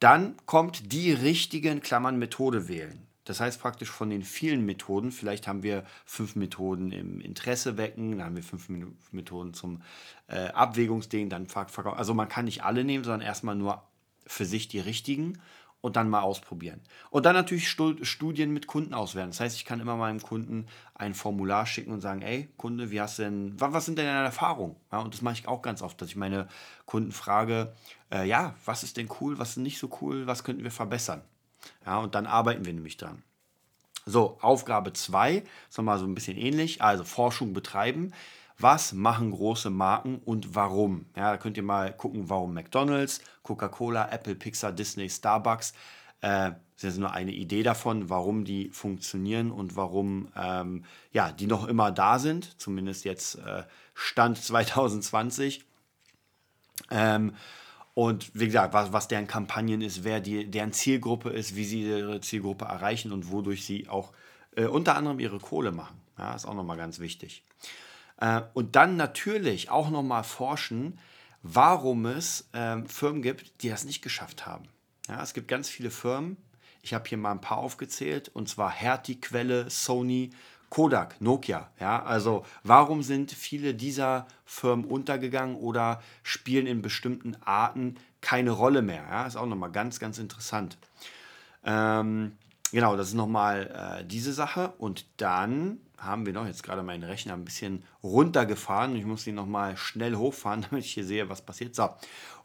Dann 0.00 0.36
kommt 0.46 0.92
die 0.92 1.12
richtigen 1.12 1.80
Klammern 1.80 2.18
Methode 2.18 2.68
wählen. 2.68 3.06
Das 3.24 3.40
heißt 3.40 3.60
praktisch 3.60 3.90
von 3.90 4.08
den 4.08 4.22
vielen 4.22 4.64
Methoden, 4.64 5.10
vielleicht 5.10 5.48
haben 5.48 5.64
wir 5.64 5.84
fünf 6.04 6.36
Methoden 6.36 6.92
im 6.92 7.20
Interesse 7.20 7.76
wecken, 7.76 8.12
dann 8.12 8.24
haben 8.24 8.36
wir 8.36 8.42
fünf 8.44 8.68
Methoden 9.10 9.52
zum 9.52 9.82
äh, 10.28 10.48
Abwägungsding, 10.48 11.28
dann 11.28 11.48
Verkauf. 11.48 11.98
Also 11.98 12.14
man 12.14 12.28
kann 12.28 12.44
nicht 12.44 12.62
alle 12.62 12.84
nehmen, 12.84 13.02
sondern 13.02 13.22
erstmal 13.22 13.56
nur 13.56 13.82
für 14.26 14.44
sich 14.44 14.68
die 14.68 14.78
richtigen 14.78 15.40
und 15.80 15.96
dann 15.96 16.08
mal 16.08 16.22
ausprobieren. 16.22 16.80
Und 17.10 17.26
dann 17.26 17.34
natürlich 17.34 17.68
Studien 17.68 18.52
mit 18.52 18.66
Kunden 18.66 18.94
auswerten. 18.94 19.30
Das 19.30 19.40
heißt, 19.40 19.56
ich 19.56 19.64
kann 19.64 19.80
immer 19.80 19.96
meinem 19.96 20.20
Kunden 20.20 20.66
ein 20.94 21.14
Formular 21.14 21.66
schicken 21.66 21.92
und 21.92 22.00
sagen, 22.00 22.22
ey, 22.22 22.48
Kunde, 22.56 22.90
wie 22.90 23.00
hast 23.00 23.18
denn, 23.18 23.54
was 23.60 23.84
sind 23.84 23.98
denn 23.98 24.06
deine 24.06 24.24
Erfahrungen? 24.24 24.76
Ja, 24.90 24.98
und 24.98 25.14
das 25.14 25.22
mache 25.22 25.34
ich 25.34 25.48
auch 25.48 25.62
ganz 25.62 25.82
oft, 25.82 26.00
dass 26.00 26.08
ich 26.08 26.16
meine 26.16 26.48
Kunden 26.86 27.12
frage, 27.12 27.72
äh, 28.12 28.26
ja, 28.26 28.54
was 28.64 28.82
ist 28.82 28.96
denn 28.96 29.08
cool, 29.20 29.38
was 29.38 29.50
ist 29.50 29.56
nicht 29.58 29.78
so 29.78 29.90
cool, 30.00 30.26
was 30.26 30.44
könnten 30.44 30.64
wir 30.64 30.70
verbessern? 30.70 31.22
Ja, 31.84 31.98
und 31.98 32.14
dann 32.14 32.26
arbeiten 32.26 32.64
wir 32.64 32.72
nämlich 32.72 32.96
dran. 32.96 33.22
So, 34.08 34.38
Aufgabe 34.40 34.92
2 34.92 35.42
ist 35.68 35.78
nochmal 35.78 35.98
so 35.98 36.06
ein 36.06 36.14
bisschen 36.14 36.36
ähnlich, 36.36 36.80
also 36.80 37.02
Forschung 37.02 37.52
betreiben. 37.52 38.12
Was 38.58 38.92
machen 38.92 39.32
große 39.32 39.68
Marken 39.68 40.20
und 40.24 40.54
warum? 40.54 41.06
Ja, 41.14 41.32
da 41.32 41.36
könnt 41.36 41.56
ihr 41.58 41.62
mal 41.62 41.94
gucken, 41.94 42.30
warum 42.30 42.54
McDonald's, 42.54 43.20
Coca-Cola, 43.42 44.10
Apple, 44.10 44.34
Pixar, 44.34 44.72
Disney, 44.72 45.10
Starbucks. 45.10 45.74
Äh, 46.22 46.52
das 46.80 46.92
ist 46.92 46.98
nur 46.98 47.12
eine 47.12 47.32
Idee 47.32 47.62
davon, 47.62 48.10
warum 48.10 48.44
die 48.44 48.68
funktionieren 48.70 49.50
und 49.50 49.76
warum 49.76 50.28
ähm, 50.36 50.84
ja, 51.12 51.32
die 51.32 51.46
noch 51.46 51.66
immer 51.66 51.90
da 51.90 52.18
sind, 52.18 52.60
zumindest 52.60 53.04
jetzt 53.04 53.36
äh, 53.36 53.64
Stand 53.94 54.38
2020. 54.42 55.64
Ähm, 56.90 57.34
und 57.94 58.30
wie 58.34 58.46
gesagt, 58.46 58.74
was, 58.74 58.92
was 58.92 59.08
deren 59.08 59.26
Kampagnen 59.26 59.80
ist, 59.80 60.04
wer 60.04 60.20
die, 60.20 60.50
deren 60.50 60.72
Zielgruppe 60.72 61.30
ist, 61.30 61.56
wie 61.56 61.64
sie 61.64 61.82
ihre 61.82 62.20
Zielgruppe 62.20 62.66
erreichen 62.66 63.12
und 63.12 63.30
wodurch 63.30 63.64
sie 63.64 63.88
auch 63.88 64.12
äh, 64.54 64.66
unter 64.66 64.96
anderem 64.96 65.18
ihre 65.18 65.38
Kohle 65.38 65.72
machen. 65.72 65.98
Ja, 66.18 66.34
ist 66.34 66.46
auch 66.46 66.54
nochmal 66.54 66.76
ganz 66.76 66.98
wichtig. 66.98 67.42
Äh, 68.18 68.42
und 68.54 68.76
dann 68.76 68.96
natürlich 68.96 69.70
auch 69.70 69.90
nochmal 69.90 70.24
forschen, 70.24 70.98
warum 71.42 72.06
es 72.06 72.48
äh, 72.52 72.82
Firmen 72.86 73.22
gibt, 73.22 73.62
die 73.62 73.68
das 73.68 73.84
nicht 73.84 74.02
geschafft 74.02 74.46
haben. 74.46 74.64
Ja, 75.08 75.22
es 75.22 75.34
gibt 75.34 75.48
ganz 75.48 75.68
viele 75.68 75.90
Firmen, 75.90 76.36
ich 76.82 76.94
habe 76.94 77.08
hier 77.08 77.18
mal 77.18 77.32
ein 77.32 77.40
paar 77.40 77.58
aufgezählt, 77.58 78.28
und 78.28 78.48
zwar 78.48 78.70
Hertie, 78.70 79.20
Quelle, 79.20 79.70
Sony, 79.70 80.30
Kodak, 80.68 81.20
Nokia. 81.20 81.70
Ja, 81.78 82.02
also 82.02 82.44
warum 82.64 83.02
sind 83.02 83.32
viele 83.32 83.74
dieser 83.74 84.26
Firmen 84.44 84.84
untergegangen 84.84 85.56
oder 85.56 86.02
spielen 86.22 86.66
in 86.66 86.82
bestimmten 86.82 87.36
Arten 87.44 87.96
keine 88.20 88.50
Rolle 88.50 88.82
mehr? 88.82 89.04
Ja, 89.08 89.26
ist 89.26 89.36
auch 89.36 89.46
nochmal 89.46 89.70
ganz, 89.70 90.00
ganz 90.00 90.18
interessant. 90.18 90.76
Ähm, 91.64 92.32
genau, 92.72 92.96
das 92.96 93.08
ist 93.08 93.14
nochmal 93.14 94.00
äh, 94.00 94.04
diese 94.04 94.32
Sache. 94.32 94.74
Und 94.78 95.06
dann 95.16 95.80
haben 95.98 96.26
wir 96.26 96.32
noch 96.32 96.46
jetzt 96.46 96.62
gerade 96.62 96.82
meinen 96.82 97.04
Rechner 97.04 97.32
ein 97.32 97.44
bisschen 97.44 97.82
runtergefahren. 98.02 98.96
Ich 98.96 99.04
muss 99.04 99.26
ihn 99.26 99.34
nochmal 99.34 99.76
schnell 99.76 100.16
hochfahren, 100.16 100.62
damit 100.70 100.84
ich 100.84 100.92
hier 100.92 101.04
sehe, 101.04 101.28
was 101.28 101.42
passiert. 101.42 101.74
So, 101.74 101.88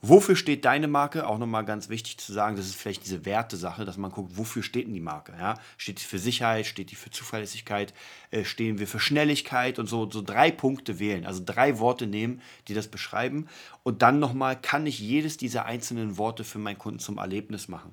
wofür 0.01 0.35
steht 0.35 0.65
deine 0.65 0.87
Marke? 0.87 1.27
Auch 1.27 1.37
nochmal 1.37 1.65
ganz 1.65 1.89
wichtig 1.89 2.17
zu 2.17 2.31
sagen, 2.31 2.55
das 2.55 2.67
ist 2.67 2.75
vielleicht 2.75 3.03
diese 3.03 3.25
Wertesache, 3.25 3.83
dass 3.83 3.97
man 3.97 4.11
guckt, 4.11 4.37
wofür 4.37 4.63
steht 4.63 4.87
denn 4.87 4.93
die 4.93 5.01
Marke? 5.01 5.33
Ja? 5.37 5.55
Steht 5.77 5.99
die 5.99 6.05
für 6.05 6.19
Sicherheit? 6.19 6.65
Steht 6.65 6.91
die 6.91 6.95
für 6.95 7.11
Zuverlässigkeit? 7.11 7.93
Äh, 8.31 8.45
stehen 8.45 8.79
wir 8.79 8.87
für 8.87 8.99
Schnelligkeit? 8.99 9.79
Und 9.79 9.87
so, 9.87 10.09
so 10.09 10.21
drei 10.21 10.51
Punkte 10.51 10.99
wählen, 10.99 11.25
also 11.25 11.41
drei 11.45 11.79
Worte 11.79 12.07
nehmen, 12.07 12.41
die 12.67 12.73
das 12.73 12.87
beschreiben. 12.87 13.47
Und 13.83 14.01
dann 14.01 14.19
nochmal, 14.19 14.59
kann 14.59 14.85
ich 14.85 14.99
jedes 14.99 15.37
dieser 15.37 15.65
einzelnen 15.65 16.17
Worte 16.17 16.43
für 16.43 16.59
meinen 16.59 16.77
Kunden 16.77 16.99
zum 16.99 17.17
Erlebnis 17.17 17.67
machen? 17.67 17.91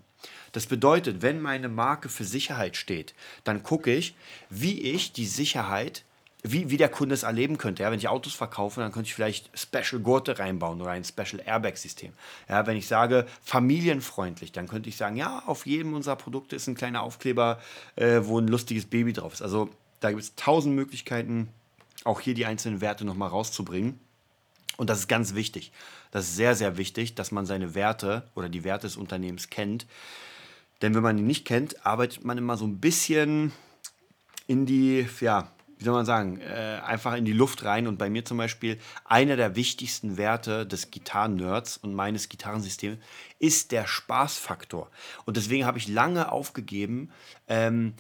Das 0.53 0.67
bedeutet, 0.67 1.23
wenn 1.23 1.41
meine 1.41 1.69
Marke 1.69 2.09
für 2.09 2.25
Sicherheit 2.25 2.77
steht, 2.77 3.15
dann 3.45 3.63
gucke 3.63 3.95
ich, 3.95 4.15
wie 4.51 4.81
ich 4.81 5.13
die 5.13 5.27
Sicherheit, 5.27 6.05
wie, 6.43 6.71
wie 6.71 6.77
der 6.77 6.89
Kunde 6.89 7.15
es 7.15 7.25
erleben 7.25 7.59
könnte. 7.59 7.83
Ja, 7.83 7.91
wenn 7.91 7.99
ich 7.99 8.09
Autos 8.09 8.35
verkaufe, 8.35 8.81
dann 8.81 8.93
könnte 8.93 9.09
ich 9.09 9.15
vielleicht 9.15 9.51
Special 9.59 10.01
Gurte 10.01 10.39
reinbauen 10.39 10.81
oder 10.81 10.93
ein 10.93 11.05
Special 11.05 11.43
Airbag-System. 11.45 12.13
Ja, 12.49 12.67
wenn 12.67 12.77
ich 12.77 12.87
sage 12.87 13.27
familienfreundlich, 13.43 14.53
dann 14.53 14.69
könnte 14.69 14.89
ich 14.89 14.97
sagen, 14.97 15.17
ja, 15.17 15.43
auf 15.47 15.67
jedem 15.67 15.95
unserer 15.95 16.17
Produkte 16.17 16.57
ist 16.57 16.67
ein 16.69 16.75
kleiner 16.75 17.03
Aufkleber, 17.03 17.61
äh, 17.97 18.21
wo 18.23 18.39
ein 18.39 18.49
lustiges 18.49 18.87
Baby 18.87 19.13
drauf 19.13 19.35
ist. 19.35 19.43
Also 19.43 19.69
da 20.01 20.11
gibt 20.11 20.23
es 20.23 20.35
tausend 20.37 20.75
Möglichkeiten, 20.75 21.49
auch 22.05 22.21
hier 22.21 22.35
die 22.35 22.47
einzelnen 22.47 22.81
Werte 22.81 23.05
nochmal 23.05 23.31
rauszubringen. 23.31 23.99
Und 24.77 24.89
das 24.89 25.01
ist 25.01 25.09
ganz 25.09 25.35
wichtig. 25.35 25.73
Das 26.11 26.25
ist 26.25 26.37
sehr, 26.37 26.55
sehr 26.55 26.77
wichtig, 26.77 27.15
dass 27.15 27.33
man 27.33 27.47
seine 27.47 27.75
Werte 27.75 28.25
oder 28.35 28.49
die 28.49 28.65
Werte 28.65 28.87
des 28.87 28.97
Unternehmens 28.97 29.51
kennt. 29.51 29.87
Denn 30.83 30.95
wenn 30.95 31.03
man 31.03 31.17
die 31.17 31.23
nicht 31.23 31.45
kennt, 31.45 31.85
arbeitet 31.85 32.25
man 32.25 32.39
immer 32.39 32.57
so 32.57 32.67
ein 32.67 32.79
bisschen 32.79 33.53
in 34.47 34.65
die, 34.65 35.07
ja, 35.21 35.51
wie 35.79 35.85
soll 35.85 35.95
man 35.95 36.07
sagen, 36.07 36.41
äh, 36.41 36.81
einfach 36.85 37.15
in 37.15 37.25
die 37.25 37.33
Luft 37.33 37.65
rein. 37.65 37.87
Und 37.87 37.99
bei 37.99 38.11
mir 38.11 38.25
zum 38.25 38.37
Beispiel 38.37 38.79
einer 39.05 39.37
der 39.37 39.55
wichtigsten 39.55 40.17
Werte 40.17 40.67
des 40.67 40.91
Gitarren-Nerds 40.91 41.79
und 41.79 41.95
meines 41.95 42.29
Gitarrensystems 42.29 42.99
ist 43.39 43.73
der 43.73 43.87
Spaßfaktor. 43.87 44.91
Und 45.25 45.37
deswegen 45.37 45.67
habe 45.67 45.79
ich 45.79 45.89
lange 45.89 46.33
aufgegeben, 46.33 47.11
ähm, 47.47 47.95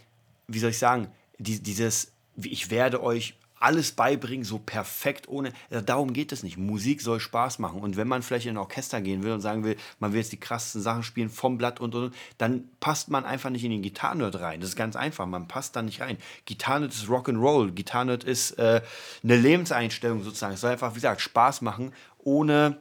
wie 0.49 0.59
soll 0.59 0.71
ich 0.71 0.79
sagen, 0.79 1.09
die, 1.39 1.63
dieses, 1.63 2.13
ich 2.37 2.71
werde 2.71 3.03
euch 3.03 3.35
alles 3.61 3.93
beibringen, 3.93 4.45
so 4.45 4.59
perfekt 4.59 5.29
ohne. 5.29 5.53
Darum 5.71 6.13
geht 6.13 6.33
es 6.33 6.43
nicht. 6.43 6.57
Musik 6.57 7.01
soll 7.01 7.21
Spaß 7.21 7.59
machen. 7.59 7.81
Und 7.81 7.97
wenn 7.97 8.09
man 8.09 8.23
vielleicht 8.23 8.47
in 8.47 8.55
ein 8.55 8.59
Orchester 8.59 9.01
gehen 9.01 9.23
will 9.23 9.33
und 9.33 9.41
sagen 9.41 9.65
will, 9.65 9.77
man 9.99 10.13
will 10.13 10.21
jetzt 10.21 10.33
die 10.33 10.41
krassesten 10.41 10.83
Sachen 10.83 11.03
spielen 11.03 11.31
vom 11.31 11.59
Blatt 11.59 11.81
und 11.81 11.95
und, 11.95 12.15
dann 12.39 12.69
passt 12.81 13.11
man 13.11 13.25
einfach 13.25 13.51
nicht 13.51 13.65
in 13.65 13.71
den 13.71 13.83
Gitarrenhirt 13.83 14.41
rein. 14.41 14.61
Das 14.61 14.71
ist 14.71 14.77
ganz 14.77 14.97
einfach. 14.97 15.27
Man 15.27 15.49
passt 15.49 15.77
da 15.77 15.83
nicht 15.83 16.01
rein. 16.01 16.19
Gitarrenhirt 16.47 16.93
ist 16.93 17.07
Rock'n'Roll. 17.07 17.73
Gitarrenhirt 17.73 18.25
ist 18.25 18.53
äh, 18.59 18.83
eine 19.23 19.37
Lebenseinstellung 19.37 20.23
sozusagen. 20.23 20.55
Es 20.55 20.61
soll 20.61 20.73
einfach, 20.73 20.93
wie 20.93 20.97
gesagt, 20.97 21.21
Spaß 21.21 21.63
machen, 21.63 21.93
ohne 22.19 22.79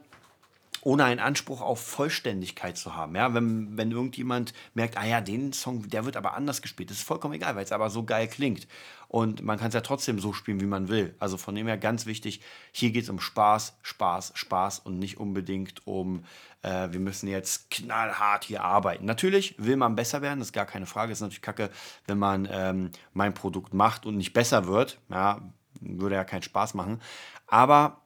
ohne 0.82 1.04
einen 1.04 1.20
Anspruch 1.20 1.60
auf 1.60 1.80
Vollständigkeit 1.80 2.76
zu 2.76 2.94
haben. 2.94 3.14
Ja, 3.16 3.34
wenn, 3.34 3.76
wenn 3.76 3.90
irgendjemand 3.90 4.52
merkt, 4.74 4.96
ah 4.96 5.04
ja, 5.04 5.20
den 5.20 5.52
Song, 5.52 5.88
der 5.88 6.04
wird 6.04 6.16
aber 6.16 6.34
anders 6.34 6.62
gespielt, 6.62 6.90
das 6.90 6.98
ist 6.98 7.06
vollkommen 7.06 7.34
egal, 7.34 7.56
weil 7.56 7.64
es 7.64 7.72
aber 7.72 7.90
so 7.90 8.04
geil 8.04 8.28
klingt. 8.28 8.66
Und 9.08 9.42
man 9.42 9.58
kann 9.58 9.68
es 9.68 9.74
ja 9.74 9.80
trotzdem 9.80 10.18
so 10.18 10.34
spielen, 10.34 10.60
wie 10.60 10.66
man 10.66 10.88
will. 10.88 11.14
Also 11.18 11.38
von 11.38 11.54
dem 11.54 11.66
her 11.66 11.78
ganz 11.78 12.04
wichtig, 12.04 12.42
hier 12.72 12.90
geht 12.90 13.04
es 13.04 13.08
um 13.08 13.20
Spaß, 13.20 13.78
Spaß, 13.80 14.32
Spaß 14.34 14.80
und 14.80 14.98
nicht 14.98 15.18
unbedingt 15.18 15.86
um, 15.86 16.24
äh, 16.60 16.88
wir 16.90 17.00
müssen 17.00 17.26
jetzt 17.26 17.70
knallhart 17.70 18.44
hier 18.44 18.62
arbeiten. 18.62 19.06
Natürlich 19.06 19.54
will 19.58 19.76
man 19.76 19.96
besser 19.96 20.20
werden, 20.20 20.40
das 20.40 20.48
ist 20.48 20.52
gar 20.52 20.66
keine 20.66 20.84
Frage. 20.84 21.10
Es 21.10 21.18
ist 21.18 21.22
natürlich 21.22 21.40
kacke, 21.40 21.70
wenn 22.06 22.18
man 22.18 22.46
ähm, 22.50 22.90
mein 23.14 23.32
Produkt 23.32 23.72
macht 23.72 24.04
und 24.04 24.18
nicht 24.18 24.34
besser 24.34 24.66
wird. 24.66 24.98
Ja, 25.08 25.40
würde 25.80 26.16
ja 26.16 26.24
keinen 26.24 26.42
Spaß 26.42 26.74
machen. 26.74 27.00
Aber 27.46 28.02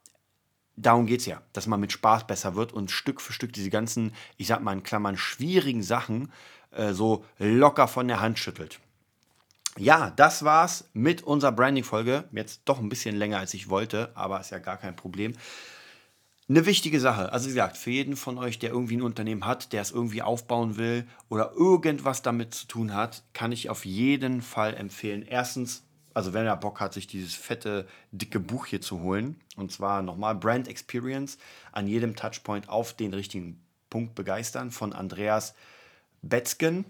darum 0.76 1.06
geht 1.06 1.20
es 1.20 1.26
ja, 1.26 1.42
dass 1.52 1.66
man 1.66 1.80
mit 1.80 1.90
Spaß 1.90 2.28
besser 2.28 2.54
wird 2.54 2.72
und 2.72 2.92
Stück 2.92 3.20
für 3.20 3.32
Stück 3.32 3.52
diese 3.52 3.70
ganzen, 3.70 4.12
ich 4.36 4.46
sag 4.46 4.62
mal 4.62 4.72
in 4.72 4.84
Klammern, 4.84 5.16
schwierigen 5.16 5.82
Sachen 5.82 6.30
äh, 6.70 6.92
so 6.92 7.24
locker 7.38 7.88
von 7.88 8.06
der 8.06 8.20
Hand 8.20 8.38
schüttelt. 8.38 8.78
Ja, 9.78 10.10
das 10.10 10.44
war's 10.44 10.90
mit 10.92 11.22
unserer 11.22 11.52
Branding-Folge. 11.52 12.24
Jetzt 12.32 12.62
doch 12.66 12.78
ein 12.78 12.88
bisschen 12.88 13.16
länger 13.16 13.38
als 13.38 13.54
ich 13.54 13.70
wollte, 13.70 14.10
aber 14.14 14.40
ist 14.40 14.50
ja 14.50 14.58
gar 14.58 14.76
kein 14.76 14.96
Problem. 14.96 15.34
Eine 16.48 16.66
wichtige 16.66 17.00
Sache, 17.00 17.32
also 17.32 17.46
wie 17.46 17.50
gesagt, 17.50 17.78
für 17.78 17.90
jeden 17.90 18.16
von 18.16 18.36
euch, 18.36 18.58
der 18.58 18.70
irgendwie 18.70 18.96
ein 18.96 19.02
Unternehmen 19.02 19.46
hat, 19.46 19.72
der 19.72 19.80
es 19.80 19.90
irgendwie 19.90 20.20
aufbauen 20.20 20.76
will 20.76 21.06
oder 21.30 21.52
irgendwas 21.52 22.20
damit 22.20 22.52
zu 22.52 22.66
tun 22.66 22.94
hat, 22.94 23.22
kann 23.32 23.52
ich 23.52 23.70
auf 23.70 23.86
jeden 23.86 24.42
Fall 24.42 24.74
empfehlen. 24.74 25.22
Erstens, 25.22 25.84
also 26.12 26.34
wenn 26.34 26.44
er 26.44 26.56
Bock 26.56 26.80
hat, 26.80 26.92
sich 26.92 27.06
dieses 27.06 27.34
fette, 27.34 27.86
dicke 28.10 28.40
Buch 28.40 28.66
hier 28.66 28.82
zu 28.82 29.00
holen, 29.00 29.40
und 29.56 29.72
zwar 29.72 30.02
nochmal 30.02 30.34
Brand 30.34 30.68
Experience, 30.68 31.38
an 31.70 31.86
jedem 31.86 32.16
Touchpoint 32.16 32.68
auf 32.68 32.92
den 32.92 33.14
richtigen 33.14 33.64
Punkt 33.88 34.14
begeistern, 34.14 34.70
von 34.70 34.92
Andreas 34.92 35.54
Betzgen. 36.20 36.84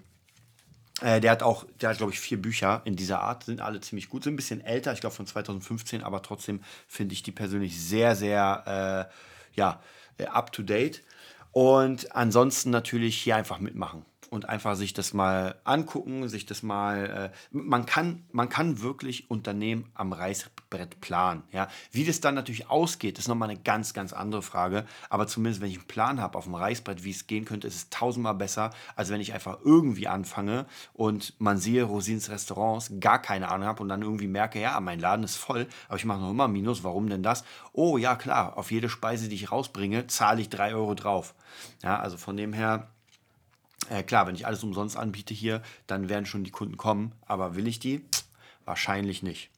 Äh, 1.02 1.20
der 1.20 1.32
hat 1.32 1.42
auch, 1.42 1.66
der 1.80 1.90
hat 1.90 1.98
glaube 1.98 2.12
ich 2.12 2.20
vier 2.20 2.40
Bücher 2.40 2.82
in 2.84 2.94
dieser 2.94 3.20
Art, 3.20 3.44
sind 3.44 3.60
alle 3.60 3.80
ziemlich 3.80 4.08
gut, 4.08 4.24
sind 4.24 4.34
ein 4.34 4.36
bisschen 4.36 4.60
älter, 4.60 4.92
ich 4.92 5.00
glaube 5.00 5.16
von 5.16 5.26
2015, 5.26 6.02
aber 6.02 6.22
trotzdem 6.22 6.62
finde 6.86 7.14
ich 7.14 7.22
die 7.22 7.32
persönlich 7.32 7.80
sehr, 7.80 8.14
sehr, 8.14 9.08
äh, 9.10 9.58
ja, 9.58 9.82
äh, 10.18 10.26
up 10.26 10.52
to 10.52 10.62
date. 10.62 11.02
Und 11.50 12.14
ansonsten 12.14 12.70
natürlich 12.70 13.18
hier 13.18 13.36
einfach 13.36 13.58
mitmachen 13.58 14.06
und 14.32 14.48
einfach 14.48 14.76
sich 14.76 14.94
das 14.94 15.12
mal 15.12 15.56
angucken, 15.64 16.26
sich 16.26 16.46
das 16.46 16.62
mal, 16.62 17.30
äh, 17.32 17.36
man, 17.50 17.84
kann, 17.84 18.24
man 18.32 18.48
kann 18.48 18.80
wirklich 18.80 19.30
Unternehmen 19.30 19.90
am 19.92 20.14
Reißbrett 20.14 21.02
planen. 21.02 21.42
Ja? 21.52 21.68
Wie 21.90 22.06
das 22.06 22.20
dann 22.20 22.34
natürlich 22.34 22.70
ausgeht, 22.70 23.18
ist 23.18 23.28
nochmal 23.28 23.50
eine 23.50 23.60
ganz, 23.60 23.92
ganz 23.92 24.14
andere 24.14 24.40
Frage. 24.40 24.86
Aber 25.10 25.26
zumindest, 25.26 25.60
wenn 25.60 25.68
ich 25.68 25.76
einen 25.76 25.86
Plan 25.86 26.18
habe 26.18 26.38
auf 26.38 26.44
dem 26.44 26.54
Reißbrett, 26.54 27.04
wie 27.04 27.10
es 27.10 27.26
gehen 27.26 27.44
könnte, 27.44 27.66
ist 27.66 27.74
es 27.76 27.90
tausendmal 27.90 28.34
besser, 28.34 28.70
als 28.96 29.10
wenn 29.10 29.20
ich 29.20 29.34
einfach 29.34 29.58
irgendwie 29.66 30.08
anfange 30.08 30.64
und 30.94 31.38
man 31.38 31.58
sehe 31.58 31.82
Rosins 31.82 32.30
Restaurants, 32.30 32.90
gar 33.00 33.20
keine 33.20 33.50
Ahnung 33.50 33.68
habe 33.68 33.82
und 33.82 33.90
dann 33.90 34.00
irgendwie 34.00 34.28
merke, 34.28 34.58
ja, 34.58 34.80
mein 34.80 34.98
Laden 34.98 35.26
ist 35.26 35.36
voll, 35.36 35.66
aber 35.88 35.98
ich 35.98 36.06
mache 36.06 36.20
noch 36.20 36.30
immer 36.30 36.48
Minus, 36.48 36.82
warum 36.84 37.10
denn 37.10 37.22
das? 37.22 37.44
Oh 37.74 37.98
ja, 37.98 38.16
klar, 38.16 38.56
auf 38.56 38.70
jede 38.70 38.88
Speise, 38.88 39.28
die 39.28 39.34
ich 39.34 39.52
rausbringe, 39.52 40.06
zahle 40.06 40.40
ich 40.40 40.48
drei 40.48 40.74
Euro 40.74 40.94
drauf. 40.94 41.34
Ja, 41.82 42.00
also 42.00 42.16
von 42.16 42.38
dem 42.38 42.54
her 42.54 42.88
äh, 43.90 44.02
klar, 44.02 44.26
wenn 44.26 44.34
ich 44.34 44.46
alles 44.46 44.62
umsonst 44.62 44.96
anbiete 44.96 45.34
hier, 45.34 45.62
dann 45.86 46.08
werden 46.08 46.26
schon 46.26 46.44
die 46.44 46.50
Kunden 46.50 46.76
kommen. 46.76 47.12
Aber 47.26 47.56
will 47.56 47.66
ich 47.66 47.78
die? 47.78 48.04
Wahrscheinlich 48.64 49.22
nicht. 49.22 49.50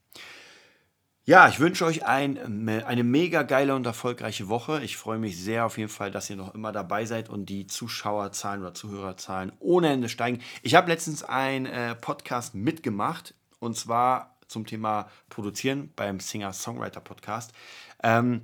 Ja, 1.27 1.49
ich 1.49 1.59
wünsche 1.59 1.87
euch 1.87 2.05
ein, 2.05 2.69
eine 2.69 3.03
mega 3.03 3.45
geile 3.45 3.75
und 3.75 3.87
erfolgreiche 3.87 4.49
Woche. 4.49 4.85
Ich 4.85 4.99
freue 4.99 5.19
mich 5.19 5.43
sehr 5.43 5.65
auf 5.65 5.79
jeden 5.79 5.89
Fall, 5.89 6.11
dass 6.11 6.29
ihr 6.29 6.37
noch 6.37 6.55
immer 6.55 6.71
dabei 6.71 7.07
seid 7.07 7.31
und 7.31 7.47
die 7.47 7.67
Zuschauerzahlen 7.67 8.61
oder 8.61 8.75
Zuhörerzahlen 8.75 9.53
ohne 9.59 9.89
Ende 9.89 10.11
steigen. 10.11 10.43
Ich 10.63 10.75
habe 10.75 10.91
letztens 10.91 11.23
einen 11.23 11.65
äh, 11.65 11.95
Podcast 11.95 12.55
mitgemacht 12.55 13.35
und 13.59 13.75
zwar 13.75 14.37
zum 14.49 14.67
Thema 14.67 15.09
Produzieren 15.31 15.91
beim 15.97 16.21
Singer-Songwriter-Podcast. 16.21 17.55
Ähm, 18.03 18.43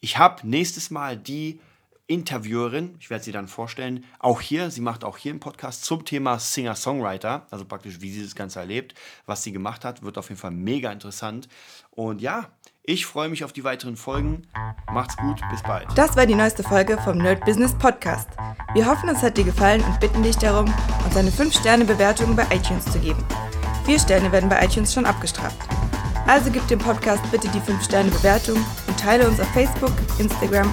ich 0.00 0.18
habe 0.18 0.46
nächstes 0.46 0.90
Mal 0.90 1.16
die 1.16 1.60
Interviewerin, 2.08 2.96
ich 2.98 3.10
werde 3.10 3.22
sie 3.22 3.32
dann 3.32 3.48
vorstellen, 3.48 4.02
auch 4.18 4.40
hier, 4.40 4.70
sie 4.70 4.80
macht 4.80 5.04
auch 5.04 5.18
hier 5.18 5.30
einen 5.30 5.40
Podcast 5.40 5.84
zum 5.84 6.06
Thema 6.06 6.38
Singer-Songwriter, 6.38 7.46
also 7.50 7.66
praktisch, 7.66 8.00
wie 8.00 8.10
sie 8.10 8.22
das 8.22 8.34
Ganze 8.34 8.60
erlebt, 8.60 8.94
was 9.26 9.42
sie 9.42 9.52
gemacht 9.52 9.84
hat, 9.84 10.02
wird 10.02 10.16
auf 10.16 10.30
jeden 10.30 10.40
Fall 10.40 10.50
mega 10.50 10.90
interessant. 10.90 11.48
Und 11.90 12.22
ja, 12.22 12.48
ich 12.82 13.04
freue 13.04 13.28
mich 13.28 13.44
auf 13.44 13.52
die 13.52 13.62
weiteren 13.62 13.98
Folgen. 13.98 14.46
Macht's 14.90 15.18
gut, 15.18 15.38
bis 15.50 15.62
bald. 15.62 15.86
Das 15.96 16.16
war 16.16 16.24
die 16.24 16.34
neueste 16.34 16.62
Folge 16.62 16.96
vom 16.96 17.18
Nerd 17.18 17.44
Business 17.44 17.74
Podcast. 17.74 18.30
Wir 18.72 18.86
hoffen, 18.86 19.10
es 19.10 19.18
hat 19.18 19.36
dir 19.36 19.44
gefallen 19.44 19.84
und 19.84 20.00
bitten 20.00 20.22
dich 20.22 20.36
darum, 20.36 20.72
uns 21.04 21.14
eine 21.14 21.30
5-Sterne-Bewertung 21.30 22.34
bei 22.34 22.44
iTunes 22.44 22.86
zu 22.86 22.98
geben. 23.00 23.22
Vier 23.84 23.98
Sterne 23.98 24.32
werden 24.32 24.48
bei 24.48 24.64
iTunes 24.64 24.94
schon 24.94 25.04
abgestraft. 25.04 25.58
Also 26.26 26.50
gib 26.50 26.66
dem 26.68 26.78
Podcast 26.78 27.22
bitte 27.30 27.48
die 27.48 27.60
5-Sterne-Bewertung 27.60 28.56
und 28.86 28.98
teile 28.98 29.28
uns 29.28 29.38
auf 29.40 29.48
Facebook, 29.48 29.92
Instagram 30.18 30.72